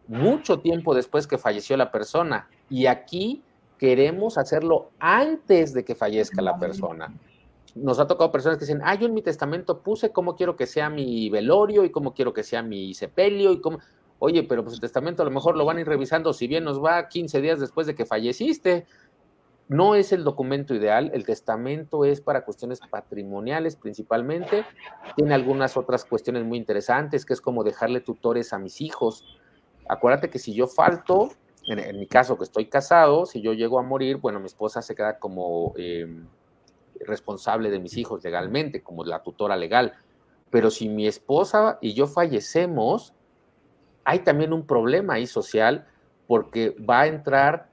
mucho 0.07 0.59
tiempo 0.59 0.93
después 0.93 1.25
que 1.25 1.39
falleció 1.39 1.77
la 1.77 1.91
persona. 1.91 2.47
Y 2.69 2.85
aquí 2.85 3.43
queremos 3.79 4.37
hacerlo 4.37 4.91
antes 4.99 5.73
de 5.73 5.83
que 5.83 5.95
fallezca 5.95 6.43
la 6.43 6.59
persona. 6.59 7.11
Nos 7.73 7.99
ha 7.99 8.07
tocado 8.07 8.31
personas 8.31 8.57
que 8.59 8.65
dicen, 8.65 8.81
ah, 8.85 8.95
yo 8.95 9.07
en 9.07 9.13
mi 9.15 9.21
testamento 9.21 9.81
puse 9.81 10.11
cómo 10.11 10.35
quiero 10.35 10.55
que 10.55 10.67
sea 10.67 10.89
mi 10.89 11.29
velorio 11.29 11.83
y 11.83 11.89
cómo 11.89 12.13
quiero 12.13 12.33
que 12.33 12.43
sea 12.43 12.61
mi 12.61 12.93
sepelio 12.93 13.51
y 13.51 13.61
cómo... 13.61 13.79
Oye, 14.25 14.41
pero 14.41 14.63
pues 14.63 14.73
el 14.73 14.81
testamento 14.81 15.21
a 15.21 15.25
lo 15.25 15.29
mejor 15.29 15.55
lo 15.55 15.65
van 15.65 15.77
a 15.77 15.81
ir 15.81 15.87
revisando 15.87 16.33
si 16.33 16.47
bien 16.47 16.63
nos 16.63 16.83
va 16.83 17.07
15 17.07 17.41
días 17.41 17.59
después 17.59 17.85
de 17.85 17.93
que 17.93 18.07
falleciste. 18.07 18.87
No 19.67 19.93
es 19.93 20.11
el 20.11 20.23
documento 20.23 20.73
ideal, 20.73 21.11
el 21.13 21.25
testamento 21.25 22.05
es 22.05 22.21
para 22.21 22.43
cuestiones 22.43 22.79
patrimoniales 22.79 23.75
principalmente, 23.75 24.65
tiene 25.15 25.35
algunas 25.35 25.77
otras 25.77 26.05
cuestiones 26.05 26.43
muy 26.43 26.57
interesantes, 26.57 27.23
que 27.23 27.33
es 27.33 27.41
como 27.41 27.63
dejarle 27.63 28.01
tutores 28.01 28.51
a 28.51 28.57
mis 28.57 28.81
hijos, 28.81 29.23
acuérdate 29.87 30.31
que 30.31 30.39
si 30.39 30.55
yo 30.55 30.65
falto, 30.65 31.29
en, 31.67 31.99
mi 31.99 32.07
caso 32.07 32.35
que 32.35 32.45
estoy 32.45 32.65
casado, 32.65 33.27
si 33.27 33.41
yo 33.41 33.53
llego 33.53 33.77
a 33.77 33.83
morir, 33.83 34.17
bueno, 34.17 34.39
mi 34.39 34.47
esposa 34.47 34.81
se 34.81 34.95
queda 34.95 35.19
como 35.19 35.73
em, 35.77 36.27
responsable 37.01 37.69
de 37.69 37.77
mis 37.77 37.95
hijos 37.97 38.23
legalmente, 38.23 38.81
como 38.81 39.03
la 39.03 39.21
tutora 39.21 39.55
legal. 39.55 39.93
Pero 40.49 40.71
si 40.71 40.89
mi 40.89 41.05
esposa 41.05 41.77
y 41.79 41.93
yo 41.93 42.07
fallecemos, 42.07 43.13
hay 44.05 44.19
también 44.19 44.53
un 44.53 44.65
problema 44.65 45.15
ahí 45.15 45.27
social 45.27 45.87
porque 46.27 46.75
va 46.89 47.01
a 47.01 47.07
entrar 47.07 47.69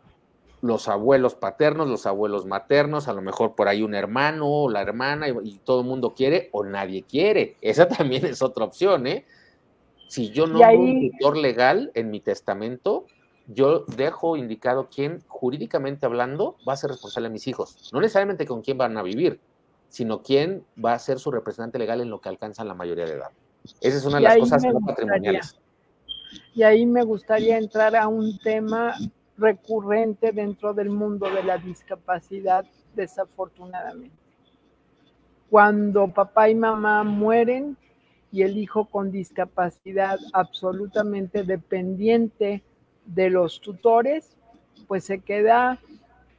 los 0.63 0.89
abuelos 0.89 1.35
paternos, 1.35 1.89
los 1.89 2.07
abuelos 2.07 2.47
maternos, 2.47 3.09
a 3.09 3.13
lo 3.13 3.21
mejor 3.21 3.55
por 3.55 3.69
ahí 3.69 3.83
un 3.83 3.95
hermano 3.95 4.47
o 4.49 4.71
la 4.71 4.81
hermana 4.81 5.29
y, 5.29 5.59
todo 5.65 5.81
el 5.81 5.87
mundo 5.87 6.15
quiere 6.15 6.49
o 6.53 6.65
nadie 6.65 7.03
quiere. 7.03 7.57
Esa 7.61 7.89
también 7.89 8.25
es 8.25 8.43
otra 8.43 8.65
opción, 8.65 9.07
¿eh? 9.07 9.27
Si 10.09 10.31
yo 10.31 10.47
no 10.47 10.59
tengo 10.59 10.83
un 10.83 11.11
tutor 11.11 11.37
legal 11.37 11.91
en 11.95 12.11
mi 12.11 12.21
testamento, 12.21 13.07
yo 13.47 13.81
dejo 13.97 14.37
indicado 14.37 14.89
quién, 14.95 15.21
jurídicamente 15.27 16.07
hablando, 16.07 16.57
va 16.69 16.75
a 16.75 16.77
ser 16.77 16.91
responsable 16.91 17.29
de 17.29 17.33
mis 17.33 17.47
hijos. 17.49 17.91
No 17.93 18.01
necesariamente 18.01 18.47
con 18.47 18.61
quién 18.61 18.77
van 18.79 18.97
a 18.99 19.03
vivir, 19.03 19.41
sino 19.89 20.23
quién 20.23 20.65
va 20.83 20.93
a 20.93 20.99
ser 20.99 21.19
su 21.19 21.31
representante 21.31 21.79
legal 21.79 22.01
en 22.03 22.11
lo 22.11 22.21
que 22.21 22.29
alcanzan 22.29 22.69
la 22.69 22.75
mayoría 22.75 23.07
de 23.07 23.13
edad. 23.13 23.31
Esa 23.81 23.97
es 23.97 24.05
una 24.05 24.17
de 24.17 24.23
las 24.23 24.37
cosas 24.37 24.63
no 24.65 24.81
patrimoniales. 24.81 25.57
Y 26.55 26.63
ahí 26.63 26.87
me 26.87 27.03
gustaría 27.03 27.59
entrar 27.59 27.97
a 27.97 28.09
un 28.09 28.39
tema 28.39 28.95
recurrente 29.37 30.33
dentro 30.33 30.75
del 30.75 30.91
mundo 30.91 31.31
de 31.31 31.43
la 31.43 31.59
discapacidad, 31.59 32.65
desafortunadamente. 32.95 34.17
Cuando 35.51 36.09
papá 36.09 36.49
y 36.49 36.55
mamá 36.55 37.05
mueren 37.05 37.77
y 38.31 38.43
el 38.43 38.57
hijo 38.57 38.87
con 38.87 39.11
discapacidad 39.11 40.19
absolutamente 40.33 41.43
dependiente 41.43 42.63
de 43.05 43.31
los 43.31 43.61
tutores, 43.61 44.37
pues 44.89 45.05
se 45.05 45.19
queda 45.19 45.79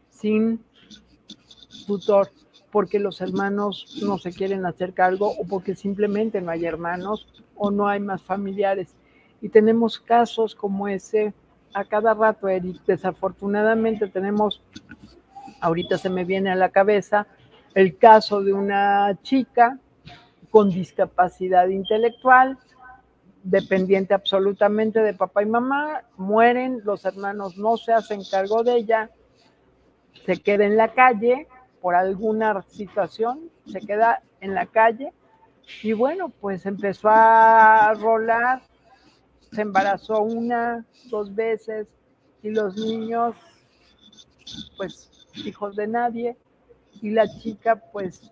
sin 0.09 0.63
tutor 1.85 2.29
porque 2.71 2.97
los 2.97 3.21
hermanos 3.21 3.99
no 4.01 4.17
se 4.17 4.31
quieren 4.31 4.65
hacer 4.65 4.93
cargo 4.93 5.31
o 5.37 5.45
porque 5.45 5.75
simplemente 5.75 6.41
no 6.41 6.49
hay 6.49 6.65
hermanos 6.65 7.27
o 7.55 7.69
no 7.69 7.87
hay 7.87 7.99
más 7.99 8.23
familiares. 8.23 8.95
Y 9.43 9.49
tenemos 9.49 9.99
casos 9.99 10.55
como 10.55 10.87
ese 10.87 11.33
a 11.73 11.83
cada 11.83 12.13
rato, 12.13 12.47
Eric. 12.47 12.81
Desafortunadamente 12.87 14.07
tenemos, 14.07 14.61
ahorita 15.59 15.97
se 15.97 16.09
me 16.09 16.23
viene 16.23 16.49
a 16.49 16.55
la 16.55 16.69
cabeza, 16.69 17.27
el 17.73 17.97
caso 17.97 18.41
de 18.41 18.53
una 18.53 19.19
chica 19.21 19.77
con 20.49 20.69
discapacidad 20.69 21.67
intelectual, 21.67 22.57
dependiente 23.43 24.13
absolutamente 24.13 25.01
de 25.01 25.13
papá 25.13 25.43
y 25.43 25.47
mamá, 25.47 26.03
mueren, 26.15 26.79
los 26.85 27.03
hermanos 27.03 27.57
no 27.57 27.75
se 27.75 27.91
hacen 27.91 28.21
cargo 28.31 28.63
de 28.63 28.77
ella, 28.77 29.09
se 30.25 30.37
queda 30.41 30.63
en 30.63 30.77
la 30.77 30.93
calle 30.93 31.49
por 31.81 31.95
alguna 31.95 32.61
situación, 32.69 33.49
se 33.65 33.81
queda 33.81 34.21
en 34.39 34.53
la 34.55 34.67
calle 34.67 35.11
y 35.81 35.91
bueno, 35.91 36.29
pues 36.29 36.65
empezó 36.65 37.09
a 37.09 37.93
rolar 37.99 38.61
se 39.53 39.61
embarazó 39.61 40.21
una, 40.21 40.85
dos 41.09 41.33
veces 41.33 41.87
y 42.41 42.49
los 42.49 42.75
niños, 42.75 43.35
pues 44.77 45.27
hijos 45.45 45.75
de 45.75 45.87
nadie, 45.87 46.37
y 47.01 47.11
la 47.11 47.27
chica, 47.27 47.75
pues 47.91 48.31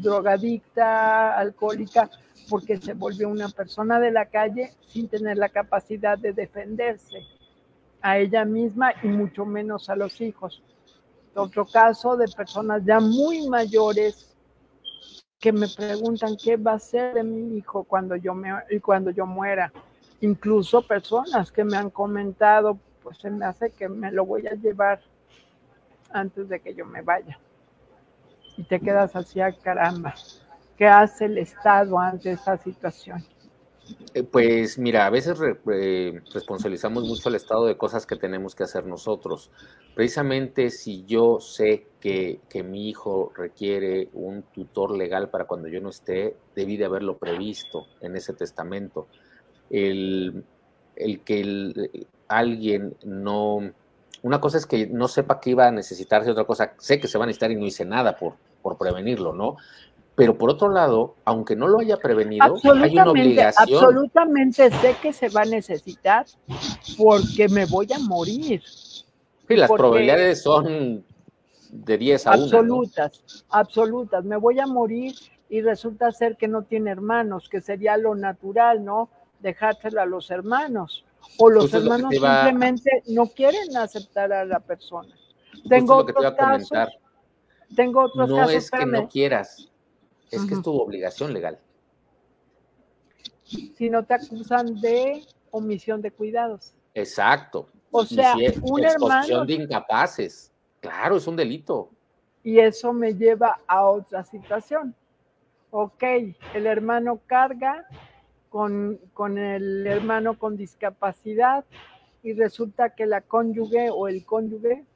drogadicta, 0.00 1.36
alcohólica, 1.36 2.10
porque 2.48 2.76
se 2.76 2.94
volvió 2.94 3.28
una 3.28 3.48
persona 3.48 3.98
de 3.98 4.10
la 4.10 4.26
calle 4.26 4.72
sin 4.88 5.08
tener 5.08 5.38
la 5.38 5.48
capacidad 5.48 6.18
de 6.18 6.32
defenderse 6.32 7.22
a 8.02 8.18
ella 8.18 8.44
misma 8.44 8.92
y 9.02 9.08
mucho 9.08 9.44
menos 9.44 9.88
a 9.88 9.96
los 9.96 10.20
hijos. 10.20 10.62
Otro 11.34 11.66
caso 11.66 12.16
de 12.16 12.28
personas 12.28 12.82
ya 12.84 13.00
muy 13.00 13.48
mayores 13.48 14.36
que 15.38 15.52
me 15.52 15.66
preguntan 15.68 16.36
qué 16.42 16.56
va 16.56 16.74
a 16.74 16.78
ser 16.78 17.14
de 17.14 17.22
mi 17.22 17.56
hijo 17.56 17.84
cuando 17.84 18.16
yo 18.16 18.34
me 18.34 18.50
cuando 18.80 19.10
yo 19.10 19.26
muera 19.26 19.70
incluso 20.20 20.82
personas 20.82 21.50
que 21.52 21.64
me 21.64 21.76
han 21.76 21.90
comentado, 21.90 22.78
pues 23.02 23.18
se 23.18 23.30
me 23.30 23.44
hace 23.44 23.70
que 23.70 23.88
me 23.88 24.10
lo 24.10 24.24
voy 24.24 24.46
a 24.46 24.54
llevar 24.54 25.00
antes 26.10 26.48
de 26.48 26.60
que 26.60 26.74
yo 26.74 26.84
me 26.86 27.02
vaya. 27.02 27.38
Y 28.56 28.64
te 28.64 28.80
quedas 28.80 29.14
así, 29.14 29.40
a 29.40 29.52
caramba. 29.52 30.14
¿Qué 30.76 30.86
hace 30.86 31.26
el 31.26 31.38
Estado 31.38 31.98
ante 31.98 32.32
esa 32.32 32.56
situación? 32.56 33.24
Eh, 34.14 34.22
pues 34.24 34.78
mira, 34.78 35.06
a 35.06 35.10
veces 35.10 35.38
responsabilizamos 36.34 37.04
mucho 37.04 37.28
al 37.28 37.34
Estado 37.34 37.66
de 37.66 37.76
cosas 37.76 38.06
que 38.06 38.16
tenemos 38.16 38.54
que 38.54 38.64
hacer 38.64 38.86
nosotros. 38.86 39.50
Precisamente 39.94 40.70
si 40.70 41.04
yo 41.04 41.38
sé 41.40 41.86
que, 42.00 42.40
que, 42.48 42.62
mi 42.62 42.88
hijo 42.88 43.32
requiere 43.36 44.08
un 44.12 44.42
tutor 44.42 44.96
legal 44.96 45.30
para 45.30 45.44
cuando 45.44 45.68
yo 45.68 45.80
no 45.80 45.90
esté, 45.90 46.36
debí 46.54 46.76
de 46.76 46.86
haberlo 46.86 47.18
previsto 47.18 47.86
en 48.00 48.16
ese 48.16 48.32
testamento 48.32 49.06
el, 49.70 50.44
que 51.24 51.90
alguien 52.28 52.96
no... 53.04 53.70
Una 54.22 54.40
cosa 54.40 54.58
es 54.58 54.66
que 54.66 54.86
no 54.86 55.08
sepa 55.08 55.40
que 55.40 55.50
iba 55.50 55.66
a 55.66 55.70
necesitarse, 55.70 56.30
otra 56.30 56.44
cosa, 56.44 56.72
sé 56.78 56.98
que 56.98 57.06
se 57.06 57.18
va 57.18 57.24
a 57.24 57.26
necesitar 57.26 57.50
y 57.50 57.56
no 57.56 57.66
hice 57.66 57.84
nada 57.84 58.16
por, 58.16 58.34
por 58.62 58.76
prevenirlo, 58.76 59.32
¿no? 59.32 59.56
Pero 60.16 60.38
por 60.38 60.48
otro 60.48 60.70
lado, 60.70 61.14
aunque 61.26 61.54
no 61.54 61.68
lo 61.68 61.78
haya 61.78 61.98
prevenido, 61.98 62.56
hay 62.64 62.92
una 62.92 63.10
obligación. 63.10 63.84
Absolutamente 63.84 64.70
sé 64.70 64.96
que 65.02 65.12
se 65.12 65.28
va 65.28 65.42
a 65.42 65.44
necesitar 65.44 66.24
porque 66.96 67.48
me 67.50 67.66
voy 67.66 67.86
a 67.92 67.98
morir. 67.98 68.62
Sí, 68.64 69.56
las 69.56 69.70
probabilidades 69.70 70.42
son 70.42 71.04
de 71.70 71.98
10 71.98 72.26
a 72.26 72.30
1. 72.30 72.44
Absolutas, 72.44 73.44
absolutas. 73.50 74.24
Me 74.24 74.36
voy 74.36 74.58
a 74.58 74.66
morir 74.66 75.14
y 75.50 75.60
resulta 75.60 76.10
ser 76.12 76.36
que 76.36 76.48
no 76.48 76.62
tiene 76.62 76.90
hermanos, 76.90 77.50
que 77.50 77.60
sería 77.60 77.98
lo 77.98 78.14
natural, 78.14 78.84
¿no? 78.84 79.10
Dejársela 79.40 80.02
a 80.02 80.06
los 80.06 80.30
hermanos. 80.30 81.04
O 81.38 81.50
los 81.50 81.72
hermanos 81.74 82.12
simplemente 82.12 83.02
no 83.08 83.26
quieren 83.26 83.76
aceptar 83.76 84.32
a 84.32 84.44
la 84.44 84.60
persona. 84.60 85.14
Tengo 85.68 85.96
otros 85.96 86.34
casos. 86.34 86.70
Tengo 87.74 88.02
otros 88.02 88.28
no 88.28 88.48
es 88.48 88.70
que 88.70 88.86
no 88.86 89.08
quieras, 89.08 89.70
es 90.30 90.44
que 90.44 90.54
es 90.54 90.62
tu 90.62 90.70
obligación 90.72 91.32
legal. 91.32 91.58
Si 93.44 93.90
no 93.90 94.04
te 94.04 94.14
acusan 94.14 94.80
de 94.80 95.24
omisión 95.50 96.00
de 96.00 96.10
cuidados. 96.10 96.74
Exacto. 96.94 97.68
O 97.90 98.04
sea, 98.04 98.34
un 98.62 98.84
hermano. 98.84 99.44
de 99.44 99.54
incapaces. 99.54 100.52
Claro, 100.80 101.16
es 101.16 101.26
un 101.26 101.36
delito. 101.36 101.90
Y 102.42 102.58
eso 102.58 102.92
me 102.92 103.14
lleva 103.14 103.60
a 103.66 103.84
otra 103.84 104.22
situación. 104.22 104.94
Ok, 105.70 106.02
el 106.54 106.66
hermano 106.66 107.20
carga 107.26 107.86
con, 109.12 109.38
el 109.38 109.86
hermano 109.86 110.38
con 110.38 110.56
discapacidad 110.56 111.66
y 112.22 112.32
resulta 112.32 112.94
que 112.94 113.04
la 113.04 113.20
cónyuge 113.20 113.90
o 113.90 114.08
el 114.08 114.24
cónyuge 114.24 114.86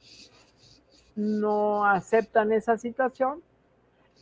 no 1.15 1.85
aceptan 1.85 2.53
esa 2.53 2.79
situación 2.79 3.43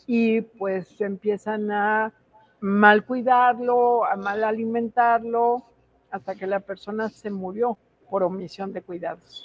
y 0.09 0.41
pues 0.41 1.01
empiezan 1.01 1.71
a 1.71 2.13
mal 2.59 3.07
cuidarlo, 3.07 4.05
a 4.05 4.17
mal 4.17 4.43
alimentarlo, 4.43 5.63
hasta 6.11 6.35
que 6.35 6.49
la 6.49 6.59
persona 6.59 7.09
se 7.09 7.31
murió 7.31 7.79
por 8.11 8.25
omisión 8.25 8.73
de 8.73 8.83
cuidados. 8.83 9.45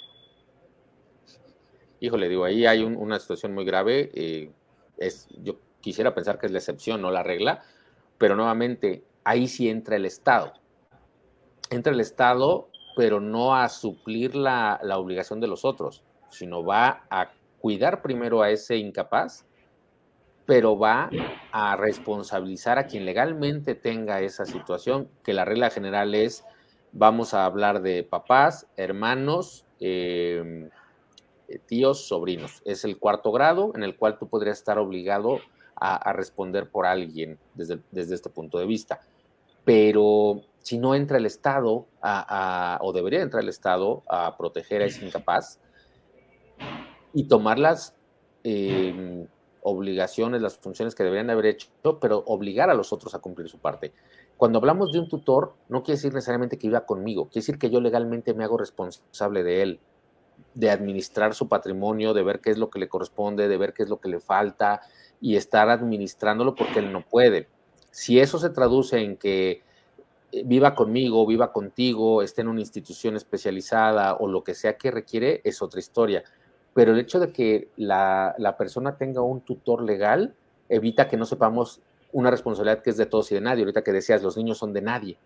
Híjole, 2.00 2.28
digo, 2.28 2.44
ahí 2.44 2.66
hay 2.66 2.82
una 2.82 3.20
situación 3.20 3.54
muy 3.54 3.64
grave. 3.64 4.10
Eh, 4.12 4.50
es, 4.96 5.28
yo 5.40 5.60
quisiera 5.80 6.12
pensar 6.14 6.38
que 6.38 6.46
es 6.46 6.52
la 6.52 6.58
excepción, 6.58 7.00
no 7.00 7.12
la 7.12 7.22
regla, 7.22 7.62
pero 8.18 8.34
nuevamente 8.34 9.04
ahí 9.24 9.48
sí 9.48 9.68
entra 9.68 9.96
el 9.96 10.06
Estado. 10.06 10.52
Entra 11.70 11.92
el 11.92 12.00
Estado, 12.00 12.68
pero 12.94 13.20
no 13.20 13.56
a 13.56 13.68
suplir 13.68 14.36
la, 14.36 14.78
obligación 14.96 15.40
de 15.40 15.48
los 15.48 15.64
otros, 15.64 16.04
sino 16.30 16.64
va 16.64 17.06
a 17.10 17.32
cuidar 17.58 18.02
primero 18.02 18.42
a 18.42 18.50
ese 18.50 18.76
incapaz, 18.76 19.46
pero 20.46 20.78
va 20.78 21.10
a 21.50 21.76
responsabilizar 21.76 22.78
a 22.78 22.86
quien 22.86 23.06
legalmente 23.06 23.74
tenga 23.74 24.20
esa 24.20 24.44
situación, 24.44 25.08
que 25.24 25.32
la 25.32 25.46
regla 25.46 25.70
general 25.70 26.14
es, 26.14 26.44
vamos 26.92 27.32
a 27.32 27.46
hablar 27.46 27.80
de 27.80 28.04
papás, 28.04 28.68
hermanos, 28.76 29.64
em, 29.80 30.68
tíos, 31.66 32.06
sobrinos. 32.06 32.60
Es 32.66 32.84
el 32.84 32.98
cuarto 32.98 33.32
grado 33.32 33.72
en 33.74 33.82
el 33.82 33.96
cual 33.96 34.18
tú 34.18 34.28
podrías 34.28 34.58
estar 34.58 34.78
obligado 34.78 35.40
a, 35.76 36.12
responder 36.12 36.70
por 36.70 36.86
alguien 36.86 37.38
desde, 37.54 37.80
desde 37.90 38.14
este 38.14 38.30
punto 38.30 38.58
de 38.58 38.66
vista 38.66 39.00
pero 39.64 40.42
si 40.58 40.78
no 40.78 40.94
entra 40.94 41.18
el 41.18 41.26
Estado, 41.26 41.86
o 42.80 42.92
debería 42.92 43.22
entrar 43.22 43.42
el 43.42 43.48
Estado 43.48 44.02
a 44.08 44.36
proteger 44.36 44.82
a 44.82 44.86
ese 44.86 45.04
incapaz 45.04 45.60
y 47.12 47.24
tomar 47.24 47.58
las 47.58 47.94
em, 48.42 49.26
obligaciones, 49.62 50.42
las 50.42 50.58
funciones 50.58 50.94
que 50.94 51.04
deberían 51.04 51.30
haber 51.30 51.46
hecho, 51.46 51.68
pero 52.00 52.22
obligar 52.26 52.70
a 52.70 52.74
los 52.74 52.92
otros 52.92 53.14
a 53.14 53.18
cumplir 53.18 53.48
su 53.48 53.58
parte. 53.58 53.92
Cuando 54.36 54.58
hablamos 54.58 54.90
de 54.92 54.98
un 54.98 55.08
tutor, 55.08 55.54
no 55.68 55.82
quiere 55.82 55.96
decir 55.96 56.12
necesariamente 56.12 56.58
que 56.58 56.68
viva 56.68 56.84
conmigo, 56.86 57.26
quiere 57.26 57.42
decir 57.42 57.58
que 57.58 57.70
yo 57.70 57.80
legalmente 57.80 58.34
me 58.34 58.44
hago 58.44 58.58
responsable 58.58 59.42
de 59.42 59.62
él, 59.62 59.80
de 60.54 60.70
administrar 60.70 61.34
su 61.34 61.48
patrimonio, 61.48 62.14
de 62.14 62.22
ver 62.22 62.40
qué 62.40 62.50
es 62.50 62.58
lo 62.58 62.70
que 62.70 62.78
le 62.78 62.88
corresponde, 62.88 63.48
de 63.48 63.56
ver 63.56 63.72
qué 63.72 63.84
es 63.84 63.88
lo 63.88 64.00
que 64.00 64.08
le 64.08 64.20
falta 64.20 64.80
y 65.20 65.36
estar 65.36 65.68
administrándolo 65.68 66.54
porque 66.54 66.80
él 66.80 66.92
no 66.92 67.02
puede. 67.02 67.48
Si 67.94 68.18
eso 68.18 68.40
se 68.40 68.50
traduce 68.50 68.98
en 68.98 69.16
que 69.16 69.62
eh, 70.32 70.42
viva 70.44 70.74
conmigo, 70.74 71.24
viva 71.28 71.52
contigo, 71.52 72.22
esté 72.22 72.40
en 72.40 72.48
una 72.48 72.58
institución 72.58 73.14
especializada 73.14 74.14
o 74.14 74.26
lo 74.26 74.42
que 74.42 74.56
sea 74.56 74.76
que 74.76 74.90
requiere, 74.90 75.40
es 75.44 75.62
otra 75.62 75.78
historia. 75.78 76.24
Pero 76.74 76.90
el 76.90 76.98
hecho 76.98 77.20
de 77.20 77.30
que 77.30 77.68
la, 77.76 78.34
persona 78.58 78.96
tenga 78.96 79.22
un 79.22 79.42
tutor 79.42 79.84
legal 79.84 80.34
evita 80.68 81.06
que 81.06 81.16
no 81.16 81.24
sepamos 81.24 81.82
una 82.10 82.32
responsabilidad 82.32 82.82
que 82.82 82.90
es 82.90 82.96
de 82.96 83.06
todos 83.06 83.30
y 83.30 83.36
de 83.36 83.42
nadie. 83.42 83.62
Ahorita 83.62 83.84
que 83.84 83.92
decías, 83.92 84.24
los 84.24 84.36
niños 84.36 84.58
son 84.58 84.72
de 84.72 84.82
nadie. 84.82 85.16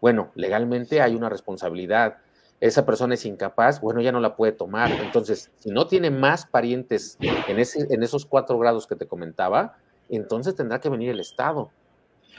Bueno, 0.00 0.30
legalmente 0.36 1.00
hay 1.00 1.16
una 1.16 1.28
responsabilidad 1.28 2.18
esa 2.60 2.86
persona 2.86 3.14
es 3.14 3.26
incapaz, 3.26 3.82
bueno, 3.82 4.00
ya 4.00 4.12
no 4.12 4.20
la 4.20 4.34
puede 4.34 4.52
tomar. 4.52 4.90
Entonces, 4.90 5.50
si 5.58 5.70
no 5.70 5.88
tiene 5.88 6.10
más 6.10 6.46
parientes 6.46 7.18
en, 7.20 7.58
en 7.58 8.02
esos 8.02 8.24
cuatro 8.24 8.58
grados 8.58 8.86
que 8.86 8.96
te 8.96 9.06
comentaba, 9.06 9.76
entonces 10.08 10.54
tendrá 10.54 10.80
que 10.80 10.88
venir 10.88 11.10
el 11.10 11.20
Estado. 11.20 11.70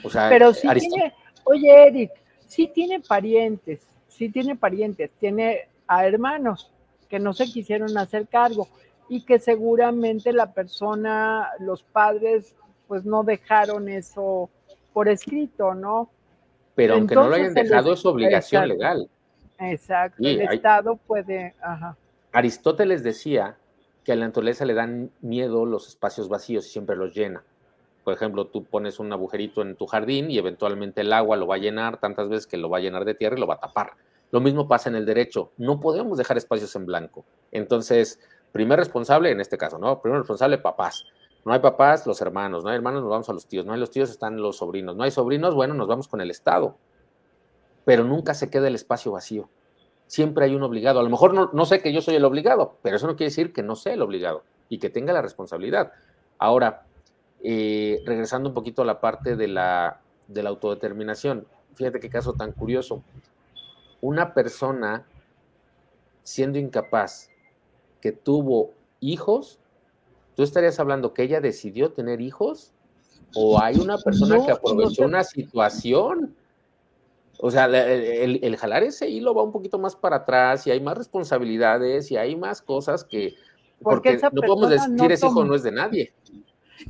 O 0.02 0.10
sea, 0.10 0.28
pero 0.28 0.54
si 0.54 0.68
tiene, 0.68 1.14
oye, 1.44 1.86
Eric, 1.86 2.12
sí 2.46 2.70
tiene 2.72 3.00
parientes, 3.00 3.86
sí 4.08 4.28
tiene 4.28 4.56
parientes, 4.56 5.10
tiene 5.18 5.68
a 5.86 6.06
hermanos 6.06 6.72
que 7.08 7.18
no 7.18 7.32
se 7.32 7.46
quisieron 7.46 7.96
hacer 7.96 8.28
cargo 8.28 8.68
y 9.08 9.22
que 9.22 9.38
seguramente 9.38 10.32
la 10.32 10.52
persona, 10.52 11.50
los 11.60 11.82
padres, 11.82 12.54
pues 12.86 13.04
no 13.04 13.24
dejaron 13.24 13.88
eso 13.88 14.50
por 14.92 15.08
escrito, 15.08 15.74
¿no? 15.74 16.10
Pero 16.74 16.94
aunque 16.94 17.14
no 17.14 17.28
lo 17.28 17.34
hayan 17.34 17.54
dejado, 17.54 17.92
es 17.92 18.04
obligación 18.04 18.68
legal. 18.68 19.08
Exacto, 19.58 20.22
el 20.22 20.42
Estado 20.42 20.96
puede. 20.96 21.54
Aristóteles 22.32 23.02
decía 23.02 23.56
que 24.04 24.12
a 24.12 24.16
la 24.16 24.26
naturaleza 24.26 24.64
le 24.64 24.74
dan 24.74 25.10
miedo 25.20 25.66
los 25.66 25.88
espacios 25.88 26.28
vacíos 26.28 26.66
y 26.66 26.70
siempre 26.70 26.96
los 26.96 27.14
llena. 27.14 27.42
Por 28.08 28.14
ejemplo, 28.14 28.46
tú 28.46 28.64
pones 28.64 28.98
un 28.98 29.12
agujerito 29.12 29.60
en 29.60 29.76
tu 29.76 29.86
jardín 29.86 30.30
y 30.30 30.38
eventualmente 30.38 31.02
el 31.02 31.12
agua 31.12 31.36
lo 31.36 31.46
va 31.46 31.56
a 31.56 31.58
llenar 31.58 32.00
tantas 32.00 32.30
veces 32.30 32.46
que 32.46 32.56
lo 32.56 32.70
va 32.70 32.78
a 32.78 32.80
llenar 32.80 33.04
de 33.04 33.14
tierra 33.14 33.36
y 33.36 33.40
lo 33.40 33.46
va 33.46 33.56
a 33.56 33.60
tapar. 33.60 33.92
Lo 34.30 34.40
mismo 34.40 34.66
pasa 34.66 34.88
en 34.88 34.96
el 34.96 35.04
derecho. 35.04 35.50
No 35.58 35.78
podemos 35.78 36.16
dejar 36.16 36.38
espacios 36.38 36.74
en 36.76 36.86
blanco. 36.86 37.24
Entonces, 37.52 38.18
primer 38.52 38.78
responsable 38.78 39.30
en 39.30 39.40
este 39.40 39.58
caso, 39.58 39.78
¿no? 39.78 40.00
Primer 40.00 40.20
responsable, 40.20 40.56
papás. 40.56 41.04
No 41.44 41.52
hay 41.52 41.60
papás, 41.60 42.06
los 42.06 42.20
hermanos. 42.22 42.64
No 42.64 42.70
hay 42.70 42.76
hermanos, 42.76 43.02
nos 43.02 43.10
vamos 43.10 43.28
a 43.28 43.32
los 43.34 43.46
tíos. 43.46 43.66
No 43.66 43.74
hay 43.74 43.80
los 43.80 43.90
tíos, 43.90 44.08
están 44.10 44.40
los 44.40 44.56
sobrinos. 44.56 44.96
No 44.96 45.04
hay 45.04 45.10
sobrinos, 45.10 45.54
bueno, 45.54 45.74
nos 45.74 45.86
vamos 45.86 46.08
con 46.08 46.20
el 46.20 46.30
Estado 46.30 46.76
pero 47.88 48.04
nunca 48.04 48.34
se 48.34 48.50
queda 48.50 48.68
el 48.68 48.74
espacio 48.74 49.12
vacío. 49.12 49.48
Siempre 50.06 50.44
hay 50.44 50.54
un 50.54 50.62
obligado. 50.62 51.00
A 51.00 51.02
lo 51.02 51.08
mejor 51.08 51.54
no, 51.54 51.64
sé 51.64 51.80
que 51.80 51.90
yo 51.90 52.02
soy 52.02 52.16
el 52.16 52.24
obligado, 52.26 52.76
pero 52.82 52.96
eso 52.96 53.06
no 53.06 53.16
quiere 53.16 53.30
decir 53.30 53.54
que 53.54 53.62
no 53.62 53.76
sea 53.76 53.94
el 53.94 54.02
obligado 54.02 54.44
y 54.68 54.76
que 54.76 54.90
tenga 54.90 55.14
la 55.14 55.22
responsabilidad. 55.22 55.92
Ahora, 56.36 56.82
eh, 57.42 58.02
regresando 58.04 58.48
un 58.48 58.54
poquito 58.54 58.82
a 58.82 58.84
la 58.84 59.00
parte 59.00 59.36
de 59.36 59.48
la, 59.48 60.00
de 60.26 60.42
la 60.42 60.50
autodeterminación, 60.50 61.46
fíjate 61.74 62.00
qué 62.00 62.10
caso 62.10 62.32
tan 62.32 62.52
curioso. 62.52 63.02
Una 64.00 64.34
persona 64.34 65.06
siendo 66.22 66.58
incapaz 66.58 67.30
que 68.00 68.12
tuvo 68.12 68.72
hijos, 69.00 69.58
¿tú 70.36 70.42
estarías 70.42 70.78
hablando 70.78 71.14
que 71.14 71.22
ella 71.22 71.40
decidió 71.40 71.92
tener 71.92 72.20
hijos? 72.20 72.72
¿O 73.34 73.60
hay 73.60 73.78
una 73.78 73.98
persona 73.98 74.44
que 74.44 74.52
aprovechó 74.52 75.04
una 75.04 75.24
situación? 75.24 76.34
O 77.40 77.50
sea, 77.50 77.66
el, 77.66 78.56
jalar 78.56 78.82
ese 78.82 79.08
hilo 79.08 79.34
va 79.34 79.42
un 79.42 79.52
poquito 79.52 79.78
más 79.78 79.94
para 79.94 80.16
atrás 80.16 80.66
y 80.66 80.70
hay 80.70 80.80
más 80.80 80.98
responsabilidades 80.98 82.10
y 82.10 82.16
hay 82.16 82.36
más 82.36 82.62
cosas 82.62 83.04
que... 83.04 83.34
Porque, 83.80 84.18
no 84.32 84.42
podemos 84.42 84.70
decir 84.70 85.12
ese 85.12 85.26
hijo 85.26 85.44
no 85.44 85.54
es 85.54 85.62
de 85.62 85.70
nadie. 85.70 86.12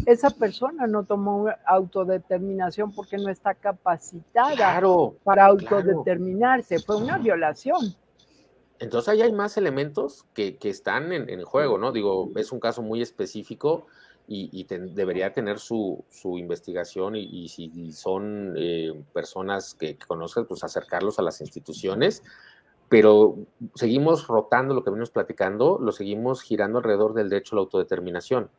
Esa 0.07 0.30
persona 0.30 0.86
no 0.86 1.05
tomó 1.05 1.49
autodeterminación 1.66 2.93
porque 2.93 3.16
no 3.16 3.30
está 3.30 3.55
capacitada 3.55 4.80
para 5.24 5.47
autodeterminarse. 5.47 6.78
Fue 6.78 6.97
una 6.97 7.18
violación. 7.18 7.95
Entonces 8.80 9.09
ahí 9.09 9.22
hay 9.22 9.32
más 9.32 9.57
elementos 9.57 10.24
que, 10.34 10.57
están 10.62 11.12
en, 11.12 11.28
en, 11.28 11.43
juego, 11.43 11.78
¿no? 11.78 11.91
Digo, 11.91 12.30
es 12.36 12.53
un 12.53 12.61
caso 12.61 12.80
muy 12.82 13.03
específico 13.03 13.86
y, 14.28 14.64
debería 14.64 15.32
tener 15.32 15.59
su, 15.59 16.05
investigación 16.24 17.16
y, 17.16 17.49
si 17.49 17.93
son 17.93 18.55
eh, 18.57 18.93
personas 19.12 19.74
que, 19.74 19.97
que 19.97 20.07
conozcas, 20.07 20.45
pues 20.47 20.62
acercarlos 20.62 21.18
a 21.18 21.22
las 21.22 21.41
instituciones, 21.41 22.22
pero 22.89 23.36
seguimos 23.74 24.26
rotando 24.26 24.74
lo 24.74 24.84
que 24.84 24.91
venimos 24.91 25.11
platicando, 25.11 25.78
lo 25.80 25.93
seguimos 25.93 26.43
girando 26.43 26.78
alrededor 26.78 27.14
del 27.14 27.30
derecho 27.30 27.55
a 27.55 27.57
la 27.57 27.61
autodeterminación, 27.62 28.51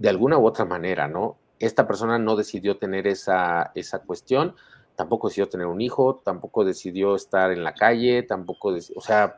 de 0.00 0.08
alguna 0.08 0.38
u 0.38 0.46
otra 0.46 0.64
manera, 0.64 1.06
¿no? 1.06 1.36
Esta 1.58 1.86
persona 1.86 2.18
no 2.18 2.34
decidió 2.34 2.78
tener 2.78 3.06
esa, 3.06 3.70
esa 3.74 3.98
cuestión, 4.00 4.56
tampoco 4.96 5.28
decidió 5.28 5.48
tener 5.50 5.66
un 5.66 5.82
hijo, 5.82 6.22
tampoco 6.24 6.64
decidió 6.64 7.14
estar 7.14 7.52
en 7.52 7.62
la 7.62 7.74
calle, 7.74 8.22
tampoco, 8.22 8.74
o 8.96 9.00
sea, 9.02 9.36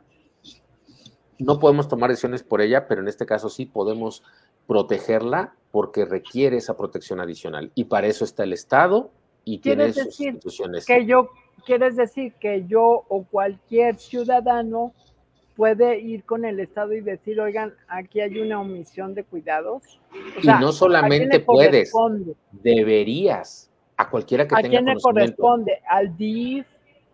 no 1.37 1.59
podemos 1.59 1.89
tomar 1.89 2.09
decisiones 2.09 2.43
por 2.43 2.61
ella, 2.61 2.87
pero 2.87 3.01
en 3.01 3.09
este 3.09 3.25
caso 3.25 3.49
sí 3.49 3.65
podemos 3.65 4.23
protegerla 4.65 5.53
porque 5.71 6.05
requiere 6.05 6.57
esa 6.57 6.77
protección 6.77 7.19
adicional. 7.19 7.71
Y 7.75 7.83
para 7.85 8.07
eso 8.07 8.23
está 8.23 8.45
el 8.45 8.53
Estado 8.53 9.11
y 9.43 9.57
tiene 9.57 9.91
sus 9.91 10.17
instituciones. 10.21 10.85
Que 10.85 11.05
yo, 11.05 11.29
¿Quieres 11.65 11.97
decir 11.97 12.33
que 12.39 12.65
yo 12.67 13.03
o 13.09 13.25
cualquier 13.29 13.97
ciudadano 13.97 14.93
puede 15.55 15.99
ir 15.99 16.23
con 16.23 16.45
el 16.45 16.59
Estado 16.59 16.93
y 16.93 17.01
decir, 17.01 17.39
oigan, 17.39 17.73
aquí 17.87 18.21
hay 18.21 18.39
una 18.39 18.59
omisión 18.59 19.13
de 19.13 19.23
cuidados? 19.23 19.99
y 20.41 20.47
no 20.47 20.71
solamente 20.71 21.39
puedes, 21.39 21.91
deberías, 22.51 23.69
a 23.97 24.09
cualquiera 24.09 24.47
que 24.47 24.55
¿A 24.55 24.57
tenga 24.57 24.69
quién 24.69 24.85
le 24.85 24.95
corresponde? 25.01 25.79
¿Al 25.87 26.15
DIF? 26.17 26.65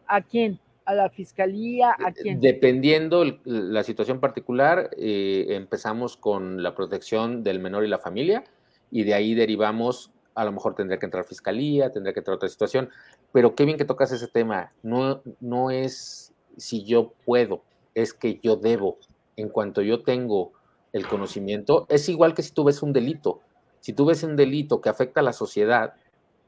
¿A 0.08 0.22
quién? 0.22 0.60
a 0.90 0.96
la 0.96 1.10
fiscalía? 1.10 1.92
¿A 1.92 2.12
quién? 2.12 2.42
Dependiendo 2.42 3.24
la 3.46 3.84
situación 3.84 4.20
particular, 4.20 4.90
eh, 4.98 5.46
empezamos 5.50 6.18
con 6.18 6.64
la 6.64 6.74
protección 6.74 7.44
del 7.44 7.60
menor 7.60 7.86
y 7.86 7.88
la 7.88 8.00
familia 8.00 8.44
y 8.90 9.04
de 9.04 9.14
ahí 9.14 9.36
derivamos, 9.36 10.12
a 10.34 10.44
lo 10.44 10.52
mejor 10.52 10.74
tendría 10.74 10.98
que 10.98 11.06
entrar 11.06 11.26
fiscalía, 11.26 11.92
tendría 11.92 12.14
que 12.14 12.22
entrar 12.22 12.36
otra 12.36 12.50
situación, 12.50 12.90
pero 13.32 13.54
qué 13.54 13.66
bien 13.66 13.78
que 13.78 13.86
tocas 13.86 14.12
ese 14.12 14.28
tema. 14.28 14.72
No, 14.82 15.22
no 15.40 15.70
es 15.70 16.34
si 16.58 16.84
yo 16.84 17.14
puedo, 17.24 17.62
es 18.02 18.14
que 18.14 18.40
yo 18.42 18.56
debo. 18.56 18.98
En 19.36 19.50
cuanto 19.50 19.82
yo 19.82 20.04
tengo 20.04 20.52
el 20.92 21.08
conocimiento, 21.08 21.86
es 21.90 22.10
igual 22.10 22.34
que 22.34 22.44
si 22.44 22.52
tú 22.52 22.64
ves 22.64 22.82
un 22.84 22.94
delito. 22.94 23.42
Si 23.80 23.94
tú 23.94 24.06
ves 24.06 24.24
un 24.24 24.36
delito 24.36 24.82
que 24.82 24.90
afecta 24.90 25.22
a 25.22 25.24
la 25.24 25.34
sociedad, 25.34 25.94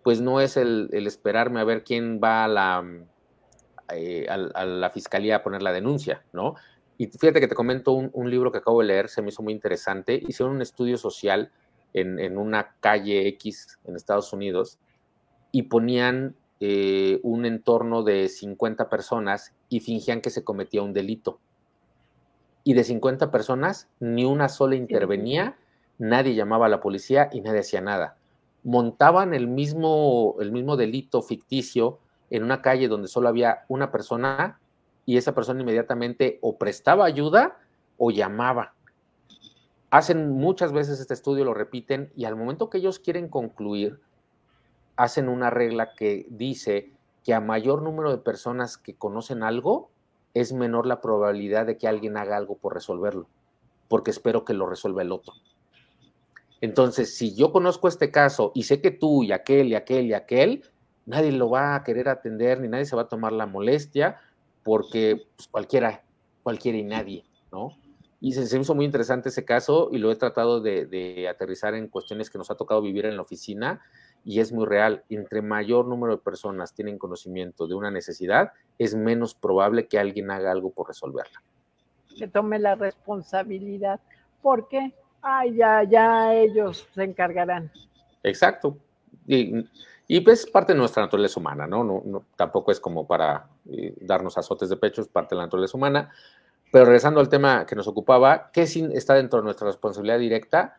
pues 0.03 0.19
no 0.19 0.41
es 0.41 0.57
el 0.57 0.89
esperarme 1.07 1.61
a 1.61 1.63
ver 1.63 1.83
quién 1.83 2.19
va 2.21 2.43
a 2.43 2.47
la 2.47 2.83
eh, 3.93 4.27
a, 4.29 4.65
la 4.65 4.89
fiscalía 4.89 5.37
a 5.37 5.43
poner 5.43 5.61
la 5.61 5.71
denuncia, 5.71 6.23
¿no? 6.33 6.55
Y 6.97 7.07
fíjate 7.07 7.39
que 7.39 7.47
te 7.47 7.55
comento 7.55 7.93
un, 7.93 8.29
libro 8.29 8.51
que 8.51 8.59
acabo 8.59 8.81
de 8.81 8.87
leer, 8.87 9.09
se 9.09 9.21
me 9.21 9.29
hizo 9.29 9.41
muy 9.41 9.53
interesante. 9.53 10.21
Hicieron 10.27 10.55
un 10.55 10.61
estudio 10.61 10.97
social 10.97 11.51
en, 11.93 12.37
una 12.37 12.75
calle 12.79 13.27
X 13.29 13.79
en 13.85 13.95
Estados 13.95 14.31
Unidos 14.33 14.77
y 15.51 15.63
ponían 15.63 16.35
eh, 16.63 17.19
un 17.23 17.47
entorno 17.47 18.03
de 18.03 18.29
50 18.29 18.87
personas 18.87 19.51
y 19.67 19.79
fingían 19.79 20.21
que 20.21 20.29
se 20.29 20.43
cometía 20.43 20.83
un 20.83 20.93
delito. 20.93 21.39
Y 22.63 22.75
de 22.75 22.83
50 22.83 23.31
personas, 23.31 23.89
ni 23.99 24.25
una 24.25 24.47
sola 24.47 24.75
intervenía, 24.75 25.57
nadie 25.97 26.35
llamaba 26.35 26.67
a 26.67 26.69
la 26.69 26.79
policía 26.79 27.29
y 27.31 27.41
nadie 27.41 27.61
hacía 27.61 27.81
nada. 27.81 28.15
Montaban 28.63 29.33
el 29.33 29.47
mismo, 29.47 30.35
el 30.39 30.51
mismo 30.51 30.77
delito 30.77 31.23
ficticio 31.23 31.97
en 32.29 32.43
una 32.43 32.61
calle 32.61 32.87
donde 32.87 33.07
solo 33.07 33.27
había 33.27 33.65
una 33.67 33.91
persona 33.91 34.59
y 35.07 35.17
esa 35.17 35.33
persona 35.33 35.61
inmediatamente 35.61 36.37
o 36.43 36.59
prestaba 36.59 37.05
ayuda 37.05 37.57
o 37.97 38.11
llamaba. 38.11 38.75
Hacen 39.89 40.29
muchas 40.29 40.73
veces 40.73 40.99
este 40.99 41.15
estudio, 41.15 41.43
lo 41.43 41.55
repiten, 41.55 42.11
y 42.15 42.25
al 42.25 42.35
momento 42.35 42.69
que 42.69 42.77
ellos 42.77 42.99
quieren 42.99 43.29
concluir, 43.29 43.99
hacen 45.01 45.29
una 45.29 45.49
regla 45.49 45.95
que 45.95 46.27
dice 46.29 46.91
que 47.23 47.33
a 47.33 47.41
mayor 47.41 47.81
número 47.81 48.11
de 48.11 48.19
personas 48.19 48.77
que 48.77 48.93
conocen 48.95 49.41
algo, 49.41 49.89
es 50.35 50.53
menor 50.53 50.85
la 50.85 51.01
probabilidad 51.01 51.65
de 51.65 51.77
que 51.77 51.87
alguien 51.87 52.17
haga 52.17 52.37
algo 52.37 52.55
por 52.55 52.75
resolverlo, 52.75 53.27
porque 53.87 54.11
espero 54.11 54.45
que 54.45 54.53
lo 54.53 54.67
resuelva 54.67 55.01
el 55.01 55.11
otro. 55.11 55.33
Entonces, 56.61 57.17
si 57.17 57.33
yo 57.33 57.51
conozco 57.51 57.87
este 57.87 58.11
caso 58.11 58.51
y 58.53 58.63
sé 58.63 58.79
que 58.79 58.91
tú 58.91 59.23
y 59.23 59.31
aquel 59.31 59.69
y 59.69 59.75
aquel 59.75 60.05
y 60.05 60.13
aquel, 60.13 60.63
nadie 61.07 61.31
lo 61.31 61.49
va 61.49 61.73
a 61.73 61.83
querer 61.83 62.07
atender, 62.07 62.61
ni 62.61 62.67
nadie 62.67 62.85
se 62.85 62.95
va 62.95 63.01
a 63.01 63.07
tomar 63.09 63.33
la 63.33 63.47
molestia, 63.47 64.19
porque 64.61 65.25
pues, 65.35 65.47
cualquiera, 65.47 66.03
cualquiera 66.43 66.77
y 66.77 66.83
nadie, 66.83 67.25
¿no? 67.51 67.75
Y 68.19 68.33
se, 68.33 68.55
me 68.55 68.61
hizo 68.61 68.75
muy 68.75 68.85
interesante 68.85 69.29
ese 69.29 69.45
caso 69.45 69.89
y 69.91 69.97
lo 69.97 70.11
he 70.11 70.15
tratado 70.15 70.61
de, 70.61 71.27
aterrizar 71.27 71.73
en 71.73 71.87
cuestiones 71.87 72.29
que 72.29 72.37
nos 72.37 72.51
ha 72.51 72.55
tocado 72.55 72.83
vivir 72.83 73.07
en 73.07 73.15
la 73.15 73.23
oficina 73.23 73.81
y 74.23 74.39
es 74.39 74.51
muy 74.51 74.65
real. 74.65 75.03
Entre 75.09 75.41
mayor 75.41 75.87
número 75.87 76.15
de 76.15 76.21
personas 76.21 76.73
tienen 76.73 76.97
conocimiento 76.97 77.67
de 77.67 77.75
una 77.75 77.91
necesidad, 77.91 78.51
es 78.77 78.95
menos 78.95 79.33
probable 79.35 79.87
que 79.87 79.99
alguien 79.99 80.31
haga 80.31 80.51
algo 80.51 80.71
por 80.71 80.87
resolverla. 80.87 81.41
Que 82.17 82.27
tome 82.27 82.59
la 82.59 82.75
responsabilidad, 82.75 83.99
porque 84.41 84.93
ay, 85.21 85.55
ya, 85.55 85.83
ya 85.83 86.33
ellos 86.33 86.87
se 86.93 87.03
encargarán. 87.03 87.71
Exacto. 88.23 88.77
Y, 89.27 89.65
y 90.07 90.19
pues 90.21 90.45
parte 90.45 90.73
de 90.73 90.79
nuestra 90.79 91.03
naturaleza 91.03 91.39
humana, 91.39 91.67
¿no? 91.67 91.83
no, 91.83 92.25
tampoco 92.35 92.71
es 92.71 92.79
como 92.79 93.07
para 93.07 93.47
eh, 93.69 93.95
darnos 94.01 94.37
azotes 94.37 94.69
de 94.69 94.77
pecho, 94.77 95.01
es 95.01 95.07
parte 95.07 95.35
de 95.35 95.37
la 95.37 95.45
naturaleza 95.45 95.77
humana. 95.77 96.09
Pero 96.71 96.85
regresando 96.85 97.19
al 97.19 97.29
tema 97.29 97.65
que 97.65 97.75
nos 97.75 97.87
ocupaba, 97.87 98.49
¿qué 98.51 98.63
está 98.63 99.13
dentro 99.13 99.39
de 99.39 99.45
nuestra 99.45 99.67
responsabilidad 99.67 100.19
directa? 100.19 100.77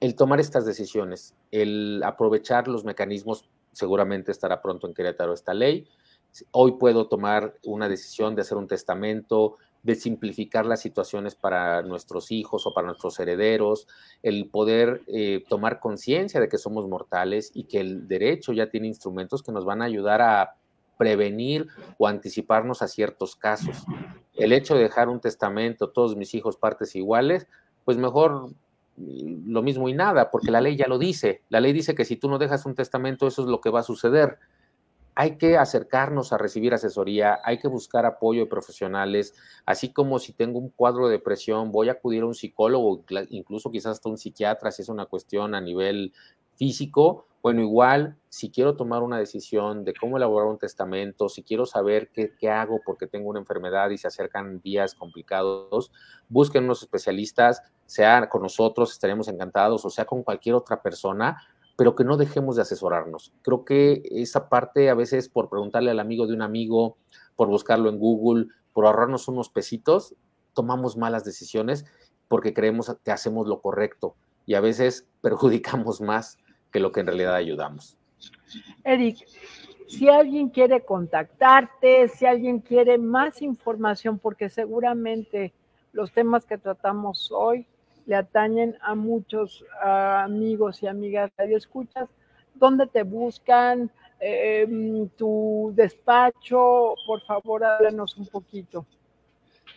El 0.00 0.14
tomar 0.14 0.40
estas 0.40 0.64
decisiones, 0.64 1.34
el 1.50 2.02
aprovechar 2.04 2.68
los 2.68 2.84
mecanismos, 2.84 3.48
seguramente 3.72 4.32
estará 4.32 4.62
pronto 4.62 4.86
en 4.86 4.94
Querétaro 4.94 5.32
esta 5.34 5.54
ley, 5.54 5.88
Hoy 6.52 6.72
puedo 6.72 7.08
tomar 7.08 7.54
una 7.64 7.88
decisión 7.88 8.34
de 8.34 8.42
hacer 8.42 8.58
un 8.58 8.68
testamento, 8.68 9.56
de 9.82 9.94
simplificar 9.94 10.66
las 10.66 10.80
situaciones 10.80 11.34
para 11.34 11.82
nuestros 11.82 12.30
hijos 12.30 12.66
o 12.66 12.74
para 12.74 12.86
nuestros 12.86 13.18
herederos, 13.18 13.86
el 14.22 14.48
poder 14.48 15.02
eh, 15.06 15.44
tomar 15.48 15.80
conciencia 15.80 16.40
de 16.40 16.48
que 16.48 16.58
somos 16.58 16.86
mortales 16.86 17.50
y 17.54 17.64
que 17.64 17.80
el 17.80 18.06
derecho 18.06 18.52
ya 18.52 18.70
tiene 18.70 18.88
instrumentos 18.88 19.42
que 19.42 19.52
nos 19.52 19.64
van 19.64 19.82
a 19.82 19.86
ayudar 19.86 20.20
a 20.20 20.56
prevenir 20.96 21.68
o 21.96 22.06
anticiparnos 22.08 22.82
a 22.82 22.88
ciertos 22.88 23.36
casos. 23.36 23.84
El 24.34 24.52
hecho 24.52 24.74
de 24.74 24.82
dejar 24.82 25.08
un 25.08 25.20
testamento, 25.20 25.90
todos 25.90 26.16
mis 26.16 26.34
hijos 26.34 26.56
partes 26.56 26.94
iguales, 26.96 27.46
pues 27.84 27.96
mejor 27.96 28.50
lo 28.98 29.62
mismo 29.62 29.88
y 29.88 29.94
nada, 29.94 30.30
porque 30.30 30.50
la 30.50 30.60
ley 30.60 30.76
ya 30.76 30.86
lo 30.88 30.98
dice. 30.98 31.42
La 31.48 31.60
ley 31.60 31.72
dice 31.72 31.94
que 31.94 32.04
si 32.04 32.16
tú 32.16 32.28
no 32.28 32.38
dejas 32.38 32.66
un 32.66 32.74
testamento, 32.74 33.26
eso 33.26 33.42
es 33.42 33.48
lo 33.48 33.60
que 33.60 33.70
va 33.70 33.80
a 33.80 33.84
suceder 33.84 34.38
hay 35.20 35.36
que 35.36 35.58
acercarnos 35.58 36.32
a 36.32 36.38
recibir 36.38 36.72
asesoría, 36.72 37.40
hay 37.42 37.58
que 37.58 37.66
buscar 37.66 38.06
apoyo 38.06 38.42
de 38.42 38.46
profesionales, 38.46 39.34
así 39.66 39.92
como 39.92 40.20
si 40.20 40.32
tengo 40.32 40.60
un 40.60 40.68
cuadro 40.68 41.08
de 41.08 41.14
depresión, 41.14 41.72
voy 41.72 41.88
a 41.88 41.92
acudir 41.92 42.22
a 42.22 42.26
un 42.26 42.36
psicólogo, 42.36 43.02
incluso 43.30 43.72
quizás 43.72 43.94
hasta 43.94 44.08
un 44.08 44.16
psiquiatra 44.16 44.70
si 44.70 44.82
es 44.82 44.88
una 44.88 45.06
cuestión 45.06 45.56
a 45.56 45.60
nivel 45.60 46.12
físico. 46.58 47.26
Bueno, 47.42 47.62
igual, 47.62 48.18
si 48.28 48.50
quiero 48.50 48.76
tomar 48.76 49.02
una 49.02 49.18
decisión 49.18 49.84
de 49.84 49.94
cómo 49.94 50.16
elaborar 50.16 50.48
un 50.48 50.58
testamento, 50.58 51.28
si 51.28 51.44
quiero 51.44 51.64
saber 51.64 52.10
qué, 52.12 52.34
qué 52.36 52.50
hago 52.50 52.80
porque 52.84 53.06
tengo 53.06 53.30
una 53.30 53.38
enfermedad 53.38 53.90
y 53.90 53.98
se 53.98 54.08
acercan 54.08 54.60
días 54.60 54.94
complicados, 54.94 55.92
busquen 56.28 56.64
unos 56.64 56.82
especialistas, 56.82 57.62
sea 57.86 58.28
con 58.28 58.42
nosotros, 58.42 58.92
estaremos 58.92 59.28
encantados, 59.28 59.84
o 59.84 59.90
sea 59.90 60.04
con 60.04 60.22
cualquier 60.24 60.56
otra 60.56 60.82
persona, 60.82 61.40
pero 61.76 61.94
que 61.94 62.02
no 62.02 62.16
dejemos 62.16 62.56
de 62.56 62.62
asesorarnos. 62.62 63.32
Creo 63.42 63.64
que 63.64 64.02
esa 64.10 64.48
parte 64.48 64.90
a 64.90 64.94
veces 64.94 65.28
por 65.28 65.48
preguntarle 65.48 65.92
al 65.92 66.00
amigo 66.00 66.26
de 66.26 66.34
un 66.34 66.42
amigo, 66.42 66.96
por 67.36 67.46
buscarlo 67.46 67.88
en 67.88 68.00
Google, 68.00 68.48
por 68.72 68.84
ahorrarnos 68.84 69.28
unos 69.28 69.48
pesitos, 69.48 70.16
tomamos 70.54 70.96
malas 70.96 71.24
decisiones 71.24 71.84
porque 72.26 72.52
creemos 72.52 72.94
que 73.04 73.12
hacemos 73.12 73.46
lo 73.46 73.60
correcto 73.60 74.16
y 74.44 74.54
a 74.54 74.60
veces 74.60 75.06
perjudicamos 75.22 76.00
más 76.00 76.36
que 76.70 76.80
lo 76.80 76.92
que 76.92 77.00
en 77.00 77.06
realidad 77.06 77.34
ayudamos. 77.34 77.96
Eric, 78.84 79.26
si 79.86 80.08
alguien 80.08 80.50
quiere 80.50 80.84
contactarte, 80.84 82.08
si 82.08 82.26
alguien 82.26 82.60
quiere 82.60 82.98
más 82.98 83.42
información, 83.42 84.18
porque 84.18 84.48
seguramente 84.48 85.52
los 85.92 86.12
temas 86.12 86.44
que 86.44 86.58
tratamos 86.58 87.32
hoy 87.32 87.66
le 88.06 88.14
atañen 88.14 88.76
a 88.80 88.94
muchos 88.94 89.64
amigos 89.82 90.82
y 90.82 90.86
amigas 90.86 91.30
de 91.36 91.54
escuchas. 91.54 92.08
¿Dónde 92.54 92.86
te 92.86 93.02
buscan? 93.02 93.90
Em, 94.20 95.08
tu 95.10 95.72
despacho, 95.74 96.94
por 97.06 97.20
favor, 97.22 97.64
háblanos 97.64 98.16
un 98.16 98.26
poquito. 98.26 98.86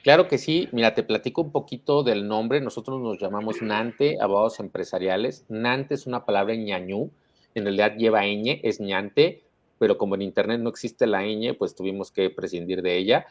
Claro 0.04 0.28
que 0.28 0.40
sí, 0.40 0.68
mira, 0.72 0.96
te 0.96 1.04
platico 1.04 1.42
un 1.42 1.52
poquito 1.52 2.02
del 2.02 2.28
nombre. 2.28 2.60
Nosotros 2.60 3.00
nos 3.00 3.20
llamamos 3.20 3.62
Nante, 3.62 4.20
abogados 4.20 4.60
empresariales. 4.60 5.46
Nante 5.48 5.94
es 5.94 6.08
una 6.08 6.26
palabra 6.26 6.56
ñañú, 6.56 7.12
en 7.54 7.64
realidad 7.64 7.96
lleva 7.98 8.22
ñ, 8.24 8.62
es 8.64 8.80
ñante, 8.80 9.44
pero 9.78 9.98
como 9.98 10.16
en 10.16 10.24
internet 10.24 10.60
no 10.60 10.70
existe 10.70 11.06
la 11.06 11.22
ñ, 11.24 11.56
pues 11.56 11.76
tuvimos 11.76 12.12
que 12.12 12.30
prescindir 12.32 12.82
de 12.82 12.98
ella. 12.98 13.26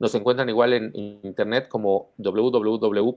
Nos 0.01 0.15
encuentran 0.15 0.49
igual 0.49 0.73
en 0.73 0.91
internet 0.95 1.67
como 1.67 2.09
www.nante.mx. 2.17 3.15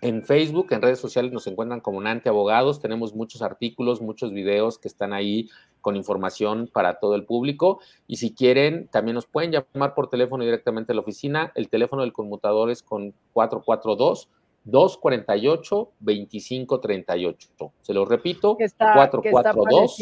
En 0.00 0.22
Facebook, 0.22 0.68
en 0.70 0.80
redes 0.80 1.00
sociales 1.00 1.32
nos 1.32 1.48
encuentran 1.48 1.80
como 1.80 2.00
Nante 2.00 2.28
Abogados. 2.28 2.80
Tenemos 2.80 3.16
muchos 3.16 3.42
artículos, 3.42 4.00
muchos 4.00 4.30
videos 4.30 4.78
que 4.78 4.86
están 4.86 5.12
ahí 5.12 5.48
con 5.80 5.96
información 5.96 6.70
para 6.72 7.00
todo 7.00 7.16
el 7.16 7.24
público. 7.24 7.80
Y 8.06 8.18
si 8.18 8.32
quieren, 8.32 8.86
también 8.92 9.16
nos 9.16 9.26
pueden 9.26 9.50
llamar 9.50 9.96
por 9.96 10.08
teléfono 10.08 10.44
directamente 10.44 10.92
a 10.92 10.94
la 10.94 11.00
oficina. 11.00 11.50
El 11.56 11.68
teléfono 11.68 12.02
del 12.02 12.12
conmutador 12.12 12.70
es 12.70 12.84
con 12.84 13.12
442 13.32 14.28
248 14.62 15.90
2538. 15.98 17.72
Se 17.82 17.92
lo 17.92 18.04
repito, 18.04 18.56
442 18.56 19.98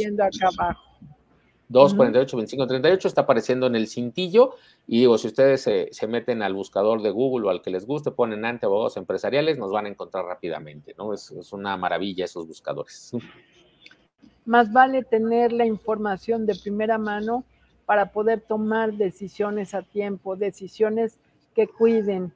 248 1.69 2.37
2538 2.37 3.09
está 3.09 3.23
apareciendo 3.23 3.67
en 3.67 3.75
el 3.75 3.89
cintillo 3.89 4.55
y 4.87 5.01
digo, 5.01 5.17
si 5.19 5.29
ustedes 5.29 5.63
se, 5.63 6.07
meten 6.07 6.43
al 6.43 6.55
buscador 6.55 7.03
de 7.03 7.11
Google 7.11 7.47
o 7.47 7.51
al 7.51 7.63
que 7.63 7.71
les 7.71 7.87
guste, 7.87 8.11
ponen 8.11 8.45
ante 8.45 8.67
abogados 8.67 8.97
empresariales, 8.97 9.59
nos 9.59 9.71
van 9.71 9.87
a 9.87 9.89
encontrar 9.89 10.25
rápidamente, 10.27 10.95
¿no? 10.99 11.15
Es, 11.15 11.31
es 11.31 11.53
una 11.53 11.77
maravilla 11.77 12.27
esos 12.27 12.47
buscadores. 12.47 13.13
Más 14.47 14.71
vale 14.73 15.03
tener 15.03 15.53
la 15.53 15.65
información 15.65 16.45
de 16.45 16.55
primera 16.55 16.99
mano 16.99 17.45
para 17.87 18.13
poder 18.13 18.41
tomar 18.41 18.93
decisiones 18.93 19.75
a 19.75 19.83
tiempo, 19.83 20.37
decisiones 20.37 21.19
que 21.55 21.67
cuiden 21.67 22.33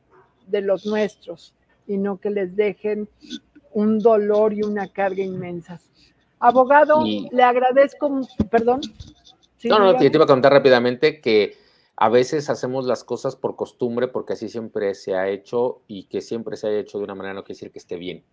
de 0.46 0.62
los 0.62 0.86
nuestros 0.86 1.54
y 1.86 1.96
no 1.96 2.18
que 2.18 2.30
les 2.30 2.56
dejen 2.56 3.08
un 3.72 3.98
dolor 3.98 4.52
y 4.52 4.62
una 4.62 4.88
carga 4.88 5.22
inmensas. 5.22 5.88
Abogado, 6.40 7.04
le 7.04 7.42
agradezco, 7.42 8.20
perdón. 8.50 8.80
No, 9.64 9.78
no, 9.78 9.96
te 9.96 10.06
iba 10.06 10.24
a 10.24 10.26
contar 10.26 10.52
rápidamente 10.52 11.20
que 11.20 11.56
a 11.96 12.08
veces 12.08 12.48
hacemos 12.50 12.86
las 12.86 13.04
cosas 13.04 13.36
por 13.36 13.56
costumbre 13.56 14.08
porque 14.08 14.34
así 14.34 14.48
siempre 14.48 14.94
se 14.94 15.14
ha 15.14 15.28
hecho 15.28 15.82
y 15.86 16.04
que 16.04 16.20
siempre 16.20 16.56
se 16.56 16.68
haya 16.68 16.78
hecho 16.78 16.98
de 16.98 17.04
una 17.04 17.14
manera 17.14 17.34
no 17.34 17.42
quiere 17.42 17.56
decir 17.56 17.72
que 17.72 17.78
esté 17.78 17.96
bien. 17.96 18.24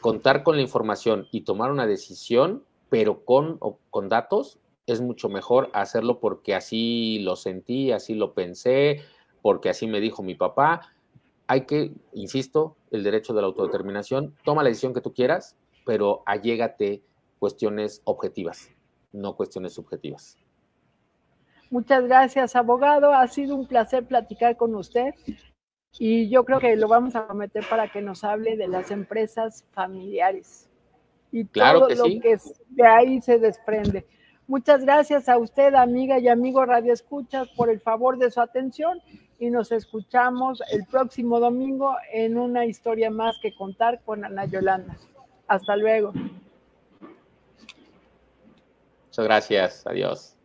Contar 0.00 0.42
con 0.42 0.56
la 0.56 0.62
información 0.62 1.28
y 1.30 1.42
tomar 1.42 1.70
una 1.70 1.86
decisión 1.86 2.64
pero 2.90 3.24
con, 3.24 3.58
con 3.90 4.08
datos 4.08 4.58
es 4.86 5.00
mucho 5.00 5.28
mejor 5.28 5.70
hacerlo 5.72 6.18
porque 6.18 6.54
así 6.54 7.20
lo 7.20 7.36
sentí, 7.36 7.92
así 7.92 8.14
lo 8.14 8.34
pensé, 8.34 9.02
porque 9.40 9.70
así 9.70 9.86
me 9.86 10.00
dijo 10.00 10.22
mi 10.22 10.34
papá. 10.34 10.92
Hay 11.46 11.62
que, 11.62 11.92
insisto, 12.12 12.76
el 12.90 13.04
derecho 13.04 13.32
de 13.32 13.40
la 13.40 13.46
autodeterminación, 13.46 14.34
toma 14.44 14.62
la 14.62 14.68
decisión 14.68 14.92
que 14.92 15.00
tú 15.00 15.14
quieras, 15.14 15.56
pero 15.86 16.22
allégate 16.26 17.02
cuestiones 17.38 18.02
objetivas, 18.04 18.70
no 19.12 19.36
cuestiones 19.36 19.74
subjetivas. 19.74 20.36
Muchas 21.70 22.04
gracias, 22.04 22.56
abogado. 22.56 23.12
Ha 23.12 23.26
sido 23.28 23.54
un 23.54 23.66
placer 23.66 24.04
platicar 24.04 24.56
con 24.56 24.74
usted 24.74 25.14
y 25.98 26.28
yo 26.28 26.44
creo 26.44 26.58
que 26.58 26.76
lo 26.76 26.88
vamos 26.88 27.14
a 27.16 27.26
cometer 27.26 27.64
para 27.68 27.90
que 27.90 28.02
nos 28.02 28.24
hable 28.24 28.56
de 28.56 28.68
las 28.68 28.90
empresas 28.90 29.64
familiares 29.72 30.68
y 31.32 31.44
todo 31.44 31.88
lo 31.88 32.04
que 32.04 32.38
de 32.70 32.86
ahí 32.86 33.20
se 33.20 33.38
desprende. 33.38 34.06
Muchas 34.48 34.84
gracias 34.84 35.28
a 35.28 35.38
usted, 35.38 35.74
amiga 35.74 36.18
y 36.18 36.26
amigo 36.26 36.64
Radio 36.64 36.92
Escuchas, 36.92 37.48
por 37.56 37.70
el 37.70 37.80
favor 37.80 38.18
de 38.18 38.32
su 38.32 38.40
atención 38.40 39.00
y 39.38 39.48
nos 39.48 39.70
escuchamos 39.70 40.60
el 40.72 40.84
próximo 40.86 41.38
domingo 41.38 41.94
en 42.12 42.36
una 42.36 42.66
historia 42.66 43.10
más 43.10 43.38
que 43.40 43.54
contar 43.54 44.02
con 44.04 44.24
Ana 44.24 44.46
Yolanda. 44.46 44.96
Hasta 45.46 45.76
luego. 45.76 46.12
Muchas 49.20 49.28
gracias. 49.28 49.86
Adiós. 49.86 50.39